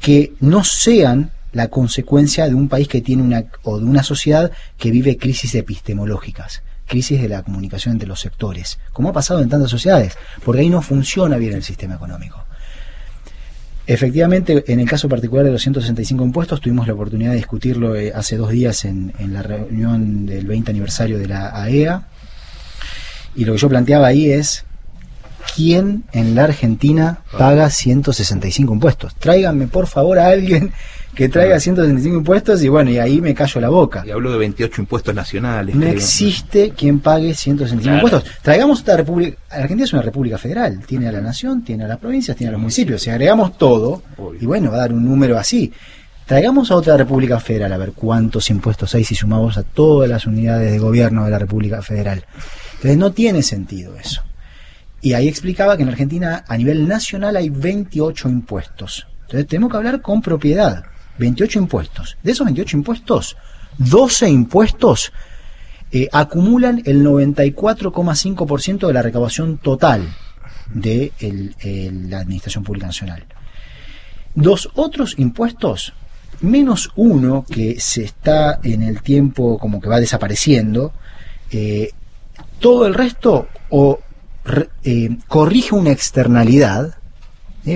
que 0.00 0.32
no 0.40 0.64
sean 0.64 1.30
la 1.52 1.68
consecuencia 1.68 2.46
de 2.46 2.54
un 2.54 2.68
país 2.68 2.88
que 2.88 3.00
tiene 3.00 3.22
una 3.22 3.44
o 3.62 3.78
de 3.78 3.84
una 3.84 4.02
sociedad 4.02 4.52
que 4.76 4.90
vive 4.90 5.16
crisis 5.16 5.54
epistemológicas, 5.54 6.62
crisis 6.86 7.20
de 7.20 7.28
la 7.28 7.42
comunicación 7.42 7.94
entre 7.94 8.08
los 8.08 8.20
sectores, 8.20 8.78
como 8.92 9.08
ha 9.08 9.12
pasado 9.12 9.40
en 9.40 9.48
tantas 9.48 9.70
sociedades, 9.70 10.16
porque 10.44 10.62
ahí 10.62 10.68
no 10.68 10.82
funciona 10.82 11.36
bien 11.36 11.54
el 11.54 11.62
sistema 11.62 11.94
económico. 11.94 12.44
Efectivamente, 13.86 14.64
en 14.70 14.80
el 14.80 14.88
caso 14.88 15.08
particular 15.08 15.46
de 15.46 15.52
los 15.52 15.62
165 15.62 16.22
impuestos, 16.22 16.60
tuvimos 16.60 16.86
la 16.86 16.92
oportunidad 16.92 17.30
de 17.30 17.38
discutirlo 17.38 17.96
eh, 17.96 18.12
hace 18.14 18.36
dos 18.36 18.50
días 18.50 18.84
en, 18.84 19.14
en, 19.18 19.32
la 19.32 19.42
reunión 19.42 20.26
del 20.26 20.46
20 20.46 20.70
aniversario 20.70 21.18
de 21.18 21.26
la 21.26 21.48
AEA. 21.48 21.94
E 23.34 23.40
y 23.40 23.44
lo 23.46 23.54
que 23.54 23.58
yo 23.58 23.68
planteaba 23.70 24.08
ahí 24.08 24.30
es, 24.30 24.66
¿quién 25.54 26.04
en 26.12 26.34
la 26.34 26.44
Argentina 26.44 27.20
paga 27.36 27.70
165 27.70 28.72
impuestos? 28.72 29.14
Tráiganme 29.16 29.66
por 29.66 29.86
favor 29.86 30.18
a 30.18 30.28
alguien 30.28 30.72
que 31.14 31.28
traiga 31.28 31.58
165 31.58 32.18
impuestos 32.18 32.62
y 32.62 32.68
bueno, 32.68 32.90
y 32.90 32.98
ahí 32.98 33.20
me 33.20 33.34
callo 33.34 33.60
la 33.60 33.68
boca. 33.68 34.04
Y 34.06 34.10
hablo 34.10 34.30
de 34.30 34.38
28 34.38 34.82
impuestos 34.82 35.14
nacionales. 35.14 35.74
No 35.74 35.86
existe 35.86 36.70
quien 36.70 37.00
pague 37.00 37.34
165 37.34 37.94
impuestos. 37.96 38.24
Traigamos 38.40 38.82
otra 38.82 38.98
república. 38.98 39.36
Argentina 39.50 39.84
es 39.84 39.92
una 39.92 40.02
república 40.02 40.38
federal. 40.38 40.80
Tiene 40.86 41.08
a 41.08 41.12
la 41.12 41.20
nación, 41.20 41.64
tiene 41.64 41.84
a 41.84 41.88
las 41.88 41.98
provincias, 41.98 42.36
tiene 42.36 42.50
a 42.50 42.52
los 42.52 42.60
municipios. 42.60 43.02
Si 43.02 43.10
agregamos 43.10 43.58
todo, 43.58 44.02
y 44.40 44.46
bueno, 44.46 44.70
va 44.70 44.76
a 44.76 44.80
dar 44.80 44.92
un 44.92 45.04
número 45.04 45.36
así. 45.36 45.72
Traigamos 46.24 46.70
a 46.70 46.76
otra 46.76 46.96
república 46.96 47.40
federal 47.40 47.72
a 47.72 47.78
ver 47.78 47.92
cuántos 47.92 48.50
impuestos 48.50 48.94
hay 48.94 49.02
si 49.02 49.14
sumamos 49.14 49.56
a 49.56 49.62
todas 49.62 50.08
las 50.08 50.26
unidades 50.26 50.70
de 50.70 50.78
gobierno 50.78 51.24
de 51.24 51.30
la 51.30 51.38
república 51.38 51.82
federal. 51.82 52.26
Entonces 52.74 52.96
no 52.96 53.12
tiene 53.12 53.42
sentido 53.42 53.96
eso. 53.96 54.22
Y 55.00 55.12
ahí 55.12 55.28
explicaba 55.28 55.76
que 55.76 55.84
en 55.84 55.90
Argentina 55.90 56.44
a 56.46 56.56
nivel 56.56 56.88
nacional 56.88 57.36
hay 57.36 57.50
28 57.50 58.28
impuestos. 58.28 59.06
Entonces 59.22 59.46
tenemos 59.46 59.70
que 59.70 59.76
hablar 59.76 60.00
con 60.00 60.20
propiedad. 60.20 60.84
28 61.18 61.58
impuestos. 61.58 62.16
De 62.22 62.32
esos 62.32 62.44
28 62.44 62.76
impuestos, 62.76 63.36
12 63.78 64.28
impuestos 64.28 65.12
eh, 65.90 66.08
acumulan 66.12 66.82
el 66.84 67.04
94,5% 67.04 68.86
de 68.86 68.92
la 68.92 69.02
recaudación 69.02 69.58
total 69.58 70.08
de 70.72 71.12
la 72.08 72.20
Administración 72.20 72.64
Pública 72.64 72.86
Nacional. 72.86 73.24
Dos 74.34 74.70
otros 74.74 75.18
impuestos, 75.18 75.94
menos 76.40 76.90
uno 76.94 77.44
que 77.48 77.80
se 77.80 78.04
está 78.04 78.60
en 78.62 78.82
el 78.82 79.02
tiempo 79.02 79.58
como 79.58 79.80
que 79.80 79.88
va 79.88 79.98
desapareciendo, 79.98 80.92
eh, 81.50 81.90
todo 82.60 82.86
el 82.86 82.94
resto 82.94 83.48
o 83.70 84.00
eh, 84.84 85.16
corrige 85.28 85.74
una 85.74 85.90
externalidad, 85.90 86.98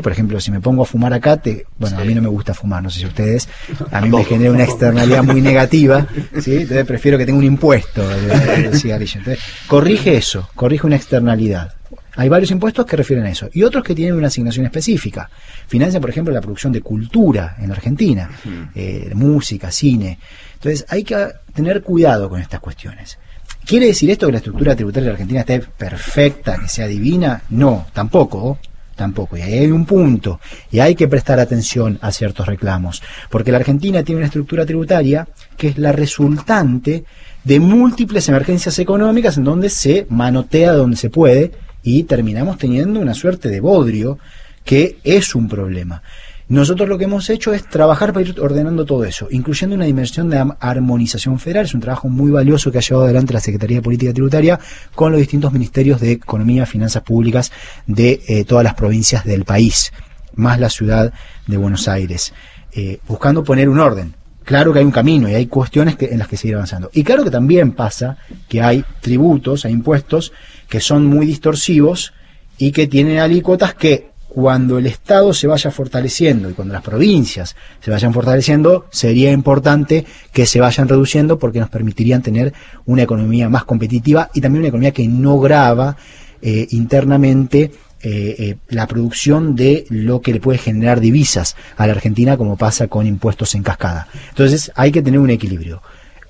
por 0.01 0.13
ejemplo, 0.13 0.41
si 0.41 0.51
me 0.51 0.61
pongo 0.61 0.83
a 0.83 0.87
fumar 0.87 1.13
acá, 1.13 1.37
te, 1.37 1.67
bueno, 1.79 1.99
a 1.99 2.05
mí 2.05 2.15
no 2.15 2.23
me 2.23 2.29
gusta 2.29 2.55
fumar, 2.55 2.83
no 2.83 2.89
sé 2.89 3.01
si 3.01 3.07
ustedes, 3.07 3.49
a 3.91 4.01
mí 4.01 4.09
me 4.09 4.25
genera 4.25 4.53
una 4.53 4.65
externalidad 4.65 5.23
muy 5.23 5.43
negativa, 5.43 6.07
¿sí? 6.41 6.55
entonces 6.55 6.87
prefiero 6.87 7.19
que 7.19 7.27
tenga 7.27 7.39
un 7.39 7.45
impuesto 7.45 8.09
del 8.09 8.75
cigarrillo. 8.79 9.19
Entonces, 9.19 9.45
corrige 9.67 10.17
eso, 10.17 10.49
corrige 10.55 10.87
una 10.87 10.97
externalidad. 10.97 11.75
Hay 12.15 12.29
varios 12.29 12.51
impuestos 12.51 12.87
que 12.87 12.97
refieren 12.97 13.25
a 13.25 13.31
eso 13.31 13.49
y 13.53 13.63
otros 13.63 13.83
que 13.83 13.95
tienen 13.95 14.15
una 14.15 14.27
asignación 14.29 14.67
específica. 14.67 15.31
Financia, 15.67 16.01
por 16.01 16.11
ejemplo, 16.11 16.33
la 16.33 16.43
producción 16.43 16.73
de 16.73 16.83
cultura 16.83 17.57
en 17.59 17.71
Argentina, 17.71 18.31
eh, 18.75 19.11
música, 19.15 19.71
cine. 19.71 20.19
Entonces, 20.55 20.85
hay 20.89 21.05
que 21.05 21.29
tener 21.55 21.83
cuidado 21.83 22.29
con 22.29 22.41
estas 22.41 22.61
cuestiones. 22.61 23.19
¿Quiere 23.65 23.87
decir 23.87 24.11
esto 24.11 24.27
que 24.27 24.33
la 24.33 24.39
estructura 24.39 24.75
tributaria 24.75 25.09
de 25.09 25.13
Argentina 25.13 25.41
esté 25.41 25.61
perfecta, 25.61 26.59
que 26.59 26.69
sea 26.69 26.87
divina? 26.87 27.43
No, 27.51 27.87
tampoco 27.93 28.59
tampoco. 28.95 29.37
Y 29.37 29.43
ahí 29.43 29.59
hay 29.59 29.71
un 29.71 29.85
punto. 29.85 30.41
Y 30.71 30.81
hay 30.81 30.95
que 30.95 31.09
prestar 31.09 31.41
atención 31.41 31.99
a 32.01 32.13
ciertos 32.13 32.47
reclamos. 32.47 33.03
Porque 33.31 33.51
la 33.51 33.59
Argentina 33.59 34.03
tiene 34.03 34.21
una 34.21 34.27
estructura 34.27 34.65
tributaria 34.65 35.27
que 35.57 35.69
es 35.69 35.79
la 35.79 35.93
resultante 35.93 37.05
de 37.45 37.61
múltiples 37.61 38.29
emergencias 38.29 38.79
económicas 38.79 39.37
en 39.37 39.45
donde 39.45 39.71
se 39.71 40.07
manotea 40.09 40.73
donde 40.73 40.97
se 40.97 41.11
puede 41.11 41.51
y 41.83 42.05
terminamos 42.05 42.59
teniendo 42.59 43.01
una 43.01 43.15
suerte 43.15 43.49
de 43.49 43.61
bodrio 43.61 44.19
que 44.65 44.99
es 45.03 45.35
un 45.35 45.49
problema. 45.49 46.03
Nosotros 46.49 46.89
lo 46.89 46.99
que 46.99 47.05
hemos 47.05 47.31
hecho 47.31 47.55
es 47.55 47.69
trabajar 47.69 48.13
para 48.13 48.27
ir 48.27 48.41
ordenando 48.41 48.85
todo 48.85 49.05
eso, 49.05 49.29
incluyendo 49.31 49.77
una 49.77 49.85
dimensión 49.85 50.29
de 50.29 50.45
armonización 50.61 51.39
federal. 51.39 51.67
Es 51.67 51.75
un 51.75 51.81
trabajo 51.81 52.09
muy 52.09 52.31
valioso 52.31 52.71
que 52.71 52.79
ha 52.79 52.81
llevado 52.81 53.05
adelante 53.05 53.33
la 53.33 53.41
Secretaría 53.41 53.79
de 53.79 53.83
Política 53.83 54.13
Tributaria 54.13 54.59
con 54.95 55.13
los 55.13 55.21
distintos 55.21 55.53
ministerios 55.53 56.01
de 56.01 56.13
Economía 56.13 56.67
Finanzas 56.67 57.03
Públicas 57.03 57.53
de 57.87 58.21
eh, 58.27 58.45
todas 58.45 58.65
las 58.65 58.75
provincias 58.75 59.25
del 59.25 59.45
país, 59.45 59.93
más 60.35 60.59
la 60.59 60.69
ciudad 60.69 61.13
de 61.47 61.57
Buenos 61.57 61.89
Aires, 61.89 62.35
eh, 62.73 62.99
buscando 63.07 63.45
poner 63.45 63.69
un 63.69 63.79
orden. 63.79 64.15
Claro 64.45 64.73
que 64.73 64.81
hay 64.81 64.85
un 64.85 64.91
camino 64.91 65.29
y 65.29 65.35
hay 65.35 65.47
cuestiones 65.47 65.97
en 66.01 66.19
las 66.19 66.27
que 66.27 66.37
seguir 66.37 66.57
avanzando. 66.57 66.91
Y 66.93 67.05
claro 67.05 67.23
que 67.23 67.31
también 67.31 67.73
pasa 67.73 68.19
que 68.49 68.61
hay 68.61 68.85
tributos, 69.01 69.65
hay 69.65 69.73
impuestos 69.73 70.33
que 70.69 70.81
son 70.81 71.07
muy 71.07 71.27
distorsivos 71.27 72.13
y 72.59 72.73
que 72.73 72.89
tienen 72.89 73.19
alícuotas 73.19 73.75
que 73.75 74.12
cuando 74.35 74.79
el 74.79 74.87
Estado 74.87 75.35
se 75.35 75.47
vaya 75.47 75.71
fortaleciendo 75.71 76.49
y 76.49 76.55
cuando 76.55 76.73
las 76.73 76.83
provincias 76.83 77.55
se 77.83 77.91
vayan 77.91 78.15
fortaleciendo, 78.15 78.87
sería 78.91 79.31
importante 79.31 80.07
que 80.33 80.47
se 80.47 80.59
vayan 80.59 80.89
reduciendo 80.89 81.39
porque 81.39 81.61
nos 81.61 81.69
permitirían 81.69 82.23
tener 82.23 82.55
una 82.87 83.03
economía 83.03 83.51
más 83.51 83.65
competitiva 83.65 84.31
y 84.33 84.41
también 84.41 84.63
una 84.63 84.69
economía 84.69 84.93
que 84.93 85.07
no 85.07 85.39
grava 85.39 85.99
eh, 86.41 86.67
internamente 86.71 87.73
eh, 88.03 88.35
eh, 88.39 88.57
la 88.69 88.87
producción 88.87 89.55
de 89.55 89.85
lo 89.91 90.23
que 90.23 90.33
le 90.33 90.41
puede 90.41 90.57
generar 90.57 91.01
divisas 91.01 91.55
a 91.77 91.87
la 91.87 91.93
Argentina 91.93 92.39
como 92.39 92.57
pasa 92.57 92.89
con 92.89 93.07
impuestos 93.07 93.55
en 93.55 93.63
cascada. 93.63 94.09
Entonces 94.31 94.73
hay 94.75 94.93
que 94.93 95.03
tener 95.03 95.21
un 95.21 95.29
equilibrio. 95.29 95.83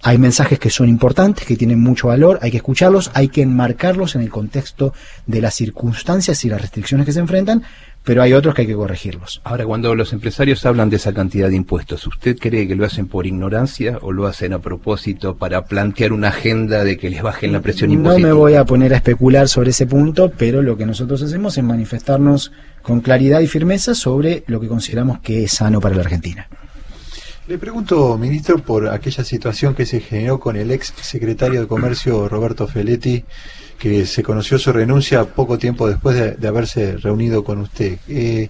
Hay 0.04 0.18
mensajes 0.18 0.58
que 0.58 0.68
son 0.68 0.88
importantes, 0.88 1.46
que 1.46 1.56
tienen 1.56 1.78
mucho 1.78 2.08
valor, 2.08 2.40
hay 2.42 2.50
que 2.50 2.56
escucharlos, 2.56 3.12
hay 3.14 3.28
que 3.28 3.42
enmarcarlos 3.42 4.16
en 4.16 4.22
el 4.22 4.30
contexto 4.30 4.92
de 5.28 5.40
las 5.40 5.54
circunstancias 5.54 6.44
y 6.44 6.48
las 6.48 6.60
restricciones 6.60 7.06
que 7.06 7.12
se 7.12 7.20
enfrentan, 7.20 7.62
pero 8.04 8.22
hay 8.22 8.32
otros 8.32 8.54
que 8.54 8.62
hay 8.62 8.68
que 8.68 8.74
corregirlos. 8.74 9.40
Ahora, 9.44 9.64
cuando 9.64 9.94
los 9.94 10.12
empresarios 10.12 10.64
hablan 10.66 10.90
de 10.90 10.96
esa 10.96 11.12
cantidad 11.12 11.48
de 11.48 11.56
impuestos, 11.56 12.06
¿usted 12.06 12.36
cree 12.38 12.66
que 12.66 12.74
lo 12.74 12.84
hacen 12.84 13.06
por 13.06 13.26
ignorancia 13.26 13.98
o 14.02 14.12
lo 14.12 14.26
hacen 14.26 14.52
a 14.52 14.58
propósito 14.58 15.36
para 15.36 15.64
plantear 15.66 16.12
una 16.12 16.28
agenda 16.28 16.84
de 16.84 16.98
que 16.98 17.10
les 17.10 17.22
bajen 17.22 17.52
la 17.52 17.60
presión 17.60 17.90
impositiva? 17.90 18.28
No 18.28 18.34
me 18.34 18.40
voy 18.40 18.54
a 18.54 18.64
poner 18.64 18.92
a 18.94 18.96
especular 18.96 19.48
sobre 19.48 19.70
ese 19.70 19.86
punto, 19.86 20.32
pero 20.36 20.62
lo 20.62 20.76
que 20.76 20.86
nosotros 20.86 21.22
hacemos 21.22 21.56
es 21.56 21.64
manifestarnos 21.64 22.52
con 22.82 23.00
claridad 23.00 23.40
y 23.40 23.46
firmeza 23.46 23.94
sobre 23.94 24.42
lo 24.46 24.60
que 24.60 24.68
consideramos 24.68 25.20
que 25.20 25.44
es 25.44 25.52
sano 25.52 25.80
para 25.80 25.94
la 25.94 26.02
Argentina. 26.02 26.48
Le 27.48 27.58
pregunto, 27.58 28.16
ministro, 28.18 28.58
por 28.58 28.88
aquella 28.88 29.24
situación 29.24 29.74
que 29.74 29.84
se 29.84 30.00
generó 30.00 30.38
con 30.38 30.56
el 30.56 30.70
ex 30.70 30.94
secretario 31.00 31.60
de 31.60 31.66
Comercio 31.66 32.28
Roberto 32.28 32.68
Feletti 32.68 33.24
que 33.82 34.06
se 34.06 34.22
conoció 34.22 34.60
su 34.60 34.72
renuncia 34.72 35.24
poco 35.24 35.58
tiempo 35.58 35.88
después 35.88 36.38
de, 36.38 36.46
haberse 36.46 36.98
reunido 36.98 37.42
con 37.42 37.58
usted. 37.58 37.98
Eh, 38.06 38.48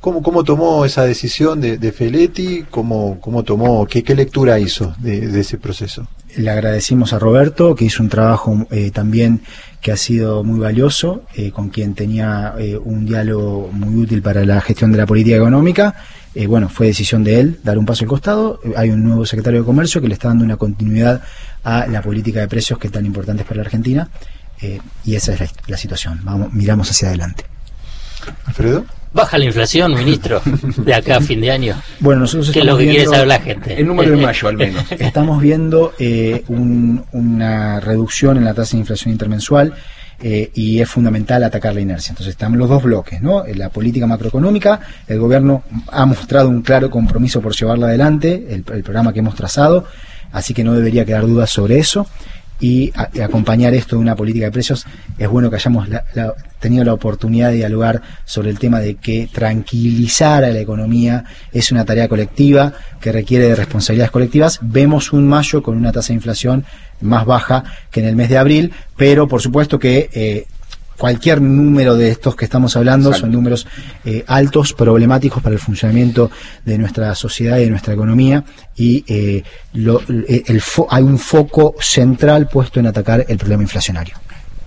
¿Cómo, 0.00 0.22
cómo 0.22 0.44
tomó 0.44 0.84
esa 0.84 1.02
decisión 1.04 1.62
de, 1.62 1.78
de 1.78 1.92
Feletti? 1.92 2.66
¿Cómo, 2.70 3.18
cómo 3.22 3.42
tomó, 3.42 3.86
qué, 3.86 4.02
qué 4.02 4.14
lectura 4.14 4.58
hizo 4.58 4.94
de, 4.98 5.28
de 5.28 5.40
ese 5.40 5.56
proceso? 5.56 6.06
Le 6.36 6.50
agradecimos 6.50 7.14
a 7.14 7.18
Roberto, 7.18 7.74
que 7.74 7.86
hizo 7.86 8.02
un 8.02 8.10
trabajo 8.10 8.66
eh, 8.70 8.90
también 8.90 9.40
que 9.80 9.92
ha 9.92 9.96
sido 9.96 10.44
muy 10.44 10.60
valioso, 10.60 11.22
eh, 11.34 11.50
con 11.52 11.70
quien 11.70 11.94
tenía 11.94 12.54
eh, 12.58 12.76
un 12.76 13.06
diálogo 13.06 13.70
muy 13.72 14.02
útil 14.02 14.20
para 14.20 14.44
la 14.44 14.60
gestión 14.60 14.92
de 14.92 14.98
la 14.98 15.06
política 15.06 15.36
económica. 15.36 15.94
Eh, 16.34 16.46
bueno, 16.46 16.68
fue 16.68 16.88
decisión 16.88 17.24
de 17.24 17.40
él 17.40 17.60
dar 17.64 17.78
un 17.78 17.86
paso 17.86 18.04
al 18.04 18.08
costado. 18.08 18.60
Hay 18.76 18.90
un 18.90 19.02
nuevo 19.02 19.24
secretario 19.24 19.60
de 19.60 19.66
Comercio 19.66 20.02
que 20.02 20.08
le 20.08 20.14
está 20.14 20.28
dando 20.28 20.44
una 20.44 20.58
continuidad 20.58 21.22
a 21.64 21.86
la 21.86 22.02
política 22.02 22.40
de 22.40 22.48
precios 22.48 22.78
que 22.78 22.88
es 22.88 22.92
tan 22.92 23.06
importante 23.06 23.42
para 23.44 23.56
la 23.56 23.62
Argentina. 23.62 24.08
Eh, 24.62 24.80
y 25.04 25.14
esa 25.14 25.32
es 25.34 25.40
la, 25.40 25.48
la 25.66 25.76
situación. 25.76 26.20
Vamos, 26.24 26.52
miramos 26.52 26.90
hacia 26.90 27.08
adelante. 27.08 27.44
Alfredo. 28.46 28.84
Baja 29.12 29.38
la 29.38 29.44
inflación, 29.46 29.92
ministro, 29.94 30.40
de 30.76 30.94
acá 30.94 31.16
a 31.16 31.20
fin 31.20 31.40
de 31.40 31.50
año. 31.50 31.74
Bueno, 31.98 32.20
nosotros 32.20 32.50
¿Qué 32.52 32.60
es 32.60 32.64
lo 32.64 32.72
estamos 32.72 32.78
que 32.78 32.84
quiere 32.84 32.98
viendo- 32.98 33.12
saber 33.12 33.26
la 33.26 33.40
gente? 33.40 33.80
El 33.80 33.86
número 33.88 34.10
de 34.16 34.16
mayo, 34.24 34.46
al 34.48 34.56
menos. 34.56 34.84
Estamos 34.98 35.42
viendo 35.42 35.92
eh, 35.98 36.44
un- 36.46 37.04
una 37.10 37.80
reducción 37.80 38.36
en 38.36 38.44
la 38.44 38.54
tasa 38.54 38.72
de 38.76 38.80
inflación 38.82 39.10
intermensual 39.10 39.74
eh, 40.20 40.52
y 40.54 40.80
es 40.80 40.88
fundamental 40.88 41.42
atacar 41.42 41.74
la 41.74 41.80
inercia. 41.80 42.12
Entonces 42.12 42.30
están 42.34 42.56
los 42.56 42.68
dos 42.68 42.84
bloques, 42.84 43.20
¿no? 43.20 43.44
En 43.46 43.58
La 43.58 43.68
política 43.70 44.06
macroeconómica, 44.06 44.78
el 45.08 45.18
gobierno 45.18 45.64
ha 45.90 46.06
mostrado 46.06 46.48
un 46.48 46.62
claro 46.62 46.88
compromiso 46.88 47.40
por 47.40 47.52
llevarla 47.56 47.86
adelante, 47.88 48.46
el, 48.50 48.64
el 48.72 48.82
programa 48.84 49.12
que 49.12 49.18
hemos 49.18 49.34
trazado, 49.34 49.86
así 50.30 50.54
que 50.54 50.62
no 50.62 50.72
debería 50.72 51.04
quedar 51.04 51.26
dudas 51.26 51.50
sobre 51.50 51.78
eso. 51.80 52.06
Y, 52.60 52.92
acompañar 53.22 53.72
esto 53.74 53.96
de 53.96 54.02
una 54.02 54.14
política 54.14 54.46
de 54.46 54.52
precios, 54.52 54.86
es 55.18 55.28
bueno 55.28 55.48
que 55.50 55.56
hayamos 55.56 55.88
la- 55.88 56.04
tenido 56.60 56.84
la 56.84 56.92
oportunidad 56.92 57.48
de 57.50 57.56
dialogar 57.56 58.02
sobre 58.26 58.50
el 58.50 58.58
tema 58.58 58.80
de 58.80 58.96
que 58.96 59.28
tranquilizar 59.32 60.44
a 60.44 60.50
la 60.50 60.60
economía 60.60 61.24
es 61.52 61.72
una 61.72 61.84
tarea 61.86 62.06
colectiva 62.08 62.74
que 63.00 63.12
requiere 63.12 63.46
de 63.48 63.54
responsabilidades 63.56 64.10
colectivas. 64.10 64.58
Vemos 64.60 65.12
un 65.12 65.26
mayo 65.26 65.62
con 65.62 65.76
una 65.78 65.90
tasa 65.92 66.08
de 66.08 66.14
inflación 66.14 66.64
más 67.00 67.24
baja 67.24 67.64
que 67.90 68.00
en 68.00 68.06
el 68.06 68.16
mes 68.16 68.28
de 68.28 68.36
abril, 68.38 68.72
pero 68.96 69.26
por 69.26 69.40
supuesto 69.40 69.78
que 69.78 70.10
eh, 70.12 70.46
cualquier 71.00 71.40
número 71.40 71.96
de 71.96 72.10
estos 72.10 72.36
que 72.36 72.44
estamos 72.44 72.76
hablando 72.76 73.10
son 73.14 73.32
números 73.32 73.66
eh, 74.04 74.22
altos, 74.26 74.74
problemáticos 74.74 75.42
para 75.42 75.54
el 75.54 75.58
funcionamiento 75.60 76.30
de 76.64 76.76
nuestra 76.78 77.14
sociedad 77.14 77.56
y 77.58 77.62
de 77.64 77.70
nuestra 77.70 77.94
economía 77.94 78.44
y 78.76 79.02
eh, 79.08 79.42
lo- 79.72 80.02
eh, 80.28 80.42
el 80.46 80.60
fo- 80.60 80.86
hay 80.90 81.02
un 81.02 81.18
foco 81.18 81.74
central 81.80 82.48
puesto 82.52 82.78
en 82.80 82.86
atacar 82.86 83.24
el 83.28 83.38
problema 83.38 83.62
inflacionario. 83.62 84.14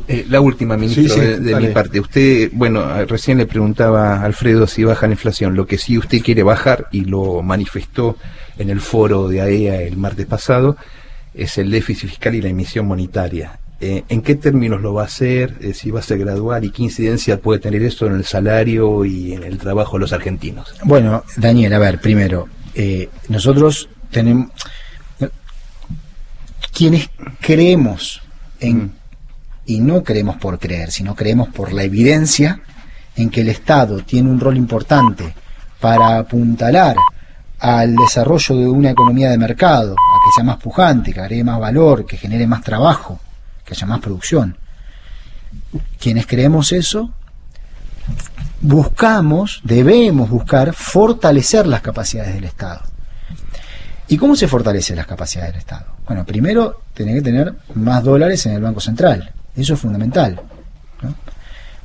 Eh, 0.07 0.25
la 0.27 0.41
última, 0.41 0.75
ministro, 0.75 1.03
Sí, 1.13 1.19
sí, 1.19 1.19
de, 1.21 1.39
de 1.39 1.55
mi 1.55 1.67
parte. 1.67 1.99
Usted, 1.99 2.49
bueno, 2.51 2.79
eh, 2.99 3.05
recién 3.05 3.37
le 3.37 3.45
preguntaba 3.45 4.15
a 4.17 4.23
Alfredo 4.25 4.67
si 4.67 4.83
baja 4.83 5.05
la 5.07 5.13
inflación. 5.13 5.55
Lo 5.55 5.65
que 5.65 5.77
sí 5.77 5.97
usted 5.97 6.19
quiere 6.21 6.43
bajar, 6.43 6.87
y 6.91 7.05
lo 7.05 7.41
manifestó 7.41 8.17
en 8.57 8.69
el 8.69 8.81
foro 8.81 9.29
de 9.29 9.39
AEA 9.41 9.83
el 9.83 9.95
martes 9.95 10.25
pasado, 10.25 10.75
es 11.33 11.57
el 11.57 11.71
déficit 11.71 12.09
fiscal 12.09 12.35
y 12.35 12.41
la 12.41 12.49
emisión 12.49 12.85
monetaria. 12.85 13.59
Eh, 13.85 14.05
¿En 14.07 14.21
qué 14.21 14.35
términos 14.35 14.81
lo 14.81 14.93
va 14.93 15.01
a 15.01 15.07
hacer? 15.07 15.57
Eh, 15.59 15.73
si 15.73 15.91
va 15.91 15.99
a 15.99 16.03
ser 16.03 16.17
gradual 16.17 16.63
y 16.63 16.71
qué 16.71 16.83
incidencia 16.83 17.41
puede 17.41 17.59
tener 17.59 17.83
eso 17.83 18.05
en 18.05 18.13
el 18.13 18.23
salario 18.23 19.03
y 19.03 19.33
en 19.33 19.43
el 19.43 19.57
trabajo 19.57 19.97
de 19.97 19.99
los 19.99 20.13
argentinos. 20.13 20.73
Bueno, 20.85 21.25
Daniel, 21.35 21.73
a 21.73 21.79
ver, 21.79 21.99
primero, 21.99 22.47
eh, 22.75 23.09
nosotros 23.27 23.89
tenemos... 24.09 24.51
Quienes 26.71 27.09
creemos 27.41 28.21
en, 28.61 28.93
y 29.65 29.81
no 29.81 30.01
creemos 30.01 30.37
por 30.37 30.59
creer, 30.59 30.89
sino 30.89 31.13
creemos 31.13 31.49
por 31.49 31.73
la 31.73 31.83
evidencia 31.83 32.61
en 33.17 33.29
que 33.29 33.41
el 33.41 33.49
Estado 33.49 33.97
tiene 33.97 34.29
un 34.29 34.39
rol 34.39 34.55
importante 34.55 35.35
para 35.81 36.19
apuntalar 36.19 36.95
al 37.59 37.97
desarrollo 37.97 38.55
de 38.55 38.65
una 38.65 38.91
economía 38.91 39.29
de 39.29 39.37
mercado, 39.37 39.91
a 39.91 40.19
que 40.23 40.31
sea 40.35 40.45
más 40.45 40.57
pujante, 40.57 41.11
que 41.11 41.19
agregue 41.19 41.43
más 41.43 41.59
valor, 41.59 42.05
que 42.05 42.15
genere 42.15 42.47
más 42.47 42.63
trabajo, 42.63 43.19
que 43.63 43.73
haya 43.73 43.87
más 43.87 43.99
producción. 43.99 44.57
Quienes 45.99 46.25
creemos 46.25 46.71
eso, 46.71 47.11
buscamos, 48.61 49.61
debemos 49.63 50.29
buscar 50.29 50.73
fortalecer 50.73 51.67
las 51.67 51.81
capacidades 51.81 52.33
del 52.33 52.45
Estado. 52.45 52.81
¿Y 54.07 54.17
cómo 54.17 54.35
se 54.35 54.47
fortalecen 54.47 54.97
las 54.97 55.07
capacidades 55.07 55.53
del 55.53 55.59
Estado? 55.59 55.85
Bueno, 56.05 56.25
primero 56.25 56.81
tiene 56.93 57.13
que 57.13 57.21
tener 57.21 57.53
más 57.75 58.03
dólares 58.03 58.45
en 58.45 58.53
el 58.53 58.61
Banco 58.61 58.79
Central. 58.79 59.31
Eso 59.55 59.73
es 59.73 59.79
fundamental. 59.79 60.41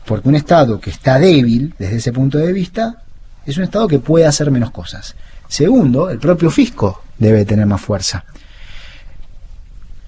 Porque 0.05 0.29
un 0.29 0.35
Estado 0.35 0.81
que 0.81 0.91
está 0.91 1.19
débil 1.19 1.75
desde 1.79 1.97
ese 1.97 2.13
punto 2.13 2.39
de 2.39 2.53
vista 2.53 3.03
es 3.47 3.57
un 3.57 3.65
Estado 3.65 3.87
que 3.87 3.99
puede 3.99 4.27
hacer 4.27 4.51
menos 4.51 4.71
cosas. 4.71 5.15
Segundo, 5.49 6.11
el 6.11 6.19
propio 6.19 6.51
fisco 6.51 7.03
debe 7.19 7.45
tener 7.45 7.67
más 7.67 7.81
fuerza. 7.81 8.25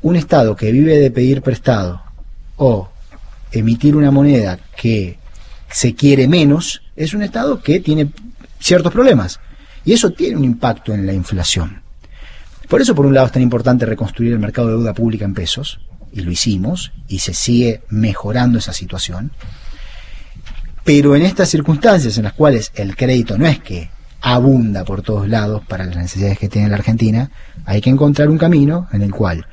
Un 0.02 0.16
Estado 0.16 0.56
que 0.56 0.72
vive 0.72 0.98
de 0.98 1.10
pedir 1.10 1.42
prestado 1.42 2.02
o 2.56 2.88
emitir 3.52 3.96
una 3.96 4.10
moneda 4.10 4.58
que 4.76 5.18
se 5.70 5.94
quiere 5.94 6.26
menos 6.28 6.82
es 6.96 7.14
un 7.14 7.22
Estado 7.22 7.62
que 7.62 7.80
tiene 7.80 8.10
ciertos 8.58 8.92
problemas. 8.92 9.40
Y 9.84 9.92
eso 9.92 10.10
tiene 10.10 10.36
un 10.36 10.44
impacto 10.44 10.92
en 10.92 11.06
la 11.06 11.12
inflación. 11.12 11.82
Por 12.68 12.80
eso, 12.80 12.94
por 12.94 13.06
un 13.06 13.14
lado, 13.14 13.26
es 13.26 13.32
tan 13.32 13.42
importante 13.42 13.86
reconstruir 13.86 14.32
el 14.32 14.38
mercado 14.38 14.68
de 14.68 14.74
deuda 14.74 14.94
pública 14.94 15.24
en 15.24 15.34
pesos, 15.34 15.80
y 16.12 16.20
lo 16.20 16.30
hicimos, 16.30 16.92
y 17.08 17.18
se 17.18 17.34
sigue 17.34 17.82
mejorando 17.88 18.58
esa 18.58 18.72
situación. 18.72 19.32
Pero 20.84 21.16
en 21.16 21.22
estas 21.22 21.48
circunstancias 21.48 22.16
en 22.16 22.24
las 22.24 22.32
cuales 22.34 22.70
el 22.74 22.96
crédito 22.96 23.38
no 23.38 23.46
es 23.46 23.58
que 23.60 23.90
abunda 24.20 24.84
por 24.84 25.02
todos 25.02 25.28
lados 25.28 25.62
para 25.66 25.84
las 25.86 25.96
necesidades 25.96 26.38
que 26.38 26.48
tiene 26.48 26.68
la 26.68 26.76
Argentina, 26.76 27.30
hay 27.64 27.80
que 27.80 27.90
encontrar 27.90 28.28
un 28.28 28.38
camino 28.38 28.88
en 28.92 29.02
el 29.02 29.10
cual 29.10 29.46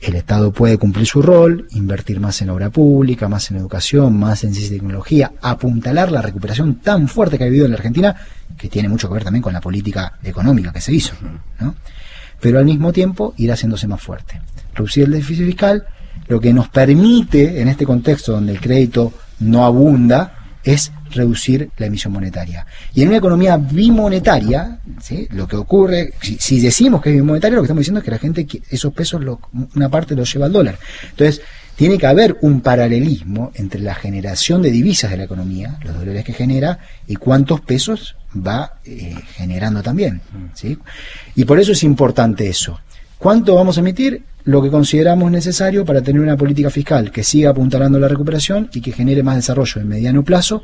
el 0.00 0.14
Estado 0.14 0.52
puede 0.52 0.78
cumplir 0.78 1.06
su 1.06 1.22
rol, 1.22 1.66
invertir 1.72 2.20
más 2.20 2.40
en 2.40 2.50
obra 2.50 2.70
pública, 2.70 3.28
más 3.28 3.50
en 3.50 3.56
educación, 3.56 4.16
más 4.16 4.44
en 4.44 4.54
ciencia 4.54 4.76
y 4.76 4.78
tecnología, 4.78 5.32
apuntalar 5.42 6.12
la 6.12 6.22
recuperación 6.22 6.76
tan 6.76 7.08
fuerte 7.08 7.36
que 7.36 7.44
ha 7.44 7.46
habido 7.48 7.64
en 7.64 7.72
la 7.72 7.78
Argentina, 7.78 8.14
que 8.56 8.68
tiene 8.68 8.88
mucho 8.88 9.08
que 9.08 9.14
ver 9.14 9.24
también 9.24 9.42
con 9.42 9.52
la 9.52 9.60
política 9.60 10.18
económica 10.22 10.72
que 10.72 10.80
se 10.80 10.92
hizo, 10.92 11.14
¿no? 11.60 11.74
Pero 12.40 12.60
al 12.60 12.64
mismo 12.64 12.92
tiempo 12.92 13.34
ir 13.36 13.50
haciéndose 13.50 13.88
más 13.88 14.00
fuerte. 14.00 14.40
Reducir 14.74 15.04
el 15.04 15.12
déficit 15.12 15.46
fiscal, 15.46 15.84
lo 16.28 16.40
que 16.40 16.52
nos 16.52 16.68
permite, 16.68 17.60
en 17.60 17.66
este 17.66 17.84
contexto 17.84 18.32
donde 18.32 18.52
el 18.52 18.60
crédito 18.60 19.12
no 19.40 19.64
abunda, 19.64 20.34
es 20.62 20.92
reducir 21.10 21.70
la 21.76 21.86
emisión 21.86 22.12
monetaria. 22.12 22.66
Y 22.94 23.02
en 23.02 23.08
una 23.08 23.18
economía 23.18 23.56
bimonetaria, 23.56 24.78
lo 25.30 25.46
que 25.46 25.56
ocurre, 25.56 26.12
si, 26.20 26.60
decimos 26.60 27.00
que 27.00 27.10
es 27.10 27.16
bimonetaria, 27.16 27.56
lo 27.56 27.62
que 27.62 27.66
estamos 27.66 27.80
diciendo 27.80 28.00
es 28.00 28.04
que 28.04 28.10
la 28.10 28.18
gente, 28.18 28.46
esos 28.70 28.92
pesos, 28.92 29.22
una 29.74 29.88
parte 29.88 30.14
los 30.14 30.32
lleva 30.32 30.46
al 30.46 30.52
dólar. 30.52 30.78
Entonces, 31.10 31.42
tiene 31.78 31.96
que 31.96 32.06
haber 32.08 32.38
un 32.40 32.60
paralelismo 32.60 33.52
entre 33.54 33.80
la 33.80 33.94
generación 33.94 34.62
de 34.62 34.70
divisas 34.72 35.12
de 35.12 35.16
la 35.16 35.24
economía, 35.24 35.78
los 35.84 35.96
dólares 35.96 36.24
que 36.24 36.32
genera, 36.32 36.80
y 37.06 37.14
cuántos 37.14 37.60
pesos 37.60 38.16
va 38.34 38.80
eh, 38.84 39.14
generando 39.36 39.82
también. 39.82 40.20
Y 41.36 41.44
por 41.44 41.60
eso 41.60 41.72
es 41.72 41.84
importante 41.84 42.48
eso. 42.48 42.80
¿Cuánto 43.16 43.54
vamos 43.54 43.76
a 43.76 43.80
emitir? 43.80 44.22
Lo 44.44 44.62
que 44.62 44.70
consideramos 44.70 45.30
necesario 45.30 45.84
para 45.84 46.02
tener 46.02 46.20
una 46.20 46.36
política 46.36 46.70
fiscal 46.70 47.10
que 47.10 47.22
siga 47.22 47.50
apuntalando 47.50 47.98
la 47.98 48.08
recuperación 48.08 48.70
y 48.72 48.80
que 48.80 48.92
genere 48.92 49.22
más 49.22 49.36
desarrollo 49.36 49.80
en 49.80 49.88
mediano 49.88 50.22
plazo 50.24 50.62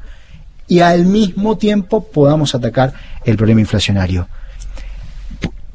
y 0.69 0.81
al 0.81 1.05
mismo 1.05 1.57
tiempo 1.57 2.05
podamos 2.05 2.55
atacar 2.55 2.93
el 3.25 3.37
problema 3.37 3.61
inflacionario. 3.61 4.29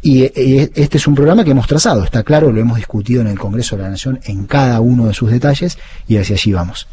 Y 0.01 0.23
eh, 0.23 0.71
este 0.75 0.97
es 0.97 1.07
un 1.07 1.15
programa 1.15 1.43
que 1.43 1.51
hemos 1.51 1.67
trazado, 1.67 2.03
está 2.03 2.23
claro, 2.23 2.51
lo 2.51 2.61
hemos 2.61 2.77
discutido 2.77 3.21
en 3.21 3.27
el 3.27 3.37
Congreso 3.37 3.75
de 3.75 3.83
la 3.83 3.89
Nación 3.89 4.19
en 4.23 4.45
cada 4.45 4.79
uno 4.79 5.07
de 5.07 5.13
sus 5.13 5.29
detalles 5.29 5.77
y 6.07 6.17
hacia 6.17 6.35
allí 6.35 6.53
vamos. 6.53 6.87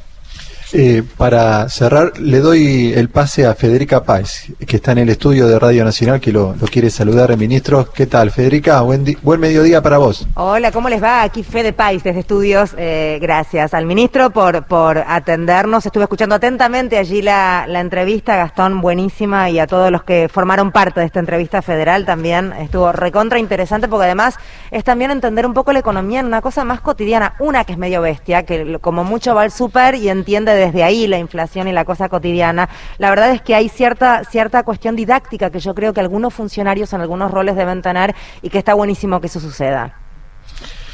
Eh, 0.72 1.04
para 1.16 1.68
cerrar, 1.68 2.18
le 2.18 2.40
doy 2.40 2.92
el 2.94 3.08
pase 3.08 3.46
a 3.46 3.54
Federica 3.54 4.02
Páez, 4.02 4.52
que 4.66 4.76
está 4.76 4.92
en 4.92 4.98
el 4.98 5.08
estudio 5.10 5.46
de 5.46 5.58
Radio 5.58 5.84
Nacional, 5.84 6.20
que 6.20 6.32
lo, 6.32 6.54
quiere 6.70 6.90
saludar 6.90 7.30
el 7.30 7.38
ministro. 7.38 7.90
¿Qué 7.92 8.06
tal, 8.06 8.32
Federica? 8.32 8.80
Buen, 8.80 9.16
buen 9.22 9.38
mediodía 9.38 9.80
para 9.80 9.98
vos. 9.98 10.26
Hola, 10.34 10.72
¿cómo 10.72 10.88
les 10.88 11.02
va? 11.02 11.22
Aquí 11.22 11.44
Fede 11.44 11.72
Pais 11.72 12.02
desde 12.02 12.20
Estudios. 12.20 12.74
Eh, 12.76 13.18
gracias 13.20 13.74
al 13.74 13.86
ministro 13.86 14.30
por, 14.30 14.64
por 14.64 14.98
atendernos. 14.98 15.86
Estuve 15.86 16.04
escuchando 16.04 16.34
atentamente 16.34 16.98
allí 16.98 17.22
la, 17.22 17.66
la 17.68 17.80
entrevista, 17.80 18.36
Gastón, 18.36 18.80
buenísima, 18.80 19.48
y 19.50 19.60
a 19.60 19.68
todos 19.68 19.92
los 19.92 20.02
que 20.02 20.28
formaron 20.32 20.72
parte 20.72 21.00
de 21.00 21.06
esta 21.06 21.20
entrevista 21.20 21.62
federal 21.62 22.04
también. 22.04 22.52
Estuvo 22.54 22.90
recontra 22.90 23.38
interesante 23.38 23.86
porque 23.86 24.06
además 24.06 24.36
es 24.72 24.82
también 24.82 25.12
entender 25.12 25.46
un 25.46 25.54
poco 25.54 25.72
la 25.72 25.78
economía 25.78 26.20
en 26.20 26.26
una 26.26 26.42
cosa 26.42 26.64
más 26.64 26.80
cotidiana. 26.80 27.34
Una 27.38 27.64
que 27.64 27.72
es 27.72 27.78
medio 27.78 28.00
bestia, 28.00 28.44
que 28.44 28.78
como 28.80 29.04
mucho 29.04 29.34
va 29.34 29.42
al 29.42 29.52
súper 29.52 29.94
y 29.94 30.08
entiende 30.08 30.55
desde 30.56 30.82
ahí 30.82 31.06
la 31.06 31.18
inflación 31.18 31.68
y 31.68 31.72
la 31.72 31.84
cosa 31.84 32.08
cotidiana. 32.08 32.68
La 32.98 33.10
verdad 33.10 33.30
es 33.30 33.42
que 33.42 33.54
hay 33.54 33.68
cierta, 33.68 34.24
cierta 34.24 34.62
cuestión 34.62 34.96
didáctica 34.96 35.50
que 35.50 35.60
yo 35.60 35.74
creo 35.74 35.92
que 35.92 36.00
algunos 36.00 36.34
funcionarios 36.34 36.92
en 36.92 37.00
algunos 37.00 37.30
roles 37.30 37.56
deben 37.56 37.82
tener 37.82 38.14
y 38.42 38.50
que 38.50 38.58
está 38.58 38.74
buenísimo 38.74 39.20
que 39.20 39.26
eso 39.28 39.40
suceda. 39.40 39.94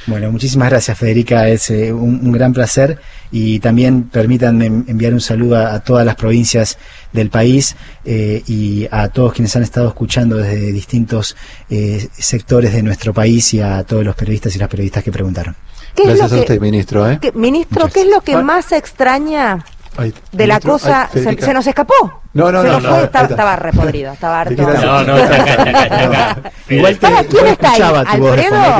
Bueno, 0.06 0.32
muchísimas 0.32 0.68
gracias 0.70 0.98
Federica, 0.98 1.48
es 1.48 1.70
eh, 1.70 1.92
un, 1.92 2.20
un 2.26 2.32
gran 2.32 2.52
placer 2.52 2.98
y 3.30 3.60
también 3.60 4.04
permítanme 4.04 4.66
enviar 4.66 5.12
un 5.14 5.20
saludo 5.20 5.56
a, 5.56 5.74
a 5.74 5.80
todas 5.80 6.04
las 6.04 6.16
provincias 6.16 6.76
del 7.12 7.30
país 7.30 7.76
eh, 8.04 8.42
y 8.48 8.88
a 8.90 9.08
todos 9.10 9.32
quienes 9.32 9.54
han 9.54 9.62
estado 9.62 9.86
escuchando 9.88 10.36
desde 10.38 10.72
distintos 10.72 11.36
eh, 11.70 12.08
sectores 12.18 12.72
de 12.72 12.82
nuestro 12.82 13.14
país 13.14 13.54
y 13.54 13.60
a 13.60 13.84
todos 13.84 14.04
los 14.04 14.16
periodistas 14.16 14.56
y 14.56 14.58
las 14.58 14.68
periodistas 14.68 15.04
que 15.04 15.12
preguntaron. 15.12 15.54
¿Qué 15.94 16.02
es 16.02 16.08
Gracias 16.08 16.30
lo 16.30 16.36
a 16.36 16.38
que- 16.38 16.52
usted, 16.52 16.60
ministro. 16.60 17.10
¿eh? 17.10 17.18
que- 17.20 17.32
ministro, 17.32 17.88
¿qué 17.88 18.00
es 18.00 18.06
lo 18.08 18.22
que 18.22 18.36
más 18.38 18.72
extraña 18.72 19.64
De 20.32 20.46
la 20.46 20.60
cosa? 20.60 21.08
se, 21.12 21.52
nos 21.54 21.66
escapó. 21.66 22.22
No, 22.34 22.50
no, 22.50 22.62
se 22.62 22.68
no, 22.68 22.72
nos 22.74 22.82
no, 22.82 22.88
fue, 22.90 23.04
estaba, 23.04 23.24
está. 23.24 23.34
estaba 23.34 23.56
re 23.56 23.72
podrido, 23.72 24.12
estaba 24.12 24.40
harto. 24.42 24.62
No, 24.62 25.02
no, 25.04 25.16
está 25.18 25.36
acá, 25.42 25.52
está 25.52 25.62
acá, 25.70 25.82
está 25.82 26.04
acá. 26.32 26.52
Igual 26.68 26.98
te, 26.98 27.06
Para, 27.08 27.24
¿quién 27.24 27.46
está 27.46 27.72
ahí? 27.72 27.80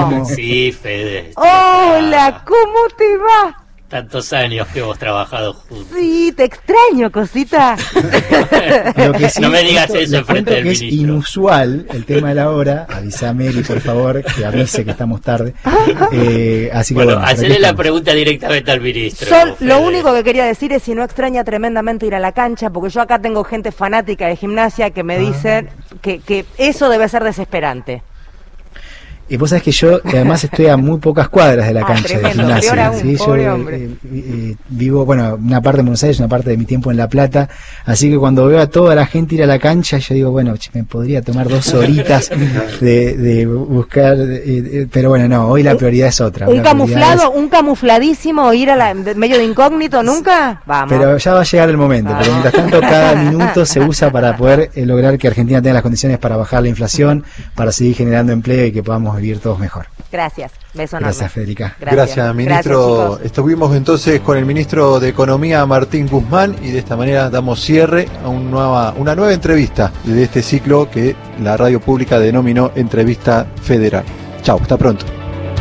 como- 0.02 0.24
Sí, 0.24 0.72
Fede. 0.72 1.32
Hola, 1.36 2.42
¿cómo 2.46 2.88
te 2.96 3.16
va? 3.18 3.61
Tantos 3.93 4.32
años 4.32 4.66
que 4.68 4.78
hemos 4.80 4.99
trabajado 4.99 5.53
juntos. 5.53 5.86
Sí, 5.95 6.32
te 6.34 6.45
extraño, 6.45 7.12
cosita. 7.12 7.76
Lo 8.97 9.12
que 9.12 9.28
sí, 9.28 9.38
No 9.43 9.51
me 9.51 9.62
digas 9.62 9.84
esto, 9.90 9.99
eso 9.99 10.16
enfrente 10.16 10.55
del 10.55 10.64
que 10.64 10.70
es 10.70 10.80
ministro. 10.80 11.05
inusual 11.12 11.86
el 11.90 12.05
tema 12.07 12.30
de 12.30 12.34
la 12.36 12.51
hora. 12.51 12.86
Avisa 12.88 13.28
a 13.28 13.34
Mary, 13.34 13.62
por 13.62 13.80
favor, 13.80 14.24
que 14.24 14.47
avise 14.47 14.82
que 14.86 14.93
estamos 14.93 15.20
tarde. 15.20 15.53
Eh, 16.11 16.70
así 16.72 16.95
que 16.95 17.05
Bueno, 17.05 17.20
hacerle 17.20 17.59
la 17.59 17.74
pregunta 17.74 18.14
directamente 18.14 18.70
al 18.70 18.80
ministro. 18.80 19.28
Sol, 19.28 19.57
lo 19.61 19.80
único 19.80 20.14
que 20.14 20.24
quería 20.24 20.47
decir 20.47 20.72
es 20.72 20.82
si 20.84 20.95
no 20.95 21.05
extraña 21.05 21.45
tremendamente 21.45 22.07
ir 22.07 22.14
a 22.14 22.20
la 22.20 22.32
cancha, 22.32 22.70
porque 22.70 22.88
yo 22.88 23.03
acá 23.03 23.18
tengo 23.18 23.45
gente 23.45 23.72
fanática 23.72 24.26
de 24.26 24.36
gimnasia 24.36 24.88
que 24.90 25.03
Ah. 25.03 25.05
me 25.05 25.18
dicen 25.18 25.68
que, 26.01 26.20
que 26.20 26.47
eso 26.57 26.88
debe 26.88 27.09
ser 27.11 27.24
desesperante. 27.24 28.03
Y 29.29 29.37
vos 29.39 29.49
sabés 29.51 29.62
que 29.62 29.70
yo, 29.73 30.03
que 30.03 30.16
además 30.16 30.45
estoy 30.45 30.66
a 30.66 30.77
muy 30.77 30.99
pocas 30.99 31.29
cuadras 31.29 31.66
de 31.66 31.73
la 31.75 31.83
Ah, 31.83 31.87
cancha 31.87 32.03
de 32.03 32.09
tremendo, 32.20 32.43
gimnasia. 32.43 32.87
aún, 32.87 33.01
¿sí? 33.01 33.16
Yo 33.16 33.25
pobre 33.25 33.51
hombre. 33.51 33.77
eh, 33.85 33.89
eh, 34.12 34.57
vivo, 34.68 35.05
bueno, 35.07 35.39
una 35.43 35.61
parte 35.62 35.81
en 35.81 35.87
Buenos 35.87 36.03
Aires, 36.03 36.18
una 36.18 36.29
parte 36.29 36.51
de 36.51 36.57
mi 36.57 36.64
tiempo 36.66 36.91
en 36.91 36.97
La 36.99 37.09
Plata. 37.09 37.49
Así 37.87 38.11
que 38.11 38.18
cuando 38.18 38.47
veo 38.47 38.61
a 38.61 38.66
toda 38.66 38.95
la 38.95 39.07
gente 39.07 39.35
ir 39.37 39.43
a 39.43 39.47
la 39.47 39.59
cancha, 39.59 39.99
yo 39.99 40.14
digo, 40.14 40.31
bueno, 40.33 40.55
me 40.75 40.85
podría 40.85 41.23
tomar 41.23 41.49
dos 41.49 41.73
horitas 41.73 42.31
de, 42.81 43.16
de 43.16 43.47
buscar. 43.47 44.16
eh, 44.18 44.43
eh, 44.45 44.87
pero 44.93 45.09
bueno, 45.09 45.29
no, 45.29 45.47
hoy 45.49 45.62
la 45.62 45.77
prioridad 45.77 46.09
es 46.09 46.20
otra. 46.20 46.49
Un 46.49 46.61
camuflado, 46.61 47.33
es- 47.33 47.39
un 47.39 47.49
camufladísimo, 47.49 48.53
ir 48.53 48.70
a 48.70 48.77
la, 48.77 48.95
de- 48.95 49.14
medio 49.14 49.39
de 49.39 49.45
incógnito, 49.45 50.03
nunca. 50.03 50.62
Vamos. 50.66 50.89
Pero 50.93 51.16
ya 51.16 51.35
va 51.35 51.41
a 51.41 51.45
llegar 51.45 51.68
el 51.70 51.77
momento, 51.77 52.12
porque 52.14 52.29
mientras 52.31 52.55
tanto 52.55 52.81
cada 52.81 53.14
minuto 53.16 53.64
se 53.66 53.81
usa 53.81 54.11
para 54.11 54.37
poder 54.37 54.70
eh, 54.75 54.87
lograr 54.87 55.18
que 55.18 55.29
Argentina 55.29 55.61
tenga 55.62 55.75
las 55.75 55.83
condiciones 55.83 56.18
para 56.18 56.37
bajar 56.37 56.62
la 56.62 56.68
inflación, 56.68 57.25
para 57.55 57.73
seguir 57.73 57.97
generando 57.97 58.33
empleo 58.33 58.66
y 58.66 58.73
que 58.73 58.83
podamos 58.83 59.11
vivir 59.16 59.40
todos 59.40 59.58
mejor. 59.58 59.86
Gracias. 60.10 60.52
Beso 60.74 60.96
enorme. 60.96 61.06
Gracias, 61.06 61.32
Federica. 61.32 61.76
Gracias, 61.80 62.34
ministro. 62.34 63.08
Gracias. 63.10 63.26
Estuvimos 63.26 63.74
entonces 63.74 64.20
con 64.20 64.36
el 64.36 64.44
ministro 64.44 65.00
de 65.00 65.08
Economía, 65.08 65.64
Martín 65.66 66.06
Guzmán, 66.08 66.56
y 66.62 66.70
de 66.70 66.78
esta 66.78 66.96
manera 66.96 67.30
damos 67.30 67.60
cierre 67.60 68.08
a 68.24 68.28
un 68.28 68.50
nueva, 68.50 68.94
una 68.96 69.14
nueva 69.14 69.32
entrevista 69.32 69.92
de 70.04 70.22
este 70.22 70.42
ciclo 70.42 70.90
que 70.90 71.16
la 71.42 71.56
radio 71.56 71.80
pública 71.80 72.18
denominó 72.18 72.72
Entrevista 72.74 73.46
Federal. 73.62 74.04
Chao, 74.42 74.58
hasta 74.60 74.76
pronto. 74.76 75.22